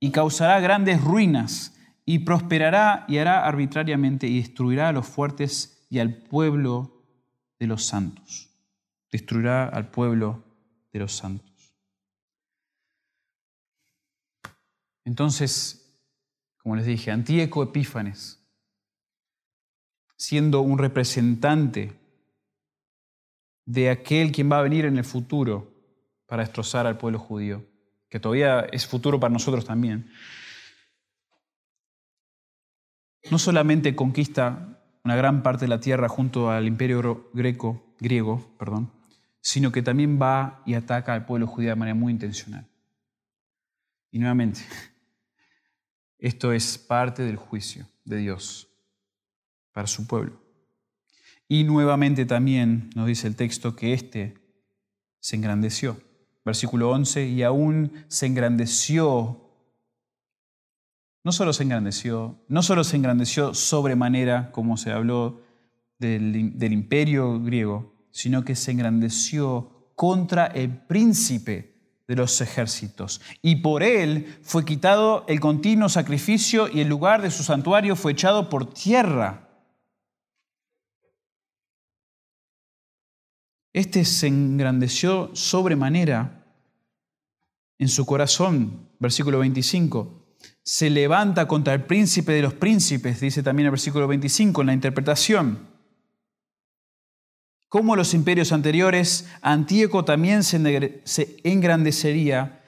y 0.00 0.10
causará 0.10 0.58
grandes 0.60 1.00
ruinas 1.00 1.72
y 2.04 2.20
prosperará 2.20 3.04
y 3.08 3.18
hará 3.18 3.46
arbitrariamente 3.46 4.26
y 4.26 4.38
destruirá 4.38 4.88
a 4.88 4.92
los 4.92 5.06
fuertes 5.06 5.86
y 5.88 6.00
al 6.00 6.14
pueblo 6.14 7.04
de 7.60 7.68
los 7.68 7.84
santos. 7.84 8.50
Destruirá 9.10 9.68
al 9.68 9.90
pueblo 9.90 10.42
de 10.92 10.98
los 10.98 11.12
santos. 11.12 11.76
Entonces, 15.04 15.96
como 16.58 16.76
les 16.76 16.86
dije, 16.86 17.10
Antíoco 17.10 17.62
Epífanes, 17.62 18.41
siendo 20.22 20.60
un 20.60 20.78
representante 20.78 21.98
de 23.64 23.90
aquel 23.90 24.30
quien 24.30 24.52
va 24.52 24.60
a 24.60 24.62
venir 24.62 24.84
en 24.84 24.96
el 24.96 25.04
futuro 25.04 25.74
para 26.26 26.44
destrozar 26.44 26.86
al 26.86 26.96
pueblo 26.96 27.18
judío, 27.18 27.66
que 28.08 28.20
todavía 28.20 28.60
es 28.60 28.86
futuro 28.86 29.18
para 29.18 29.32
nosotros 29.32 29.64
también, 29.64 30.12
no 33.32 33.38
solamente 33.40 33.96
conquista 33.96 34.80
una 35.02 35.16
gran 35.16 35.42
parte 35.42 35.64
de 35.64 35.70
la 35.70 35.80
tierra 35.80 36.08
junto 36.08 36.52
al 36.52 36.68
imperio 36.68 37.28
greco, 37.32 37.82
griego, 37.98 38.54
perdón, 38.60 38.92
sino 39.40 39.72
que 39.72 39.82
también 39.82 40.22
va 40.22 40.62
y 40.64 40.74
ataca 40.74 41.14
al 41.14 41.26
pueblo 41.26 41.48
judío 41.48 41.70
de 41.70 41.76
manera 41.76 41.96
muy 41.96 42.12
intencional. 42.12 42.68
Y 44.12 44.20
nuevamente, 44.20 44.60
esto 46.18 46.52
es 46.52 46.78
parte 46.78 47.24
del 47.24 47.38
juicio 47.38 47.88
de 48.04 48.18
Dios 48.18 48.71
para 49.72 49.86
su 49.86 50.06
pueblo. 50.06 50.40
Y 51.48 51.64
nuevamente 51.64 52.24
también 52.24 52.90
nos 52.94 53.06
dice 53.06 53.26
el 53.26 53.36
texto 53.36 53.76
que 53.76 53.92
éste 53.92 54.38
se 55.20 55.36
engrandeció. 55.36 56.00
Versículo 56.44 56.90
11, 56.90 57.28
y 57.28 57.42
aún 57.42 57.92
se 58.08 58.26
engrandeció 58.26 59.42
no 61.24 61.30
solo 61.30 61.52
se 61.52 61.62
engrandeció, 61.62 62.36
no 62.48 62.62
solo 62.62 62.82
se 62.82 62.96
engrandeció 62.96 63.54
sobremanera, 63.54 64.50
como 64.50 64.76
se 64.76 64.90
habló 64.90 65.40
del, 65.98 66.58
del 66.58 66.72
imperio 66.72 67.40
griego, 67.40 67.94
sino 68.10 68.44
que 68.44 68.56
se 68.56 68.72
engrandeció 68.72 69.92
contra 69.94 70.46
el 70.46 70.70
príncipe 70.70 71.76
de 72.08 72.16
los 72.16 72.40
ejércitos. 72.40 73.20
Y 73.40 73.56
por 73.56 73.84
él 73.84 74.36
fue 74.42 74.64
quitado 74.64 75.24
el 75.28 75.38
continuo 75.38 75.88
sacrificio 75.88 76.68
y 76.68 76.80
el 76.80 76.88
lugar 76.88 77.22
de 77.22 77.30
su 77.30 77.44
santuario 77.44 77.94
fue 77.94 78.12
echado 78.12 78.48
por 78.48 78.74
tierra. 78.74 79.48
Este 83.72 84.04
se 84.04 84.26
engrandeció 84.26 85.30
sobremanera 85.34 86.44
en 87.78 87.88
su 87.88 88.04
corazón, 88.06 88.88
versículo 88.98 89.38
25 89.38 90.22
se 90.62 90.90
levanta 90.90 91.48
contra 91.48 91.74
el 91.74 91.84
príncipe 91.84 92.32
de 92.32 92.42
los 92.42 92.54
príncipes, 92.54 93.20
dice 93.20 93.42
también 93.42 93.66
el 93.66 93.72
versículo 93.72 94.06
25 94.06 94.60
en 94.60 94.66
la 94.68 94.72
interpretación. 94.72 95.70
Como 97.68 97.96
los 97.96 98.14
imperios 98.14 98.52
anteriores, 98.52 99.28
Antíoco 99.40 100.04
también 100.04 100.44
se 100.44 101.36
engrandecería 101.42 102.60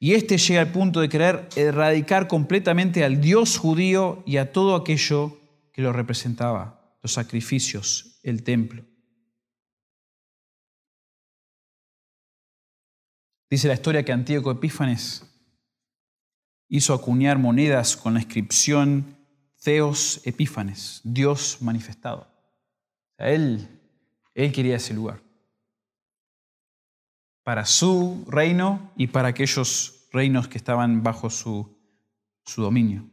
y 0.00 0.14
éste 0.14 0.36
llega 0.36 0.60
al 0.60 0.72
punto 0.72 1.00
de 1.00 1.08
querer 1.08 1.48
erradicar 1.54 2.26
completamente 2.26 3.04
al 3.04 3.20
Dios 3.20 3.56
judío 3.56 4.24
y 4.26 4.38
a 4.38 4.52
todo 4.52 4.74
aquello 4.74 5.38
que 5.72 5.80
lo 5.80 5.92
representaba, 5.92 6.96
los 7.02 7.12
sacrificios, 7.12 8.18
el 8.24 8.42
templo. 8.42 8.84
Dice 13.52 13.68
la 13.68 13.74
historia 13.74 14.02
que 14.02 14.12
Antíoco 14.12 14.50
Epífanes 14.50 15.30
hizo 16.70 16.94
acuñar 16.94 17.36
monedas 17.36 17.98
con 17.98 18.14
la 18.14 18.20
inscripción 18.20 19.14
Theos 19.62 20.22
Epífanes, 20.24 21.02
Dios 21.04 21.58
manifestado. 21.60 22.26
él, 23.18 23.68
él 24.32 24.52
quería 24.52 24.76
ese 24.76 24.94
lugar. 24.94 25.20
Para 27.42 27.66
su 27.66 28.24
reino 28.26 28.90
y 28.96 29.08
para 29.08 29.28
aquellos 29.28 30.08
reinos 30.12 30.48
que 30.48 30.56
estaban 30.56 31.02
bajo 31.02 31.28
su, 31.28 31.78
su 32.46 32.62
dominio. 32.62 33.04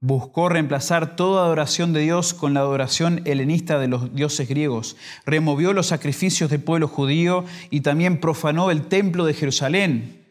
Buscó 0.00 0.48
reemplazar 0.48 1.16
toda 1.16 1.44
adoración 1.44 1.92
de 1.92 2.00
Dios 2.00 2.34
con 2.34 2.54
la 2.54 2.60
adoración 2.60 3.22
helenista 3.24 3.78
de 3.78 3.88
los 3.88 4.14
dioses 4.14 4.48
griegos. 4.48 4.96
Removió 5.24 5.72
los 5.72 5.86
sacrificios 5.86 6.50
del 6.50 6.62
pueblo 6.62 6.88
judío 6.88 7.44
y 7.70 7.80
también 7.80 8.20
profanó 8.20 8.70
el 8.70 8.86
templo 8.86 9.24
de 9.24 9.34
Jerusalén 9.34 10.26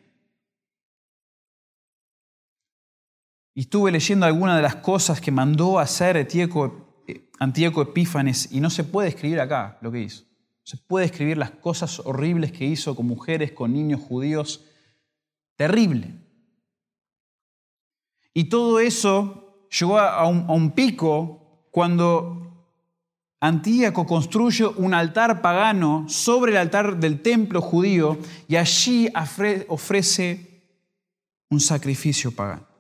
Y 3.57 3.61
estuve 3.61 3.89
leyendo 3.89 4.26
algunas 4.26 4.57
de 4.57 4.61
las 4.61 4.76
cosas 4.76 5.22
que 5.22 5.32
mandó 5.32 5.80
hacer 5.80 6.18
Antíoco 6.18 7.82
Epífanes 7.82 8.51
y 8.51 8.59
no 8.59 8.70
se 8.70 8.84
puede 8.84 9.07
escribir 9.07 9.39
acá 9.39 9.78
lo 9.82 9.91
que 9.93 10.01
hizo. 10.01 10.26
Se 10.63 10.76
puede 10.76 11.05
escribir 11.05 11.38
las 11.38 11.51
cosas 11.51 12.01
horribles 12.01 12.51
que 12.51 12.66
hizo 12.66 12.95
con 12.95 13.07
mujeres, 13.07 13.53
con 13.53 13.72
niños 13.72 14.01
judíos. 14.01 14.66
Terrible. 15.55 16.16
Y 18.34 18.45
todo 18.45 18.82
eso 18.82 19.45
llegó 19.80 19.99
a 19.99 20.28
un, 20.28 20.71
pico 20.71 21.67
cuando 21.71 22.67
Antíoco 23.39 24.05
construye 24.05 24.65
un 24.65 24.93
altar 24.93 25.41
pagano 25.41 26.05
sobre 26.07 26.51
el 26.51 26.57
altar 26.57 26.97
del 26.97 27.21
templo 27.21 27.61
judío 27.61 28.17
y 28.47 28.55
allí 28.55 29.09
ofrece 29.67 30.63
un 31.49 31.59
sacrificio 31.59 32.32
pagano 32.32 32.76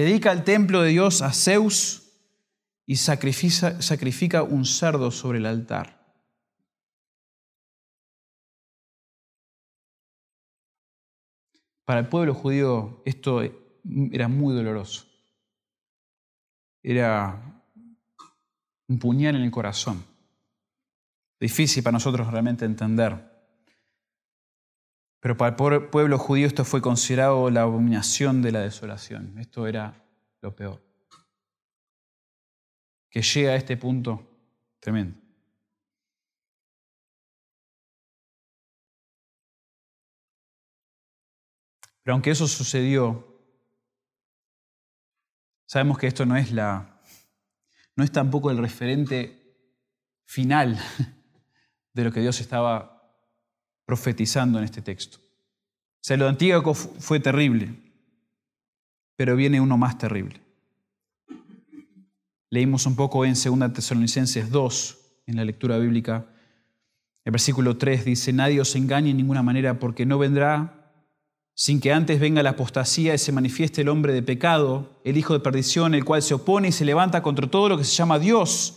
dedica 0.00 0.32
el 0.32 0.44
templo 0.44 0.82
de 0.82 0.90
Dios 0.90 1.22
a 1.22 1.32
Zeus 1.32 2.12
y 2.86 2.96
sacrifica 2.96 4.42
un 4.42 4.64
cerdo 4.64 5.10
sobre 5.10 5.38
el 5.38 5.46
altar. 5.46 5.96
Para 11.84 12.00
el 12.00 12.08
pueblo 12.08 12.34
judío 12.34 13.02
esto 13.04 13.42
era 13.42 14.28
muy 14.28 14.54
doloroso. 14.54 15.06
Era 16.88 17.42
un 18.86 18.98
puñal 19.00 19.34
en 19.34 19.42
el 19.42 19.50
corazón. 19.50 20.04
Difícil 21.40 21.82
para 21.82 21.94
nosotros 21.94 22.30
realmente 22.30 22.64
entender. 22.64 23.28
Pero 25.18 25.36
para 25.36 25.56
el 25.74 25.88
pueblo 25.88 26.16
judío 26.16 26.46
esto 26.46 26.64
fue 26.64 26.80
considerado 26.80 27.50
la 27.50 27.62
abominación 27.62 28.40
de 28.40 28.52
la 28.52 28.60
desolación. 28.60 29.36
Esto 29.36 29.66
era 29.66 30.00
lo 30.40 30.54
peor. 30.54 30.80
Que 33.10 33.20
llega 33.20 33.50
a 33.50 33.56
este 33.56 33.76
punto 33.76 34.24
tremendo. 34.78 35.18
Pero 42.04 42.14
aunque 42.14 42.30
eso 42.30 42.46
sucedió, 42.46 43.25
sabemos 45.66 45.98
que 45.98 46.06
esto 46.06 46.24
no 46.24 46.36
es 46.36 46.52
la 46.52 47.00
no 47.96 48.04
es 48.04 48.12
tampoco 48.12 48.50
el 48.50 48.58
referente 48.58 49.46
final 50.24 50.78
de 51.94 52.04
lo 52.04 52.12
que 52.12 52.20
Dios 52.20 52.40
estaba 52.40 52.96
profetizando 53.86 54.58
en 54.58 54.64
este 54.64 54.82
texto. 54.82 55.18
O 55.18 56.02
sea, 56.02 56.16
lo 56.16 56.28
Antíoco 56.28 56.74
fue 56.74 57.20
terrible. 57.20 57.74
Pero 59.16 59.34
viene 59.34 59.62
uno 59.62 59.78
más 59.78 59.96
terrible. 59.96 60.42
Leímos 62.50 62.84
un 62.84 62.96
poco 62.96 63.24
en 63.24 63.32
2 63.32 63.72
Tesalonicenses 63.72 64.50
2, 64.50 64.98
en 65.26 65.36
la 65.36 65.44
lectura 65.44 65.78
bíblica. 65.78 66.26
El 67.24 67.32
versículo 67.32 67.78
3 67.78 68.04
dice, 68.04 68.32
nadie 68.32 68.60
os 68.60 68.76
engañe 68.76 69.10
en 69.10 69.16
ninguna 69.16 69.42
manera 69.42 69.78
porque 69.78 70.04
no 70.04 70.18
vendrá 70.18 70.75
sin 71.58 71.80
que 71.80 71.90
antes 71.90 72.20
venga 72.20 72.42
la 72.42 72.50
apostasía 72.50 73.14
y 73.14 73.18
se 73.18 73.32
manifieste 73.32 73.80
el 73.80 73.88
hombre 73.88 74.12
de 74.12 74.22
pecado, 74.22 75.00
el 75.04 75.16
hijo 75.16 75.32
de 75.32 75.40
perdición, 75.40 75.94
el 75.94 76.04
cual 76.04 76.22
se 76.22 76.34
opone 76.34 76.68
y 76.68 76.72
se 76.72 76.84
levanta 76.84 77.22
contra 77.22 77.50
todo 77.50 77.70
lo 77.70 77.78
que 77.78 77.84
se 77.84 77.94
llama 77.94 78.18
Dios 78.18 78.76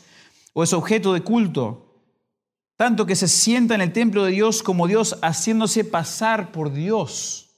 o 0.53 0.63
es 0.63 0.71
objeto 0.71 1.13
de 1.13 1.21
culto, 1.21 2.01
tanto 2.77 3.05
que 3.05 3.17
se 3.17 3.27
sienta 3.27 3.75
en 3.75 3.81
el 3.81 3.91
templo 3.91 4.23
de 4.23 4.31
Dios 4.31 4.63
como 4.63 4.87
Dios 4.87 5.19
haciéndose 5.21 5.83
pasar 5.83 6.53
por 6.53 6.71
Dios. 6.71 7.49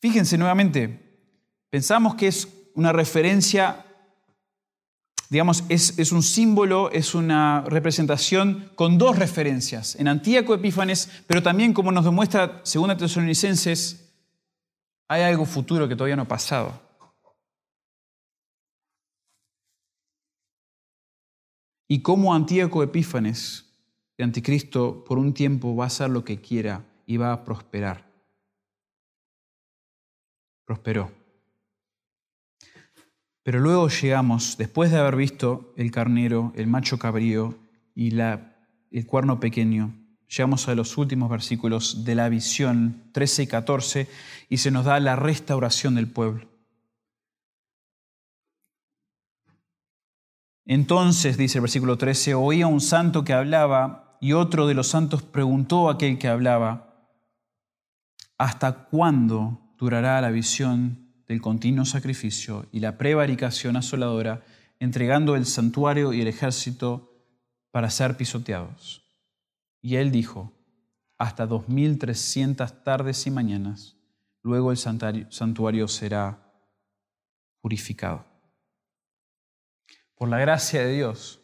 Fíjense 0.00 0.36
nuevamente, 0.36 1.30
pensamos 1.70 2.16
que 2.16 2.26
es 2.26 2.48
una 2.74 2.92
referencia 2.92 3.86
digamos, 5.30 5.64
es, 5.68 6.12
un 6.12 6.22
símbolo, 6.22 6.90
es 6.90 7.14
una 7.14 7.62
representación 7.66 8.70
con 8.74 8.98
dos 8.98 9.18
referencias, 9.18 9.96
en 9.96 10.08
Antíaco 10.08 10.54
Epífanes, 10.54 11.10
pero 11.26 11.42
también 11.42 11.72
como 11.72 11.92
nos 11.92 12.04
demuestra 12.04 12.60
Segunda 12.64 12.96
Tesalonicenses, 12.96 14.12
hay 15.08 15.22
algo 15.22 15.44
futuro 15.44 15.88
que 15.88 15.96
todavía 15.96 16.16
no 16.16 16.22
ha 16.22 16.28
pasado. 16.28 16.80
Y 21.88 22.02
como 22.02 22.34
Antíaco 22.34 22.82
Epífanes, 22.82 23.66
de 24.16 24.24
Anticristo, 24.24 25.04
por 25.04 25.18
un 25.18 25.34
tiempo 25.34 25.76
va 25.76 25.84
a 25.84 25.86
hacer 25.88 26.10
lo 26.10 26.24
que 26.24 26.40
quiera 26.40 26.84
y 27.04 27.16
va 27.16 27.32
a 27.32 27.44
prosperar. 27.44 28.10
Prosperó. 30.64 31.15
Pero 33.46 33.60
luego 33.60 33.88
llegamos, 33.88 34.56
después 34.58 34.90
de 34.90 34.98
haber 34.98 35.14
visto 35.14 35.72
el 35.76 35.92
carnero, 35.92 36.52
el 36.56 36.66
macho 36.66 36.98
cabrío 36.98 37.56
y 37.94 38.10
la, 38.10 38.56
el 38.90 39.06
cuerno 39.06 39.38
pequeño, 39.38 39.94
llegamos 40.26 40.66
a 40.66 40.74
los 40.74 40.98
últimos 40.98 41.30
versículos 41.30 42.04
de 42.04 42.16
la 42.16 42.28
visión 42.28 43.04
13 43.12 43.44
y 43.44 43.46
14 43.46 44.08
y 44.48 44.56
se 44.56 44.72
nos 44.72 44.84
da 44.84 44.98
la 44.98 45.14
restauración 45.14 45.94
del 45.94 46.08
pueblo. 46.08 46.48
Entonces, 50.64 51.36
dice 51.36 51.58
el 51.58 51.62
versículo 51.62 51.96
13, 51.96 52.34
oía 52.34 52.66
un 52.66 52.80
santo 52.80 53.22
que 53.22 53.32
hablaba 53.32 54.18
y 54.20 54.32
otro 54.32 54.66
de 54.66 54.74
los 54.74 54.88
santos 54.88 55.22
preguntó 55.22 55.88
a 55.88 55.92
aquel 55.92 56.18
que 56.18 56.26
hablaba, 56.26 57.06
¿hasta 58.38 58.86
cuándo 58.86 59.72
durará 59.78 60.20
la 60.20 60.30
visión 60.30 61.05
del 61.26 61.40
continuo 61.40 61.84
sacrificio 61.84 62.66
y 62.72 62.80
la 62.80 62.98
prevaricación 62.98 63.76
asoladora, 63.76 64.44
entregando 64.78 65.36
el 65.36 65.46
santuario 65.46 66.12
y 66.12 66.20
el 66.20 66.28
ejército 66.28 67.12
para 67.70 67.90
ser 67.90 68.16
pisoteados. 68.16 69.04
Y 69.80 69.96
él 69.96 70.10
dijo, 70.10 70.52
hasta 71.18 71.46
2300 71.46 72.84
tardes 72.84 73.26
y 73.26 73.30
mañanas, 73.30 73.96
luego 74.42 74.70
el 74.70 74.76
santuario 74.76 75.88
será 75.88 76.52
purificado. 77.60 78.24
Por 80.14 80.28
la 80.28 80.38
gracia 80.38 80.82
de 80.82 80.94
Dios, 80.94 81.40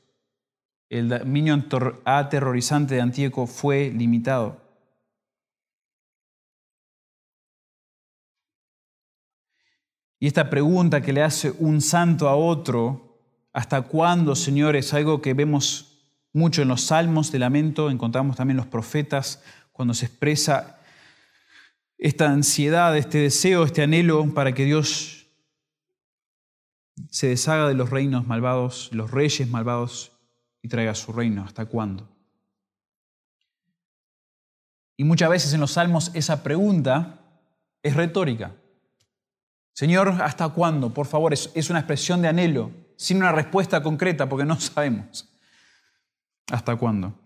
el 0.88 1.08
dominio 1.08 1.62
aterrorizante 2.04 2.94
de 2.94 3.00
Antíoco 3.00 3.46
fue 3.46 3.90
limitado. 3.90 4.61
Y 10.22 10.28
esta 10.28 10.50
pregunta 10.50 11.00
que 11.00 11.12
le 11.12 11.20
hace 11.20 11.50
un 11.58 11.80
santo 11.80 12.28
a 12.28 12.36
otro, 12.36 13.18
¿hasta 13.52 13.82
cuándo, 13.82 14.36
Señor? 14.36 14.76
Es 14.76 14.94
algo 14.94 15.20
que 15.20 15.34
vemos 15.34 16.04
mucho 16.32 16.62
en 16.62 16.68
los 16.68 16.82
salmos 16.82 17.32
de 17.32 17.40
lamento, 17.40 17.90
encontramos 17.90 18.36
también 18.36 18.56
los 18.56 18.66
profetas 18.66 19.42
cuando 19.72 19.94
se 19.94 20.06
expresa 20.06 20.78
esta 21.98 22.30
ansiedad, 22.30 22.96
este 22.96 23.18
deseo, 23.18 23.64
este 23.64 23.82
anhelo 23.82 24.32
para 24.32 24.54
que 24.54 24.64
Dios 24.64 25.26
se 27.10 27.26
deshaga 27.26 27.66
de 27.66 27.74
los 27.74 27.90
reinos 27.90 28.24
malvados, 28.24 28.90
los 28.92 29.10
reyes 29.10 29.48
malvados 29.48 30.12
y 30.62 30.68
traiga 30.68 30.94
su 30.94 31.12
reino. 31.12 31.42
¿Hasta 31.42 31.66
cuándo? 31.66 32.08
Y 34.96 35.02
muchas 35.02 35.30
veces 35.30 35.52
en 35.52 35.58
los 35.62 35.72
salmos 35.72 36.12
esa 36.14 36.44
pregunta 36.44 37.18
es 37.82 37.96
retórica. 37.96 38.52
Señor, 39.72 40.08
¿hasta 40.22 40.48
cuándo? 40.50 40.92
Por 40.92 41.06
favor, 41.06 41.32
es, 41.32 41.70
una 41.70 41.78
expresión 41.78 42.20
de 42.20 42.28
anhelo, 42.28 42.70
sin 42.96 43.16
una 43.18 43.32
respuesta 43.32 43.82
concreta, 43.82 44.28
porque 44.28 44.44
no 44.44 44.58
sabemos. 44.60 45.28
¿Hasta 46.50 46.76
cuándo? 46.76 47.18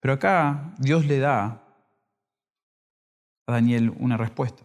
Pero 0.00 0.14
acá 0.14 0.74
Dios 0.78 1.06
le 1.06 1.18
da 1.18 1.62
a 3.46 3.52
Daniel 3.52 3.94
una 3.98 4.16
respuesta. 4.16 4.62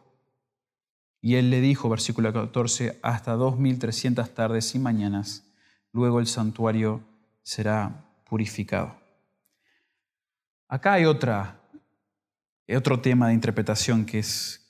Y 1.21 1.35
él 1.35 1.49
le 1.49 1.61
dijo, 1.61 1.87
versículo 1.89 2.33
14, 2.33 2.99
hasta 3.01 3.33
2300 3.33 4.33
tardes 4.33 4.75
y 4.75 4.79
mañanas, 4.79 5.45
luego 5.93 6.19
el 6.19 6.27
santuario 6.27 7.01
será 7.43 8.05
purificado. 8.25 8.97
Acá 10.67 10.93
hay 10.93 11.05
otro 11.05 11.55
tema 13.01 13.29
de 13.29 13.35
interpretación 13.35 14.05
que 14.05 14.19
es, 14.19 14.62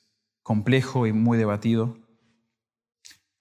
complejo 0.43 1.07
y 1.07 1.13
muy 1.13 1.37
debatido. 1.37 1.97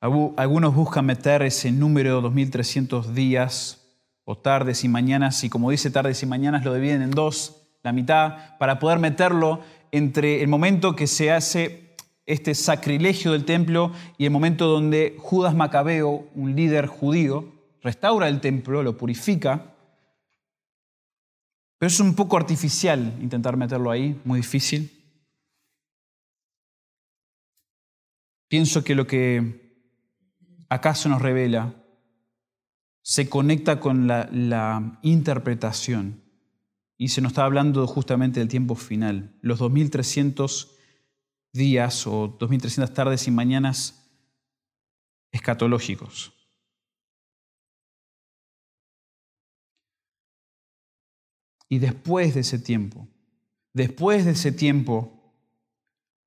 Algunos 0.01 0.75
buscan 0.75 1.07
meter 1.07 1.43
ese 1.43 1.71
número 1.71 2.21
2300 2.21 3.15
días 3.15 3.79
o 4.25 4.39
tardes 4.39 4.85
y 4.85 4.89
mañanas, 4.89 5.45
y 5.45 5.51
como 5.51 5.71
dice 5.71 5.91
tardes 5.91 6.23
y 6.23 6.27
mañanas, 6.27 6.65
lo 6.65 6.75
dividen 6.75 7.03
en 7.03 7.11
dos, 7.11 7.69
la 7.83 7.93
mitad, 7.93 8.57
para 8.59 8.79
poder 8.79 8.99
meterlo 8.99 9.61
entre 9.91 10.43
el 10.43 10.49
momento 10.49 10.97
que 10.97 11.07
se 11.07 11.31
hace 11.31 11.95
este 12.27 12.55
sacrilegio 12.55 13.33
del 13.33 13.45
templo 13.45 13.93
y 14.17 14.25
el 14.25 14.31
momento 14.31 14.67
donde 14.67 15.17
Judas 15.19 15.55
Macabeo, 15.55 16.27
un 16.35 16.55
líder 16.55 16.87
judío, 16.87 17.53
restaura 17.83 18.29
el 18.29 18.41
templo, 18.41 18.83
lo 18.83 18.97
purifica. 18.97 19.75
Pero 21.79 21.89
es 21.89 22.01
un 22.01 22.15
poco 22.15 22.37
artificial 22.37 23.19
intentar 23.21 23.57
meterlo 23.57 23.91
ahí, 23.91 24.21
muy 24.25 24.39
difícil. 24.39 25.02
Pienso 28.53 28.85
que 28.85 28.95
lo 28.95 29.07
que 29.07 29.81
acaso 30.69 31.09
nos 31.09 31.23
revela 31.23 31.75
se 33.01 33.31
conecta 33.31 33.81
con 33.81 34.07
la, 34.07 34.99
interpretación 35.01 36.23
y 36.99 37.09
se 37.09 37.23
nos 37.23 37.33
está 37.33 37.47
hablando 37.47 37.87
justamente 37.87 38.41
del 38.41 38.51
tiempo 38.51 38.75
final, 38.75 39.39
los 39.41 39.59
2300 39.59 40.77
días 41.55 42.07
o 42.07 42.37
2300 42.39 42.93
tardes 42.93 43.27
y 43.27 43.31
mañanas 43.31 44.07
escatológicos. 45.31 46.35
Y 51.71 51.79
después 51.79 52.35
de 52.35 52.41
ese 52.41 52.59
tiempo, 52.59 53.09
después 53.73 54.27
de 54.27 54.33
ese 54.33 54.53
tiempo, 54.53 55.22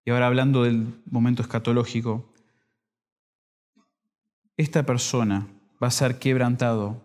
y 0.05 0.11
ahora 0.11 0.27
hablando 0.27 0.63
del 0.63 1.01
momento 1.09 1.41
escatológico, 1.41 2.31
esta 4.55 4.83
persona 4.85 5.47
va 5.83 5.87
a 5.87 5.91
ser 5.91 6.19
quebrantado, 6.19 7.03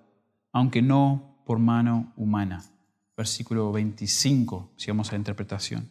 aunque 0.52 0.82
no 0.82 1.42
por 1.46 1.58
mano 1.58 2.12
humana. 2.16 2.62
Versículo 3.16 3.72
25, 3.72 4.74
si 4.76 4.90
vamos 4.90 5.08
a 5.08 5.12
la 5.12 5.18
interpretación. 5.18 5.90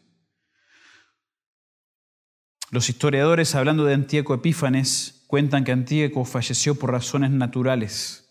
Los 2.72 2.89
historiadores, 2.89 3.55
hablando 3.55 3.84
de 3.86 3.95
Antíoco 3.95 4.36
Epífanes, 4.36 5.24
cuentan 5.26 5.64
que 5.64 5.72
Antíoco 5.72 6.24
falleció 6.26 6.76
por 6.76 6.91
razones 6.91 7.32
naturales. 7.32 8.30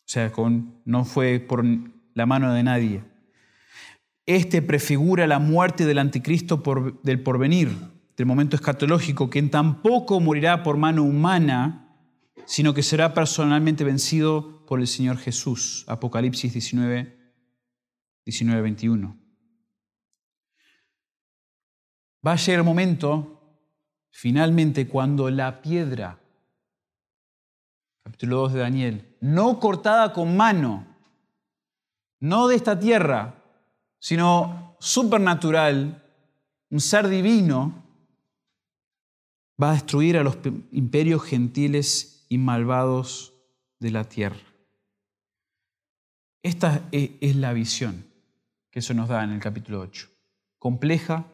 O 0.00 0.12
sea, 0.12 0.32
no 0.84 1.04
fue 1.04 1.38
por 1.38 1.64
la 2.14 2.26
mano 2.26 2.52
de 2.52 2.64
nadie. 2.64 3.09
Este 4.30 4.62
prefigura 4.62 5.26
la 5.26 5.40
muerte 5.40 5.84
del 5.86 5.98
anticristo 5.98 6.62
del 7.02 7.20
porvenir, 7.20 7.68
del 8.16 8.26
momento 8.26 8.54
escatológico, 8.54 9.28
quien 9.28 9.50
tampoco 9.50 10.20
morirá 10.20 10.62
por 10.62 10.76
mano 10.76 11.02
humana, 11.02 11.96
sino 12.46 12.72
que 12.72 12.84
será 12.84 13.12
personalmente 13.12 13.82
vencido 13.82 14.64
por 14.66 14.78
el 14.78 14.86
Señor 14.86 15.16
Jesús. 15.16 15.84
Apocalipsis 15.88 16.52
19, 16.52 17.34
19 18.24 18.62
21. 18.62 19.18
Va 22.24 22.30
a 22.30 22.36
llegar 22.36 22.60
el 22.60 22.64
momento, 22.64 23.58
finalmente, 24.10 24.86
cuando 24.86 25.28
la 25.28 25.60
piedra, 25.60 26.20
capítulo 28.04 28.36
2 28.42 28.52
de 28.52 28.60
Daniel, 28.60 29.16
no 29.20 29.58
cortada 29.58 30.12
con 30.12 30.36
mano, 30.36 30.86
no 32.20 32.46
de 32.46 32.54
esta 32.54 32.78
tierra, 32.78 33.38
sino 34.00 34.76
supernatural, 34.80 36.02
un 36.70 36.80
ser 36.80 37.08
divino, 37.08 37.84
va 39.62 39.70
a 39.70 39.74
destruir 39.74 40.16
a 40.16 40.24
los 40.24 40.38
imperios 40.72 41.22
gentiles 41.22 42.26
y 42.28 42.38
malvados 42.38 43.34
de 43.78 43.90
la 43.90 44.04
tierra. 44.04 44.40
Esta 46.42 46.88
e, 46.90 47.18
es 47.20 47.36
la 47.36 47.52
visión 47.52 48.06
que 48.70 48.78
eso 48.78 48.94
nos 48.94 49.08
da 49.08 49.22
en 49.22 49.32
el 49.32 49.40
capítulo 49.40 49.80
8. 49.80 50.08
Compleja, 50.58 51.26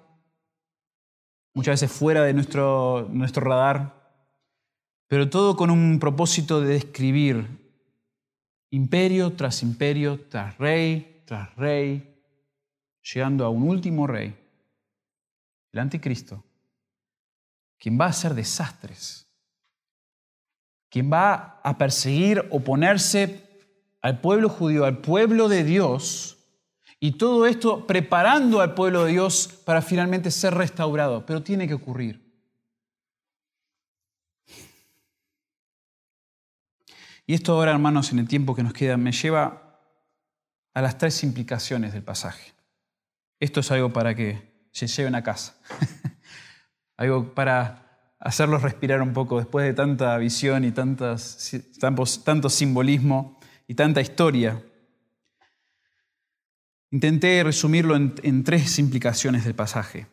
muchas 1.55 1.81
veces 1.81 1.97
fuera 1.97 2.25
de 2.25 2.35
nuestro, 2.35 3.09
nuestro 3.13 3.45
radar, 3.45 3.95
pero 5.07 5.31
todo 5.31 5.57
con 5.57 5.71
un 5.71 6.01
propósito 6.01 6.61
de 6.61 6.75
describir 6.75 7.47
imperio 8.71 9.35
tras 9.35 9.63
imperio, 9.63 10.21
tras 10.29 10.59
rey, 10.59 11.23
tras 11.27 11.55
rey, 11.55 12.16
llegando 13.15 13.45
a 13.45 13.51
un 13.51 13.63
último 13.63 14.07
rey, 14.07 14.37
el 15.73 15.81
anticristo, 15.81 16.43
quien 17.79 17.99
va 18.01 18.07
a 18.07 18.11
hacer 18.11 18.35
desastres, 18.35 19.27
quien 20.89 21.13
va 21.13 21.61
a 21.63 21.79
perseguir, 21.79 22.47
oponerse 22.51 23.43
al 24.01 24.21
pueblo 24.21 24.49
judío, 24.49 24.85
al 24.85 24.99
pueblo 24.99 25.49
de 25.49 25.65
Dios, 25.65 26.39
y 26.99 27.13
todo 27.13 27.47
esto 27.47 27.87
preparando 27.87 28.61
al 28.61 28.75
pueblo 28.75 29.05
de 29.05 29.13
Dios 29.13 29.49
para 29.65 29.83
finalmente 29.83 30.31
ser 30.31 30.55
restaurado, 30.55 31.27
pero 31.27 31.43
tiene 31.43 31.69
que 31.69 31.75
ocurrir. 31.75 32.25
Y 37.27 37.35
esto 37.35 37.53
ahora, 37.53 37.73
hermanos, 37.73 38.13
en 38.13 38.21
el 38.21 38.29
tiempo 38.29 38.55
que 38.55 38.63
nos 38.63 38.73
queda, 38.73 38.97
me 38.97 39.13
lleva 39.13 39.81
a 40.73 40.81
las 40.81 40.97
tres 40.97 41.23
implicaciones 41.25 41.93
del 41.93 42.05
pasaje. 42.05 42.56
Esto 43.39 43.61
es 43.61 43.71
algo 43.71 43.93
para 43.93 44.15
que 44.15 44.69
se 44.73 44.87
lleven 44.87 45.15
a 45.15 45.23
casa, 45.23 45.61
algo 46.97 47.35
para 47.35 48.15
hacerlos 48.19 48.63
respirar 48.63 49.03
un 49.03 49.13
poco 49.13 49.39
después 49.39 49.67
de 49.67 49.75
tanta 49.75 50.17
visión 50.19 50.65
y 50.65 50.73
tantas, 50.73 51.53
tanto 52.25 52.49
simbolismo 52.49 53.39
y 53.67 53.75
tanta 53.75 54.01
historia. 54.01 54.63
Intenté 56.91 57.43
resumirlo 57.45 57.95
en, 57.95 58.15
en 58.23 58.43
tres 58.43 58.79
implicaciones 58.79 59.45
del 59.45 59.55
pasaje. 59.55 60.07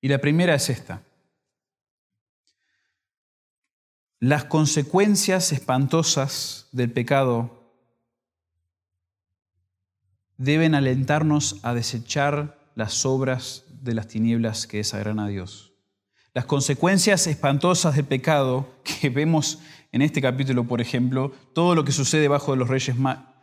Y 0.00 0.08
la 0.08 0.18
primera 0.18 0.54
es 0.54 0.68
esta. 0.68 1.02
Las 4.18 4.44
consecuencias 4.44 5.52
espantosas 5.52 6.68
del 6.72 6.92
pecado 6.92 7.61
deben 10.36 10.74
alentarnos 10.74 11.60
a 11.62 11.74
desechar 11.74 12.58
las 12.74 13.04
obras 13.06 13.64
de 13.82 13.94
las 13.94 14.08
tinieblas 14.08 14.66
que 14.66 14.78
desagran 14.78 15.18
a 15.18 15.28
Dios. 15.28 15.72
Las 16.34 16.46
consecuencias 16.46 17.26
espantosas 17.26 17.96
del 17.96 18.06
pecado 18.06 18.66
que 18.84 19.10
vemos 19.10 19.58
en 19.92 20.00
este 20.00 20.22
capítulo, 20.22 20.64
por 20.64 20.80
ejemplo, 20.80 21.32
todo 21.52 21.74
lo 21.74 21.84
que 21.84 21.92
sucede 21.92 22.28
bajo 22.28 22.56
los 22.56 22.68
reyes 22.68 22.96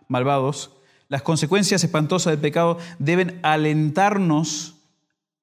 malvados, 0.07 0.71
las 1.07 1.21
consecuencias 1.21 1.83
espantosas 1.83 2.31
del 2.31 2.39
pecado 2.39 2.77
deben 2.97 3.39
alentarnos, 3.43 4.75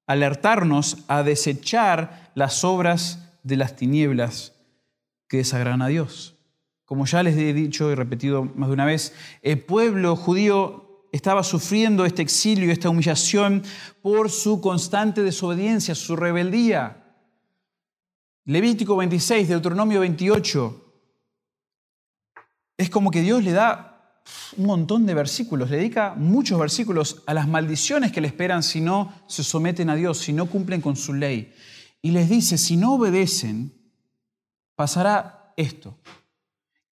alertarnos 0.07 0.99
a 1.09 1.23
desechar 1.23 2.31
las 2.35 2.65
obras 2.65 3.29
de 3.43 3.57
las 3.57 3.77
tinieblas 3.77 4.53
que 5.29 5.39
desagran 5.39 5.83
a 5.83 5.89
Dios. 5.89 6.35
Como 6.85 7.05
ya 7.07 7.23
les 7.23 7.37
he 7.37 7.53
dicho 7.53 7.91
y 7.91 7.95
repetido 7.97 8.45
más 8.45 8.69
de 8.69 8.75
una 8.75 8.85
vez, 8.85 9.13
el 9.43 9.61
pueblo 9.61 10.15
judío 10.15 10.86
estaba 11.13 11.43
sufriendo 11.43 12.05
este 12.05 12.23
exilio, 12.23 12.71
esta 12.71 12.91
humillación 12.91 13.63
por 14.03 14.31
su 14.31 14.61
constante 14.61 15.23
desobediencia, 15.23 15.95
su 15.95 16.17
rebeldía. 16.17 17.05
Levítico 18.45 18.97
26, 18.97 19.49
Deuteronomio 19.49 20.01
28, 20.01 20.87
es 22.79 22.91
como 22.91 23.11
que 23.11 23.23
Dios 23.23 23.43
le 23.43 23.53
da 23.53 24.23
un 24.57 24.67
montón 24.67 25.07
de 25.07 25.15
versículos, 25.15 25.71
le 25.71 25.79
dedica 25.79 26.15
muchos 26.17 26.59
versículos 26.59 27.23
a 27.27 27.35
las 27.35 27.49
maldiciones 27.49 28.13
que 28.13 28.21
le 28.21 28.29
esperan 28.29 28.63
si 28.63 28.81
no 28.81 29.13
se 29.27 29.43
someten 29.43 29.91
a 29.91 29.97
Dios, 29.97 30.19
si 30.19 30.33
no 30.33 30.47
cumplen 30.47 30.81
con 30.81 30.97
su 30.97 31.15
ley. 31.15 31.53
Y 32.03 32.11
les 32.11 32.29
dice, 32.29 32.59
si 32.59 32.77
no 32.77 32.95
obedecen, 32.95 33.73
pasará 34.75 35.53
esto. 35.57 35.99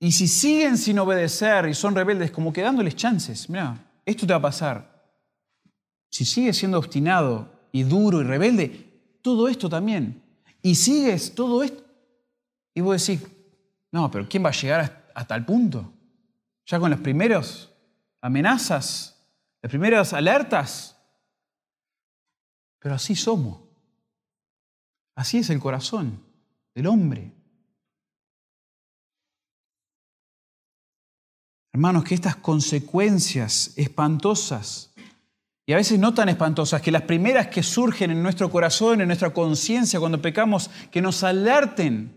Y 0.01 0.13
si 0.13 0.29
siguen 0.29 0.77
sin 0.77 0.99
obedecer 0.99 1.69
y 1.69 1.75
son 1.75 1.95
rebeldes, 1.95 2.31
como 2.31 2.53
que 2.53 2.63
dándoles 2.63 2.97
chances, 2.97 3.49
mira, 3.49 3.84
esto 4.05 4.27
te 4.27 4.33
va 4.33 4.39
a 4.39 4.43
pasar. 4.43 4.95
Si 6.11 6.25
sigues 6.25 6.57
siendo 6.57 6.79
obstinado 6.79 7.51
y 7.73 7.83
duro 7.83 8.21
y 8.21 8.25
rebelde, 8.25 9.19
todo 9.23 9.49
esto 9.49 9.69
también. 9.69 10.23
Y 10.63 10.75
sigues 10.75 11.35
todo 11.35 11.63
esto. 11.63 11.83
Y 12.75 12.81
vos 12.81 13.07
decís, 13.07 13.27
no, 13.93 14.11
pero 14.11 14.29
¿quién 14.29 14.45
va 14.45 14.49
a 14.49 14.53
llegar 14.53 14.81
a 14.81 15.05
a 15.15 15.25
tal 15.27 15.45
punto. 15.45 15.93
Ya 16.67 16.79
con 16.79 16.91
las 16.91 17.01
primeras 17.01 17.71
amenazas, 18.21 19.29
las 19.63 19.71
primeras 19.71 20.13
alertas. 20.13 20.97
Pero 22.79 22.95
así 22.95 23.15
somos. 23.15 23.61
Así 25.15 25.39
es 25.39 25.51
el 25.51 25.61
corazón 25.61 26.23
del 26.75 26.87
hombre. 26.89 27.33
Hermanos, 31.75 32.05
que 32.05 32.15
estas 32.15 32.37
consecuencias 32.37 33.73
espantosas, 33.75 34.95
y 35.67 35.73
a 35.73 35.77
veces 35.77 35.99
no 35.99 36.15
tan 36.15 36.29
espantosas, 36.29 36.81
que 36.81 36.93
las 36.93 37.03
primeras 37.03 37.49
que 37.49 37.65
surgen 37.65 38.13
en 38.13 38.23
nuestro 38.23 38.49
corazón, 38.49 39.01
en 39.01 39.09
nuestra 39.09 39.33
conciencia 39.33 39.99
cuando 39.99 40.23
pecamos, 40.23 40.71
que 40.93 41.03
nos 41.03 41.25
alerten 41.25 42.17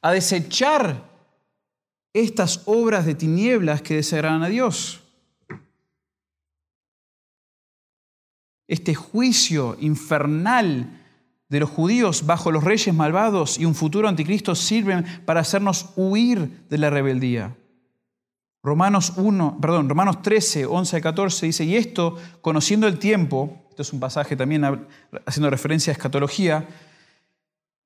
a 0.00 0.12
desechar 0.12 1.06
estas 2.14 2.62
obras 2.64 3.04
de 3.04 3.14
tinieblas 3.14 3.82
que 3.82 3.96
desearán 3.96 4.42
a 4.42 4.48
Dios. 4.48 5.02
Este 8.68 8.94
juicio 8.94 9.76
infernal 9.80 10.98
de 11.50 11.60
los 11.60 11.68
judíos 11.68 12.24
bajo 12.24 12.50
los 12.50 12.64
reyes 12.64 12.94
malvados 12.94 13.58
y 13.58 13.66
un 13.66 13.74
futuro 13.74 14.08
anticristo 14.08 14.54
sirven 14.54 15.04
para 15.26 15.40
hacernos 15.40 15.90
huir 15.94 16.66
de 16.70 16.78
la 16.78 16.88
rebeldía. 16.88 17.54
Romanos 18.62 19.12
1, 19.16 19.58
perdón, 19.60 19.88
Romanos 19.88 20.22
13, 20.22 20.66
11 20.66 20.96
a 20.96 21.00
14 21.00 21.46
dice, 21.46 21.64
y 21.64 21.76
esto, 21.76 22.16
conociendo 22.40 22.86
el 22.86 22.98
tiempo, 22.98 23.66
esto 23.70 23.82
es 23.82 23.92
un 23.92 24.00
pasaje 24.00 24.36
también 24.36 24.88
haciendo 25.26 25.50
referencia 25.50 25.92
a 25.92 25.94
escatología, 25.94 26.66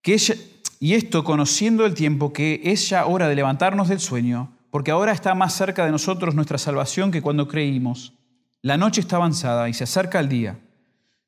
que 0.01 0.15
ella, 0.15 0.35
y 0.81 0.95
esto 0.95 1.23
conociendo 1.25 1.85
el 1.85 1.95
tiempo 1.95 2.33
que 2.33 2.61
es 2.65 2.89
ya 2.89 3.07
hora 3.07 3.29
de 3.29 3.37
levantarnos 3.37 3.89
del 3.89 4.01
sueño, 4.01 4.51
porque 4.71 4.91
ahora 4.91 5.13
está 5.13 5.35
más 5.35 5.53
cerca 5.53 5.85
de 5.85 5.93
nosotros 5.93 6.35
nuestra 6.35 6.57
salvación 6.57 7.11
que 7.11 7.21
cuando 7.21 7.47
creímos. 7.47 8.15
La 8.63 8.79
noche 8.79 9.03
está 9.03 9.17
avanzada 9.17 9.69
y 9.69 9.75
se 9.75 9.85
acerca 9.85 10.19
el 10.19 10.31
día. 10.31 10.59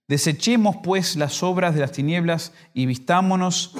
Desechemos 0.08 0.76
pues 0.82 1.16
las 1.16 1.42
obras 1.42 1.74
de 1.74 1.82
las 1.82 1.92
tinieblas 1.92 2.52
y 2.72 2.86
vistámonos 2.86 3.76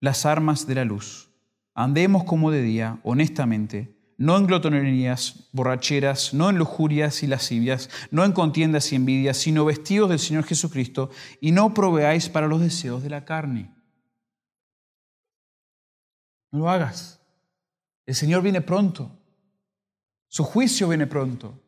las 0.00 0.24
armas 0.24 0.66
de 0.66 0.76
la 0.76 0.84
luz. 0.84 1.28
Andemos 1.74 2.24
como 2.24 2.50
de 2.50 2.62
día, 2.62 2.98
honestamente, 3.02 3.97
no 4.18 4.36
en 4.36 4.46
glotonerías, 4.46 5.48
borracheras, 5.52 6.34
no 6.34 6.50
en 6.50 6.58
lujurias 6.58 7.22
y 7.22 7.26
lascivias, 7.26 7.88
no 8.10 8.24
en 8.24 8.32
contiendas 8.32 8.92
y 8.92 8.96
envidias, 8.96 9.38
sino 9.38 9.64
vestidos 9.64 10.10
del 10.10 10.18
Señor 10.18 10.44
Jesucristo, 10.44 11.10
y 11.40 11.52
no 11.52 11.72
proveáis 11.72 12.28
para 12.28 12.46
los 12.46 12.60
deseos 12.60 13.02
de 13.02 13.10
la 13.10 13.24
carne 13.24 13.78
no 16.50 16.60
lo 16.60 16.70
hagas. 16.70 17.20
El 18.06 18.14
Señor 18.14 18.42
viene 18.42 18.60
pronto. 18.60 19.10
Su 20.28 20.44
juicio 20.44 20.88
viene 20.88 21.06
pronto. 21.06 21.60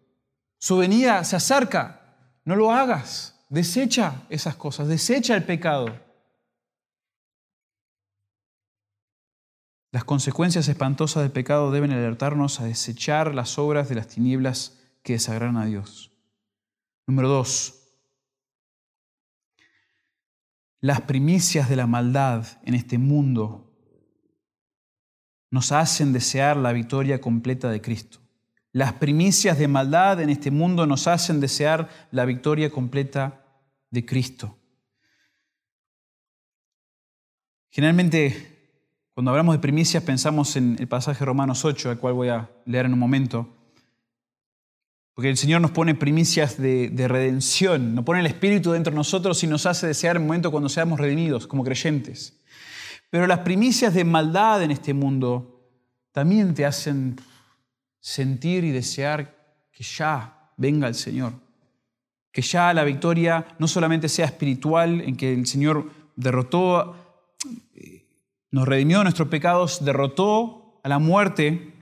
Su 0.59 0.78
venida 0.78 1.22
se 1.24 1.36
acerca. 1.36 2.16
No 2.44 2.57
lo 2.57 2.72
hagas. 2.72 3.38
Desecha 3.48 4.22
esas 4.28 4.57
cosas. 4.57 4.88
Desecha 4.88 5.36
el 5.36 5.44
pecado. 5.44 6.09
Las 9.93 10.05
consecuencias 10.05 10.68
espantosas 10.68 11.22
del 11.22 11.32
pecado 11.32 11.72
deben 11.72 11.91
alertarnos 11.91 12.61
a 12.61 12.64
desechar 12.64 13.34
las 13.34 13.59
obras 13.59 13.88
de 13.88 13.97
las 13.97 14.07
tinieblas 14.07 14.78
que 15.03 15.14
desagran 15.14 15.57
a 15.57 15.64
Dios. 15.64 16.12
Número 17.07 17.28
dos. 17.28 17.76
Las 20.80 21.03
primicias 21.03 21.68
de 21.68 21.76
la 21.76 21.86
maldad 21.86 22.47
en 22.64 22.74
este 22.74 22.99
mundo 22.99 23.66
nos 25.51 25.72
hacen 25.72 26.12
desear 26.12 26.57
la 26.57 26.72
victoria 26.72 27.20
completa 27.20 27.68
de 27.68 27.80
Cristo. 27.80 28.20
Las 28.72 28.93
primicias 28.93 29.59
de 29.59 29.66
maldad 29.66 30.20
en 30.20 30.30
este 30.30 30.53
mundo 30.53 30.86
nos 30.86 31.09
hacen 31.09 31.41
desear 31.41 31.88
la 32.12 32.24
victoria 32.24 32.70
completa 32.70 33.45
de 33.91 34.07
Cristo. 34.07 34.57
Generalmente, 37.70 38.49
cuando 39.20 39.32
hablamos 39.32 39.54
de 39.54 39.58
primicias, 39.58 40.02
pensamos 40.02 40.56
en 40.56 40.76
el 40.80 40.88
pasaje 40.88 41.26
Romanos 41.26 41.66
8, 41.66 41.90
al 41.90 41.98
cual 41.98 42.14
voy 42.14 42.28
a 42.30 42.48
leer 42.64 42.86
en 42.86 42.94
un 42.94 42.98
momento, 42.98 43.54
Porque 45.12 45.28
el 45.28 45.36
Señor 45.36 45.60
nos 45.60 45.72
pone 45.72 45.94
primicias 45.94 46.56
de, 46.56 46.88
de, 46.88 47.06
redención, 47.06 47.94
nos 47.94 48.06
pone 48.06 48.20
el 48.20 48.26
Espíritu 48.26 48.72
dentro 48.72 48.92
de 48.92 48.96
nosotros 48.96 49.44
y 49.44 49.46
nos 49.46 49.66
hace 49.66 49.86
desear 49.86 50.16
el 50.16 50.22
momento 50.22 50.50
cuando 50.50 50.70
seamos 50.70 50.98
redimidos 50.98 51.46
como 51.46 51.64
creyentes. 51.64 52.40
Pero 53.10 53.26
las 53.26 53.40
primicias 53.40 53.92
de 53.92 54.04
maldad 54.04 54.62
en 54.62 54.70
este 54.70 54.94
mundo 54.94 55.68
también 56.12 56.54
te 56.54 56.64
hacen 56.64 57.20
sentir 58.00 58.64
y 58.64 58.70
desear 58.70 59.36
que 59.70 59.84
ya 59.84 60.50
venga 60.56 60.88
el 60.88 60.94
Señor. 60.94 61.34
Que 62.32 62.40
ya 62.40 62.72
la 62.72 62.84
victoria 62.84 63.44
no 63.58 63.68
solamente 63.68 64.08
sea 64.08 64.24
espiritual, 64.24 65.02
en 65.02 65.14
que 65.14 65.34
el 65.34 65.46
Señor 65.46 65.90
derrotó, 66.16 66.96
eh, 67.74 67.99
nos 68.51 68.66
redimió 68.66 68.98
de 68.98 69.05
nuestros 69.05 69.28
pecados, 69.28 69.84
derrotó 69.84 70.80
a 70.82 70.88
la 70.88 70.98
muerte, 70.98 71.74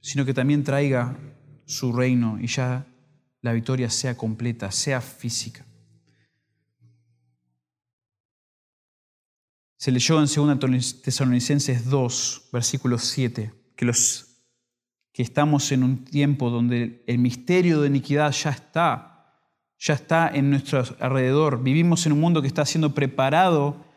sino 0.00 0.24
que 0.24 0.34
también 0.34 0.64
traiga 0.64 1.18
su 1.66 1.92
reino 1.92 2.38
y 2.40 2.46
ya 2.46 2.86
la 3.42 3.52
victoria 3.52 3.90
sea 3.90 4.16
completa, 4.16 4.70
sea 4.70 5.00
física. 5.00 5.64
Se 9.76 9.92
leyó 9.92 10.20
en 10.20 10.58
2 10.58 11.02
Tesalonicenses 11.02 11.88
2, 11.88 12.48
versículo 12.52 12.98
7, 12.98 13.52
que, 13.76 13.84
los, 13.84 14.42
que 15.12 15.22
estamos 15.22 15.70
en 15.70 15.84
un 15.84 16.04
tiempo 16.04 16.50
donde 16.50 17.04
el 17.06 17.18
misterio 17.18 17.80
de 17.80 17.86
iniquidad 17.86 18.32
ya 18.32 18.50
está, 18.50 19.36
ya 19.78 19.94
está 19.94 20.28
en 20.34 20.50
nuestro 20.50 20.82
alrededor. 20.98 21.62
Vivimos 21.62 22.04
en 22.06 22.12
un 22.12 22.20
mundo 22.20 22.42
que 22.42 22.48
está 22.48 22.66
siendo 22.66 22.92
preparado 22.92 23.87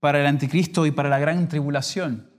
para 0.00 0.20
el 0.20 0.26
anticristo 0.26 0.86
y 0.86 0.90
para 0.90 1.08
la 1.08 1.18
gran 1.18 1.48
tribulación. 1.48 2.30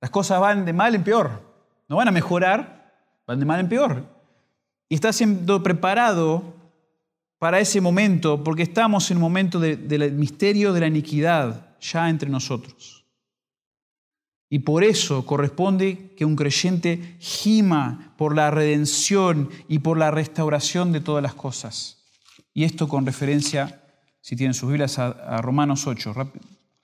Las 0.00 0.10
cosas 0.10 0.40
van 0.40 0.64
de 0.64 0.72
mal 0.72 0.94
en 0.94 1.04
peor, 1.04 1.42
no 1.88 1.96
van 1.96 2.08
a 2.08 2.12
mejorar, 2.12 2.94
van 3.26 3.38
de 3.38 3.44
mal 3.44 3.60
en 3.60 3.68
peor. 3.68 4.04
Y 4.88 4.94
está 4.94 5.12
siendo 5.12 5.62
preparado 5.62 6.54
para 7.38 7.60
ese 7.60 7.80
momento, 7.80 8.44
porque 8.44 8.62
estamos 8.62 9.10
en 9.10 9.16
un 9.16 9.22
momento 9.22 9.60
del 9.60 10.12
misterio 10.12 10.72
de 10.72 10.80
la 10.80 10.86
iniquidad 10.86 11.76
ya 11.80 12.08
entre 12.08 12.28
nosotros. 12.28 13.00
Y 14.52 14.58
por 14.58 14.82
eso 14.82 15.24
corresponde 15.24 16.12
que 16.16 16.24
un 16.24 16.34
creyente 16.34 17.16
gima 17.20 18.14
por 18.18 18.34
la 18.34 18.50
redención 18.50 19.48
y 19.68 19.78
por 19.78 19.96
la 19.96 20.10
restauración 20.10 20.90
de 20.90 21.00
todas 21.00 21.22
las 21.22 21.34
cosas. 21.34 22.04
Y 22.52 22.64
esto 22.64 22.88
con 22.88 23.06
referencia, 23.06 23.79
si 24.20 24.36
tienen 24.36 24.54
sus 24.54 24.68
Biblias, 24.68 24.98
a, 24.98 25.40
Romanos 25.40 25.86
8, 25.86 26.14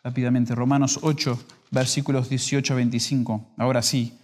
rápidamente, 0.03 0.55
Romanos 0.55 1.01
8, 1.03 1.39
versículos 1.71 2.29
18 2.29 2.73
a 2.73 2.77
25. 2.77 3.55
Ahora 3.57 3.83
sí, 3.83 4.19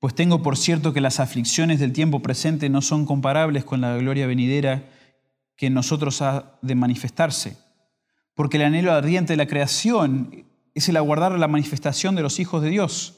Pues 0.00 0.14
tengo 0.14 0.42
por 0.42 0.56
cierto 0.56 0.92
que 0.92 1.00
las 1.00 1.18
aflicciones 1.18 1.80
del 1.80 1.92
tiempo 1.92 2.20
presente 2.20 2.68
no 2.68 2.82
son 2.82 3.04
comparables 3.04 3.64
con 3.64 3.80
la 3.80 3.96
gloria 3.96 4.28
venidera 4.28 4.84
que 5.56 5.66
en 5.66 5.74
nosotros 5.74 6.22
ha 6.22 6.56
de 6.62 6.76
manifestarse. 6.76 7.56
Porque 8.34 8.58
el 8.58 8.64
anhelo 8.64 8.92
ardiente 8.92 9.32
de 9.32 9.36
la 9.38 9.48
creación 9.48 10.44
es 10.74 10.88
el 10.88 10.96
aguardar 10.96 11.32
la 11.32 11.48
manifestación 11.48 12.14
de 12.14 12.22
los 12.22 12.38
hijos 12.38 12.62
de 12.62 12.70
Dios. 12.70 13.17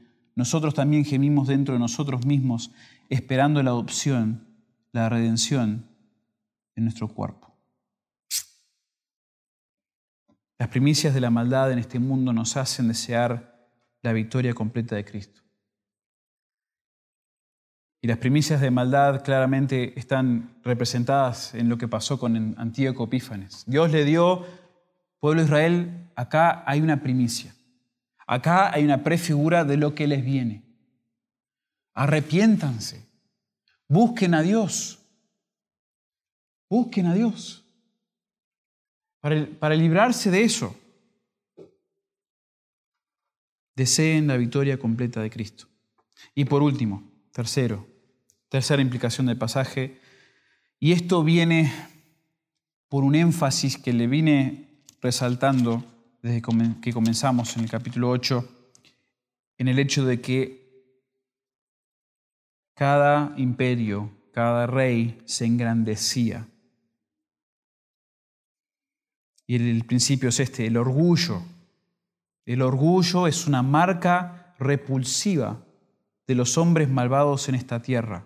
nosotros 0.35 0.73
también 0.73 1.05
gemimos 1.05 1.47
dentro 1.47 1.73
de 1.73 1.79
nosotros 1.79 2.25
mismos, 2.25 2.71
esperando 3.09 3.61
la 3.61 3.71
adopción, 3.71 4.47
la 4.91 5.09
redención 5.09 5.85
en 6.75 6.83
nuestro 6.83 7.07
cuerpo. 7.07 7.53
Las 10.57 10.69
primicias 10.69 11.13
de 11.13 11.21
la 11.21 11.31
maldad 11.31 11.71
en 11.71 11.79
este 11.79 11.99
mundo 11.99 12.33
nos 12.33 12.55
hacen 12.55 12.87
desear 12.87 13.69
la 14.01 14.13
victoria 14.13 14.53
completa 14.53 14.95
de 14.95 15.03
Cristo. 15.03 15.41
Y 18.03 18.07
las 18.07 18.17
primicias 18.17 18.61
de 18.61 18.71
maldad 18.71 19.23
claramente 19.23 19.97
están 19.99 20.55
representadas 20.63 21.53
en 21.53 21.69
lo 21.69 21.77
que 21.77 21.87
pasó 21.87 22.19
con 22.19 22.55
Antíoco 22.57 23.03
Epífanes. 23.03 23.63
Dios 23.67 23.91
le 23.91 24.05
dio, 24.05 24.45
pueblo 25.19 25.41
de 25.41 25.45
Israel, 25.45 26.09
acá 26.15 26.63
hay 26.65 26.81
una 26.81 27.01
primicia. 27.03 27.53
Acá 28.27 28.73
hay 28.73 28.83
una 28.83 29.03
prefigura 29.03 29.63
de 29.65 29.77
lo 29.77 29.95
que 29.95 30.07
les 30.07 30.23
viene. 30.23 30.63
Arrepiéntanse. 31.93 33.05
Busquen 33.87 34.33
a 34.33 34.41
Dios. 34.41 34.99
Busquen 36.69 37.07
a 37.07 37.13
Dios. 37.13 37.65
Para, 39.19 39.45
para 39.59 39.75
librarse 39.75 40.31
de 40.31 40.43
eso, 40.43 40.75
deseen 43.75 44.27
la 44.27 44.37
victoria 44.37 44.79
completa 44.79 45.21
de 45.21 45.29
Cristo. 45.29 45.67
Y 46.33 46.45
por 46.45 46.63
último, 46.63 47.03
tercero, 47.31 47.91
Tercera 48.51 48.81
implicación 48.81 49.27
del 49.27 49.37
pasaje. 49.37 49.97
Y 50.77 50.91
esto 50.91 51.23
viene 51.23 51.71
por 52.89 53.05
un 53.05 53.15
énfasis 53.15 53.77
que 53.77 53.93
le 53.93 54.07
vine 54.07 54.83
resaltando 55.01 55.85
desde 56.21 56.41
que 56.81 56.93
comenzamos 56.93 57.55
en 57.55 57.63
el 57.63 57.69
capítulo 57.69 58.09
8, 58.09 58.47
en 59.57 59.67
el 59.67 59.79
hecho 59.79 60.05
de 60.05 60.21
que 60.21 60.61
cada 62.75 63.33
imperio, 63.37 64.11
cada 64.33 64.67
rey 64.67 65.21
se 65.25 65.45
engrandecía. 65.45 66.47
Y 69.47 69.55
el 69.55 69.85
principio 69.85 70.29
es 70.29 70.39
este, 70.39 70.67
el 70.67 70.77
orgullo. 70.77 71.43
El 72.45 72.61
orgullo 72.61 73.27
es 73.27 73.47
una 73.47 73.61
marca 73.61 74.55
repulsiva 74.59 75.63
de 76.27 76.35
los 76.35 76.57
hombres 76.57 76.89
malvados 76.89 77.49
en 77.49 77.55
esta 77.55 77.81
tierra 77.81 78.25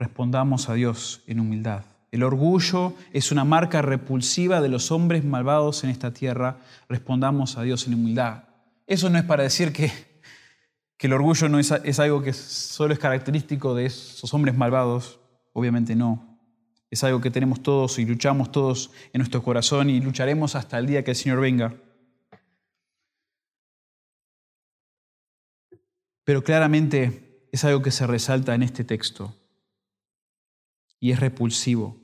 respondamos 0.00 0.70
a 0.70 0.74
Dios 0.74 1.22
en 1.26 1.38
humildad. 1.38 1.84
El 2.10 2.24
orgullo 2.24 2.94
es 3.12 3.30
una 3.30 3.44
marca 3.44 3.82
repulsiva 3.82 4.60
de 4.60 4.68
los 4.68 4.90
hombres 4.90 5.24
malvados 5.24 5.84
en 5.84 5.90
esta 5.90 6.12
tierra. 6.12 6.58
Respondamos 6.88 7.56
a 7.56 7.62
Dios 7.62 7.86
en 7.86 7.94
humildad. 7.94 8.44
Eso 8.86 9.08
no 9.10 9.18
es 9.18 9.24
para 9.24 9.44
decir 9.44 9.72
que, 9.72 9.92
que 10.96 11.06
el 11.06 11.12
orgullo 11.12 11.48
no 11.48 11.60
es, 11.60 11.70
es 11.70 12.00
algo 12.00 12.22
que 12.22 12.32
solo 12.32 12.92
es 12.92 12.98
característico 12.98 13.74
de 13.74 13.86
esos 13.86 14.34
hombres 14.34 14.56
malvados. 14.56 15.20
Obviamente 15.52 15.94
no. 15.94 16.38
Es 16.90 17.04
algo 17.04 17.20
que 17.20 17.30
tenemos 17.30 17.62
todos 17.62 18.00
y 18.00 18.04
luchamos 18.04 18.50
todos 18.50 18.90
en 19.12 19.20
nuestro 19.20 19.42
corazón 19.44 19.88
y 19.90 20.00
lucharemos 20.00 20.56
hasta 20.56 20.78
el 20.78 20.86
día 20.86 21.04
que 21.04 21.12
el 21.12 21.16
Señor 21.16 21.40
venga. 21.40 21.74
Pero 26.24 26.42
claramente 26.42 27.46
es 27.52 27.64
algo 27.64 27.82
que 27.82 27.92
se 27.92 28.06
resalta 28.08 28.54
en 28.56 28.64
este 28.64 28.82
texto 28.82 29.36
y 30.98 31.12
es 31.12 31.20
repulsivo. 31.20 31.99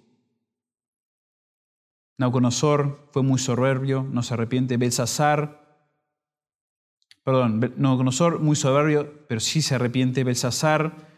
Nauconosor 2.19 3.09
fue 3.13 3.23
muy 3.23 3.39
soberbio, 3.39 4.07
no 4.11 4.23
se 4.23 4.35
arrepiente. 4.35 4.77
Belsasar, 4.77 5.91
perdón, 7.23 7.75
Nauconosor 7.77 8.41
muy 8.41 8.57
soberbio, 8.57 9.27
pero 9.29 9.41
sí 9.41 9.61
se 9.61 9.75
arrepiente. 9.75 10.25
Belsasar 10.25 11.17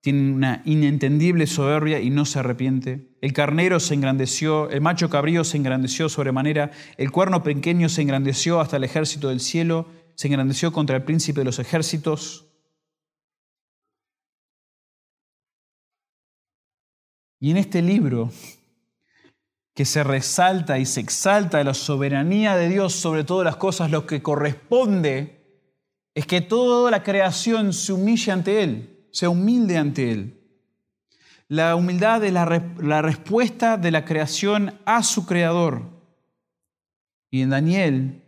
tiene 0.00 0.32
una 0.32 0.62
inentendible 0.64 1.46
soberbia 1.46 2.00
y 2.00 2.10
no 2.10 2.24
se 2.24 2.40
arrepiente. 2.40 3.16
El 3.20 3.32
carnero 3.32 3.78
se 3.78 3.94
engrandeció, 3.94 4.68
el 4.70 4.80
macho 4.80 5.08
cabrío 5.08 5.44
se 5.44 5.56
engrandeció 5.56 6.08
sobremanera, 6.08 6.72
el 6.96 7.12
cuerno 7.12 7.44
pequeño 7.44 7.88
se 7.88 8.02
engrandeció 8.02 8.60
hasta 8.60 8.78
el 8.78 8.84
ejército 8.84 9.28
del 9.28 9.38
cielo, 9.38 9.86
se 10.16 10.26
engrandeció 10.26 10.72
contra 10.72 10.96
el 10.96 11.04
príncipe 11.04 11.40
de 11.40 11.44
los 11.44 11.60
ejércitos. 11.60 12.48
Y 17.38 17.52
en 17.52 17.56
este 17.56 17.80
libro, 17.80 18.30
que 19.74 19.84
se 19.84 20.04
resalta 20.04 20.78
y 20.78 20.86
se 20.86 21.00
exalta 21.00 21.64
la 21.64 21.74
soberanía 21.74 22.56
de 22.56 22.68
Dios 22.68 22.92
sobre 22.92 23.24
todas 23.24 23.44
las 23.44 23.56
cosas, 23.56 23.90
lo 23.90 24.06
que 24.06 24.22
corresponde 24.22 25.42
es 26.14 26.26
que 26.26 26.40
toda 26.40 26.90
la 26.90 27.02
creación 27.02 27.72
se 27.72 27.92
humille 27.92 28.32
ante 28.32 28.62
Él, 28.62 29.06
se 29.12 29.28
humilde 29.28 29.78
ante 29.78 30.12
Él. 30.12 30.38
La 31.48 31.76
humildad 31.76 32.24
es 32.24 32.32
la 32.32 33.02
respuesta 33.02 33.76
de 33.76 33.90
la 33.90 34.04
creación 34.04 34.78
a 34.84 35.02
su 35.02 35.26
creador. 35.26 35.90
Y 37.30 37.40
en 37.42 37.50
Daniel 37.50 38.22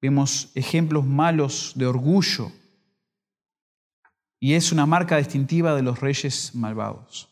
vemos 0.00 0.50
ejemplos 0.54 1.04
malos 1.04 1.72
de 1.76 1.86
orgullo. 1.86 2.52
Y 4.40 4.54
es 4.54 4.70
una 4.70 4.86
marca 4.86 5.16
distintiva 5.16 5.74
de 5.74 5.82
los 5.82 6.00
reyes 6.00 6.54
malvados. 6.54 7.27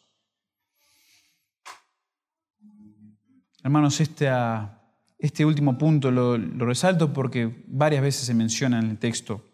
Hermanos, 3.66 4.00
este, 4.00 4.28
este 5.18 5.44
último 5.44 5.76
punto 5.76 6.12
lo, 6.12 6.38
resalto 6.38 7.12
porque 7.12 7.64
varias 7.66 8.00
veces 8.00 8.24
se 8.24 8.32
menciona 8.32 8.78
en 8.78 8.90
el 8.90 8.96
texto 8.96 9.44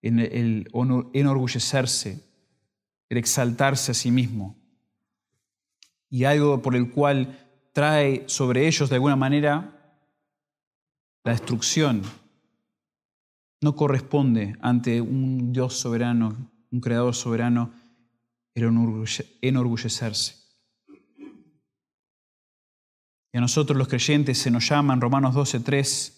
en 0.00 0.20
el 0.20 0.68
enorgullecerse, 1.12 2.24
el 3.08 3.18
exaltarse 3.18 3.90
a 3.90 3.94
sí 3.94 4.12
mismo. 4.12 4.56
Y 6.08 6.22
algo 6.22 6.62
por 6.62 6.76
el 6.76 6.92
cual 6.92 7.36
trae 7.72 8.22
sobre 8.28 8.68
ellos 8.68 8.90
de 8.90 8.94
alguna 8.94 9.16
manera 9.16 9.98
la 11.24 11.32
destrucción. 11.32 12.02
No 13.60 13.74
corresponde 13.74 14.54
ante 14.60 15.00
un 15.00 15.52
Dios 15.52 15.74
soberano, 15.74 16.48
un 16.70 16.80
creador 16.80 17.16
soberano, 17.16 17.72
el 18.54 18.72
enorgullecerse. 19.42 20.45
Y 23.36 23.38
a 23.38 23.42
nosotros 23.42 23.76
los 23.76 23.88
creyentes 23.88 24.38
se 24.38 24.50
nos 24.50 24.66
llama 24.66 24.94
en 24.94 25.00
Romanos 25.02 25.34
12:3 25.34 26.10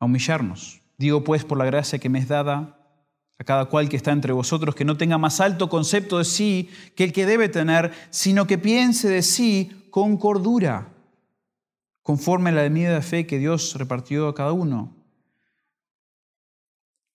a 0.00 0.06
humillarnos. 0.06 0.80
Digo 0.96 1.22
pues 1.22 1.44
por 1.44 1.58
la 1.58 1.66
gracia 1.66 1.98
que 1.98 2.08
me 2.08 2.18
es 2.18 2.28
dada 2.28 2.80
a 3.38 3.44
cada 3.44 3.66
cual 3.66 3.90
que 3.90 3.98
está 3.98 4.10
entre 4.10 4.32
vosotros, 4.32 4.74
que 4.74 4.86
no 4.86 4.96
tenga 4.96 5.18
más 5.18 5.40
alto 5.40 5.68
concepto 5.68 6.16
de 6.16 6.24
sí 6.24 6.70
que 6.96 7.04
el 7.04 7.12
que 7.12 7.26
debe 7.26 7.50
tener, 7.50 7.92
sino 8.08 8.46
que 8.46 8.56
piense 8.56 9.10
de 9.10 9.20
sí 9.20 9.86
con 9.90 10.16
cordura, 10.16 10.94
conforme 12.00 12.48
a 12.48 12.54
la 12.54 12.70
medida 12.70 12.94
de 12.94 13.02
fe 13.02 13.26
que 13.26 13.38
Dios 13.38 13.74
repartió 13.74 14.28
a 14.28 14.34
cada 14.34 14.52
uno. 14.52 14.96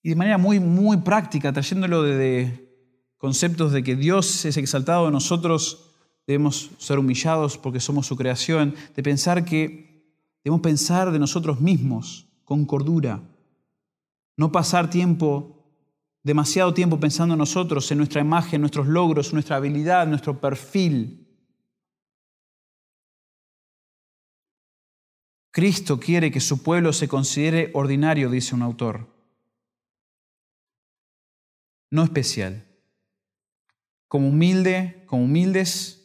Y 0.04 0.10
de 0.10 0.14
manera 0.14 0.38
muy, 0.38 0.60
muy 0.60 0.98
práctica, 0.98 1.52
trayéndolo 1.52 2.04
de 2.04 2.70
conceptos 3.16 3.72
de 3.72 3.82
que 3.82 3.96
Dios 3.96 4.44
es 4.44 4.56
exaltado, 4.56 5.10
nosotros 5.10 5.93
debemos 6.26 6.70
ser 6.78 6.98
humillados 6.98 7.58
porque 7.58 7.80
somos 7.80 8.06
su 8.06 8.16
creación, 8.16 8.74
de 8.94 9.02
pensar 9.02 9.44
que 9.44 10.04
debemos 10.42 10.62
pensar 10.62 11.10
de 11.10 11.18
nosotros 11.18 11.60
mismos 11.60 12.26
con 12.44 12.64
cordura. 12.64 13.22
No 14.36 14.50
pasar 14.50 14.90
tiempo, 14.90 15.64
demasiado 16.22 16.74
tiempo 16.74 16.98
pensando 16.98 17.34
en 17.34 17.38
nosotros, 17.38 17.90
en 17.90 17.98
nuestra 17.98 18.20
imagen, 18.20 18.60
nuestros 18.60 18.86
logros, 18.86 19.32
nuestra 19.32 19.56
habilidad, 19.56 20.06
nuestro 20.06 20.40
perfil. 20.40 21.20
Cristo 25.50 26.00
quiere 26.00 26.32
que 26.32 26.40
su 26.40 26.62
pueblo 26.62 26.92
se 26.92 27.06
considere 27.06 27.70
ordinario, 27.74 28.28
dice 28.28 28.56
un 28.56 28.62
autor, 28.62 29.08
no 31.92 32.02
especial, 32.02 32.66
como 34.08 34.28
humilde, 34.30 35.04
como 35.06 35.24
humildes, 35.24 36.03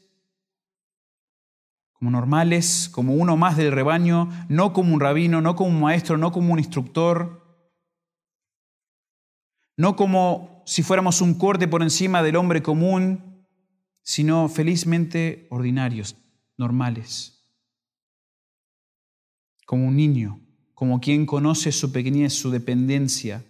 como 2.00 2.12
normales, 2.12 2.88
como 2.90 3.14
uno 3.14 3.36
más 3.36 3.58
del 3.58 3.74
rebaño, 3.74 4.30
no 4.48 4.72
como 4.72 4.94
un 4.94 5.02
rabino, 5.02 5.42
no 5.42 5.58
como 5.58 5.70
un 5.70 5.82
maestro, 5.82 6.18
no 6.18 6.32
como 6.32 6.54
un 6.54 6.60
instructor, 6.60 7.44
no 9.76 9.98
como 9.98 10.64
si 10.66 10.82
fuéramos 10.82 11.20
un 11.20 11.34
corte 11.34 11.68
por 11.68 11.84
encima 11.84 12.24
del 12.24 12.38
hombre 12.38 12.64
común, 12.64 13.46
sino 14.02 14.48
felizmente 14.48 15.46
ordinarios, 15.50 16.16
normales, 16.56 17.46
como 19.66 19.86
un 19.86 19.98
niño, 19.98 20.40
como 20.74 21.02
quien 21.02 21.26
conoce 21.26 21.74
su 21.74 21.92
pequeñez, 21.92 22.32
su 22.32 22.50
dependencia. 22.50 23.44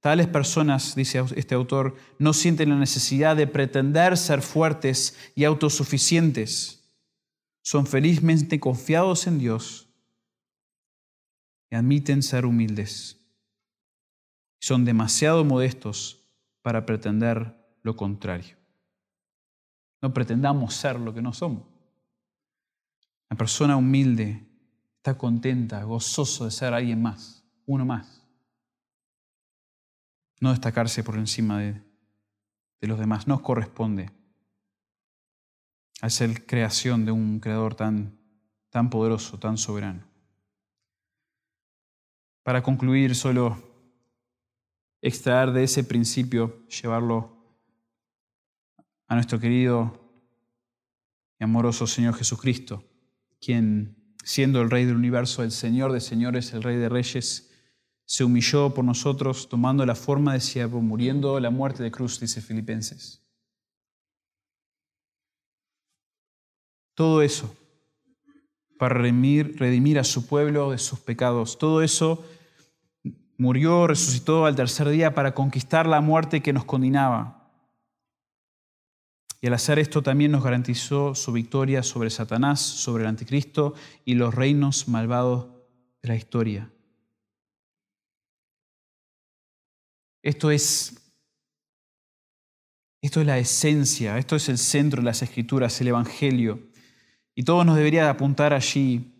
Tales 0.00 0.26
personas, 0.26 0.94
dice 0.94 1.22
este 1.36 1.54
autor, 1.54 1.96
no 2.18 2.32
sienten 2.32 2.70
la 2.70 2.76
necesidad 2.76 3.36
de 3.36 3.46
pretender 3.46 4.16
ser 4.16 4.40
fuertes 4.40 5.18
y 5.34 5.44
autosuficientes. 5.44 6.79
Son 7.62 7.86
felizmente 7.86 8.58
confiados 8.58 9.26
en 9.26 9.38
Dios 9.38 9.88
y 11.70 11.76
admiten 11.76 12.22
ser 12.22 12.46
humildes 12.46 13.20
son 14.60 14.84
demasiado 14.84 15.44
modestos 15.44 16.20
para 16.62 16.84
pretender 16.84 17.56
lo 17.82 17.96
contrario. 17.96 18.56
No 20.02 20.12
pretendamos 20.12 20.74
ser 20.74 21.00
lo 21.00 21.14
que 21.14 21.22
no 21.22 21.32
somos. 21.32 21.64
La 23.30 23.36
persona 23.36 23.76
humilde 23.76 24.46
está 24.96 25.16
contenta, 25.16 25.82
gozoso 25.82 26.44
de 26.44 26.50
ser 26.50 26.74
alguien 26.74 27.00
más, 27.00 27.44
uno 27.66 27.86
más. 27.86 28.22
No 30.40 30.50
destacarse 30.50 31.02
por 31.02 31.16
encima 31.16 31.58
de, 31.58 31.82
de 32.80 32.88
los 32.88 32.98
demás. 32.98 33.26
Nos 33.26 33.40
corresponde 33.40 34.10
a 36.00 36.10
ser 36.10 36.46
creación 36.46 37.04
de 37.04 37.12
un 37.12 37.40
creador 37.40 37.74
tan, 37.74 38.18
tan 38.70 38.90
poderoso, 38.90 39.38
tan 39.38 39.58
soberano. 39.58 40.04
Para 42.42 42.62
concluir, 42.62 43.14
solo 43.14 43.70
extraer 45.02 45.52
de 45.52 45.64
ese 45.64 45.84
principio, 45.84 46.66
llevarlo 46.68 47.36
a 49.06 49.14
nuestro 49.14 49.38
querido 49.38 49.98
y 51.38 51.44
amoroso 51.44 51.86
Señor 51.86 52.14
Jesucristo, 52.14 52.84
quien, 53.40 54.14
siendo 54.24 54.60
el 54.62 54.70
Rey 54.70 54.84
del 54.84 54.96
universo, 54.96 55.42
el 55.42 55.50
Señor 55.50 55.92
de 55.92 56.00
señores, 56.00 56.52
el 56.52 56.62
Rey 56.62 56.76
de 56.76 56.88
reyes, 56.88 57.50
se 58.04 58.24
humilló 58.24 58.74
por 58.74 58.84
nosotros 58.84 59.48
tomando 59.48 59.86
la 59.86 59.94
forma 59.94 60.32
de 60.32 60.40
siervo, 60.40 60.80
muriendo 60.80 61.38
la 61.40 61.50
muerte 61.50 61.82
de 61.82 61.90
cruz, 61.90 62.18
dice 62.20 62.40
Filipenses. 62.40 63.22
Todo 67.00 67.22
eso 67.22 67.56
para 68.78 68.94
redimir, 68.94 69.98
a 69.98 70.04
su 70.04 70.26
pueblo 70.26 70.70
de 70.70 70.76
sus 70.76 71.00
pecados. 71.00 71.56
Todo 71.56 71.80
eso 71.80 72.22
Murió, 73.38 73.86
resucitó 73.86 74.44
al 74.44 74.54
tercer 74.54 74.86
día 74.90 75.14
para 75.14 75.32
conquistar 75.32 75.86
la 75.86 76.02
muerte 76.02 76.42
que 76.42 76.52
nos 76.52 76.66
condenaba. 76.66 77.50
Y 79.40 79.46
al 79.46 79.54
hacer 79.54 79.78
esto 79.78 80.02
también 80.02 80.30
nos 80.30 80.44
garantizó 80.44 81.14
su 81.14 81.32
victoria 81.32 81.82
sobre 81.82 82.10
Satanás, 82.10 82.60
sobre 82.60 83.04
el 83.04 83.08
anticristo 83.08 83.72
y 84.04 84.12
los 84.12 84.34
reinos 84.34 84.86
malvados 84.86 85.48
de 86.02 86.08
la 86.10 86.16
historia. 86.16 86.70
Esto 90.22 90.50
es, 90.50 91.14
esto 93.00 93.22
es 93.22 93.26
la 93.26 93.38
esencia, 93.38 94.18
esto 94.18 94.36
es 94.36 94.50
el 94.50 94.58
centro 94.58 95.00
de 95.00 95.06
las 95.06 95.22
escrituras, 95.22 95.80
el 95.80 95.88
Evangelio. 95.88 96.69
Y 97.34 97.42
todo 97.44 97.64
nos 97.64 97.76
debería 97.76 98.10
apuntar 98.10 98.52
allí 98.52 99.12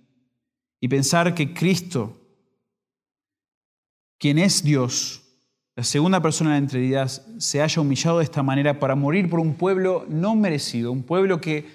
y 0.80 0.88
pensar 0.88 1.34
que 1.34 1.54
Cristo 1.54 2.20
quien 4.20 4.38
es 4.38 4.62
Dios, 4.62 5.22
la 5.74 5.82
segunda 5.82 6.20
persona 6.20 6.54
de 6.54 6.60
la 6.60 6.66
Trinidad, 6.66 7.08
se 7.38 7.62
haya 7.62 7.80
humillado 7.80 8.18
de 8.18 8.24
esta 8.24 8.42
manera 8.42 8.78
para 8.78 8.94
morir 8.94 9.30
por 9.30 9.40
un 9.40 9.54
pueblo 9.54 10.04
no 10.10 10.36
merecido, 10.36 10.92
un 10.92 11.04
pueblo 11.04 11.40
que 11.40 11.66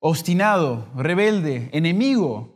obstinado, 0.00 0.90
rebelde, 0.96 1.70
enemigo. 1.72 2.52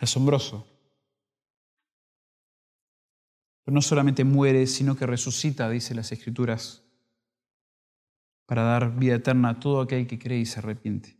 Asombroso. 0.00 0.66
Pero 3.64 3.74
no 3.74 3.82
solamente 3.82 4.24
muere, 4.24 4.66
sino 4.66 4.96
que 4.96 5.06
resucita, 5.06 5.70
dice 5.70 5.94
las 5.94 6.10
Escrituras, 6.10 6.82
para 8.48 8.62
dar 8.62 8.98
vida 8.98 9.16
eterna 9.16 9.50
a 9.50 9.60
todo 9.60 9.82
aquel 9.82 10.06
que 10.06 10.18
cree 10.18 10.38
y 10.38 10.46
se 10.46 10.60
arrepiente. 10.60 11.18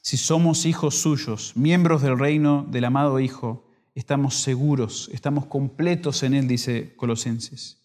Si 0.00 0.16
somos 0.16 0.64
hijos 0.64 1.02
suyos, 1.02 1.54
miembros 1.54 2.00
del 2.00 2.18
reino 2.18 2.66
del 2.70 2.86
amado 2.86 3.20
Hijo, 3.20 3.68
estamos 3.94 4.36
seguros, 4.36 5.10
estamos 5.12 5.44
completos 5.44 6.22
en 6.22 6.32
Él, 6.32 6.48
dice 6.48 6.96
Colosenses. 6.96 7.76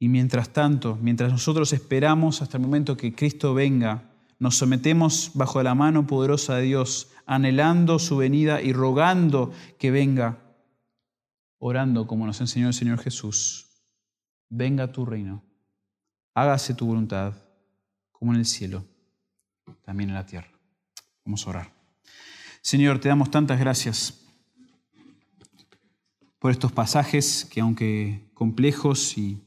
Y 0.00 0.08
mientras 0.08 0.48
tanto, 0.48 0.98
mientras 1.00 1.30
nosotros 1.30 1.72
esperamos 1.72 2.42
hasta 2.42 2.56
el 2.56 2.64
momento 2.64 2.96
que 2.96 3.14
Cristo 3.14 3.54
venga, 3.54 4.10
nos 4.40 4.56
sometemos 4.56 5.30
bajo 5.34 5.62
la 5.62 5.76
mano 5.76 6.08
poderosa 6.08 6.56
de 6.56 6.62
Dios, 6.62 7.12
anhelando 7.24 8.00
su 8.00 8.16
venida 8.16 8.60
y 8.60 8.72
rogando 8.72 9.52
que 9.78 9.92
venga, 9.92 10.56
orando 11.58 12.08
como 12.08 12.26
nos 12.26 12.40
enseñó 12.40 12.66
el 12.66 12.74
Señor 12.74 12.98
Jesús. 12.98 13.73
Venga 14.56 14.92
tu 14.92 15.04
reino, 15.04 15.42
hágase 16.32 16.74
tu 16.74 16.86
voluntad, 16.86 17.34
como 18.12 18.32
en 18.32 18.38
el 18.38 18.46
cielo, 18.46 18.84
también 19.82 20.10
en 20.10 20.14
la 20.14 20.26
tierra. 20.26 20.48
Vamos 21.24 21.44
a 21.44 21.50
orar. 21.50 21.72
Señor, 22.62 23.00
te 23.00 23.08
damos 23.08 23.32
tantas 23.32 23.58
gracias 23.58 24.24
por 26.38 26.52
estos 26.52 26.70
pasajes 26.70 27.44
que 27.50 27.60
aunque 27.60 28.30
complejos 28.32 29.18
y 29.18 29.42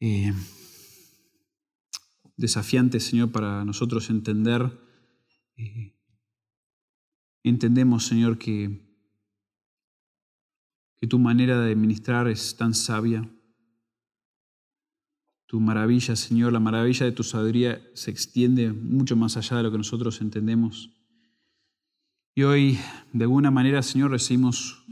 eh, 0.00 0.34
desafiante, 2.36 2.98
Señor, 2.98 3.30
para 3.30 3.64
nosotros 3.64 4.10
entender. 4.10 4.76
Eh, 5.56 5.94
entendemos, 7.44 8.06
Señor, 8.06 8.38
que, 8.38 8.84
que 10.96 11.06
tu 11.06 11.20
manera 11.20 11.60
de 11.60 11.76
ministrar 11.76 12.26
es 12.26 12.56
tan 12.56 12.74
sabia. 12.74 13.30
Tu 15.46 15.60
maravilla, 15.60 16.16
Señor, 16.16 16.52
la 16.52 16.60
maravilla 16.60 17.06
de 17.06 17.12
tu 17.12 17.22
sabiduría 17.22 17.80
se 17.94 18.10
extiende 18.10 18.72
mucho 18.72 19.16
más 19.16 19.36
allá 19.36 19.58
de 19.58 19.62
lo 19.62 19.70
que 19.70 19.78
nosotros 19.78 20.20
entendemos. 20.20 20.90
Y 22.34 22.42
hoy, 22.42 22.78
de 23.12 23.24
alguna 23.24 23.50
manera, 23.50 23.82
Señor, 23.82 24.10
recibimos 24.10 24.84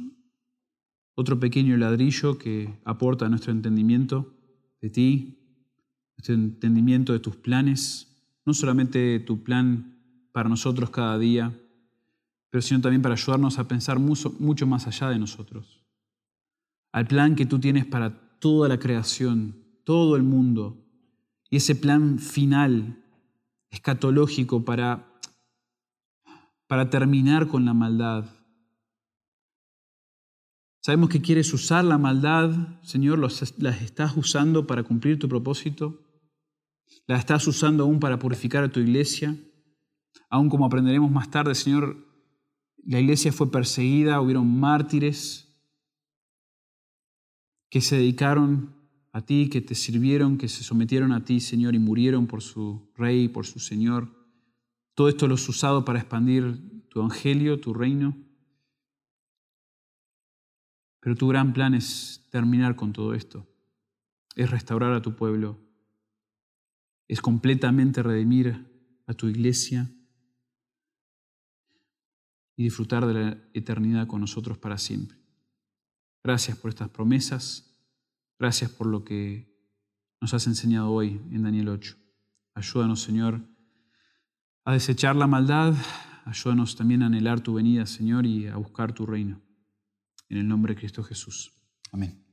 otro 1.15 1.39
pequeño 1.39 1.77
ladrillo 1.77 2.39
que 2.39 2.81
aporta 2.85 3.27
a 3.27 3.29
nuestro 3.29 3.53
entendimiento 3.53 4.33
de 4.81 4.91
ti, 4.91 5.39
nuestro 6.17 6.35
entendimiento 6.35 7.13
de 7.13 7.19
tus 7.19 7.37
planes, 7.37 8.09
no 8.45 8.55
solamente 8.55 9.19
tu 9.21 9.43
plan 9.43 9.99
para 10.33 10.49
nosotros 10.49 10.91
cada 10.91 11.19
día, 11.19 11.53
pero 12.51 12.63
sino 12.63 12.81
también 12.81 13.03
para 13.03 13.15
ayudarnos 13.15 13.59
a 13.59 13.67
pensar 13.67 13.99
mucho, 13.99 14.35
mucho 14.39 14.67
más 14.67 14.87
allá 14.87 15.11
de 15.11 15.19
nosotros, 15.19 15.81
al 16.93 17.07
plan 17.07 17.35
que 17.35 17.47
tú 17.47 17.59
tienes 17.59 17.85
para 17.85 18.39
toda 18.39 18.69
la 18.69 18.79
creación, 18.79 19.64
todo 19.85 20.17
el 20.17 20.23
mundo, 20.23 20.85
y 21.51 21.57
ese 21.57 21.75
plan 21.75 22.19
final, 22.19 23.05
escatológico, 23.71 24.65
para, 24.65 25.21
para 26.67 26.91
terminar 26.91 27.47
con 27.47 27.65
la 27.65 27.75
maldad. 27.75 28.25
Sabemos 30.83 31.09
que 31.09 31.23
quieres 31.23 31.53
usar 31.55 31.85
la 31.85 31.97
maldad, 31.97 32.81
Señor, 32.83 33.19
las 33.19 33.43
estás 33.81 34.17
usando 34.17 34.67
para 34.67 34.83
cumplir 34.83 35.19
tu 35.19 35.29
propósito, 35.29 36.01
la 37.07 37.17
estás 37.17 37.47
usando 37.47 37.85
aún 37.85 38.01
para 38.01 38.19
purificar 38.19 38.65
a 38.65 38.73
tu 38.73 38.81
iglesia, 38.81 39.37
aún 40.29 40.49
como 40.49 40.67
aprenderemos 40.67 41.11
más 41.11 41.31
tarde, 41.31 41.55
Señor, 41.55 41.97
la 42.87 43.01
iglesia 43.01 43.33
fue 43.33 43.51
perseguida, 43.51 44.21
hubieron 44.21 44.61
mártires 44.61 45.49
que 47.71 47.81
se 47.81 47.97
dedicaron 47.97 48.74
a 49.15 49.25
ti, 49.25 49.49
que 49.49 49.61
te 49.61 49.77
sirvieron, 49.77 50.39
que 50.39 50.49
se 50.49 50.65
sometieron 50.65 51.13
a 51.13 51.25
ti, 51.25 51.39
Señor, 51.39 51.77
y 51.77 51.79
murieron 51.79 52.27
por 52.27 52.43
su 52.43 52.91
Rey, 52.97 53.29
por 53.29 53.47
su 53.47 53.61
Señor. 53.61 54.09
Todo 54.95 55.09
esto 55.09 55.29
lo 55.29 55.37
has 55.37 55.49
usado 55.49 55.85
para 55.85 56.01
expandir 56.01 56.83
tu 56.89 56.99
evangelio, 56.99 57.61
tu 57.61 57.73
reino. 57.73 58.17
Pero 60.99 61.15
tu 61.15 61.29
gran 61.29 61.53
plan 61.53 61.75
es 61.75 62.27
terminar 62.31 62.75
con 62.75 62.93
todo 62.93 63.15
esto. 63.15 63.47
Es 64.35 64.51
restaurar 64.51 64.93
a 64.93 65.01
tu 65.01 65.15
pueblo. 65.15 65.61
Es 67.07 67.21
completamente 67.21 68.03
redimir 68.03 68.67
a 69.07 69.15
tu 69.15 69.29
iglesia 69.29 69.93
y 72.57 72.65
disfrutar 72.65 73.07
de 73.07 73.15
la 73.15 73.39
eternidad 73.53 74.09
con 74.09 74.21
nosotros 74.21 74.59
para 74.59 74.77
siempre. 74.77 75.17
Gracias 76.25 76.59
por 76.59 76.71
estas 76.71 76.89
promesas. 76.89 77.74
Gracias 78.39 78.71
por 78.71 78.87
lo 78.87 79.05
que 79.05 79.53
nos 80.21 80.35
has 80.35 80.47
enseñado 80.47 80.91
hoy 80.91 81.21
en 81.31 81.43
Daniel 81.43 81.69
8. 81.69 81.97
Ayúdanos, 82.55 83.03
Señor, 83.03 83.41
a 84.65 84.73
desechar 84.73 85.17
la 85.17 85.27
maldad. 85.27 85.75
Ayúdanos 86.25 86.77
también 86.77 87.03
a 87.03 87.07
anhelar 87.07 87.41
tu 87.41 87.55
venida, 87.55 87.87
Señor, 87.87 88.27
y 88.27 88.47
a 88.47 88.57
buscar 88.57 88.93
tu 88.93 89.07
reino. 89.07 89.43
En 90.29 90.39
el 90.39 90.49
nombre 90.49 90.75
de 90.75 90.81
Cristo 90.81 91.03
Jesús. 91.03 91.53
Amén. 91.93 92.24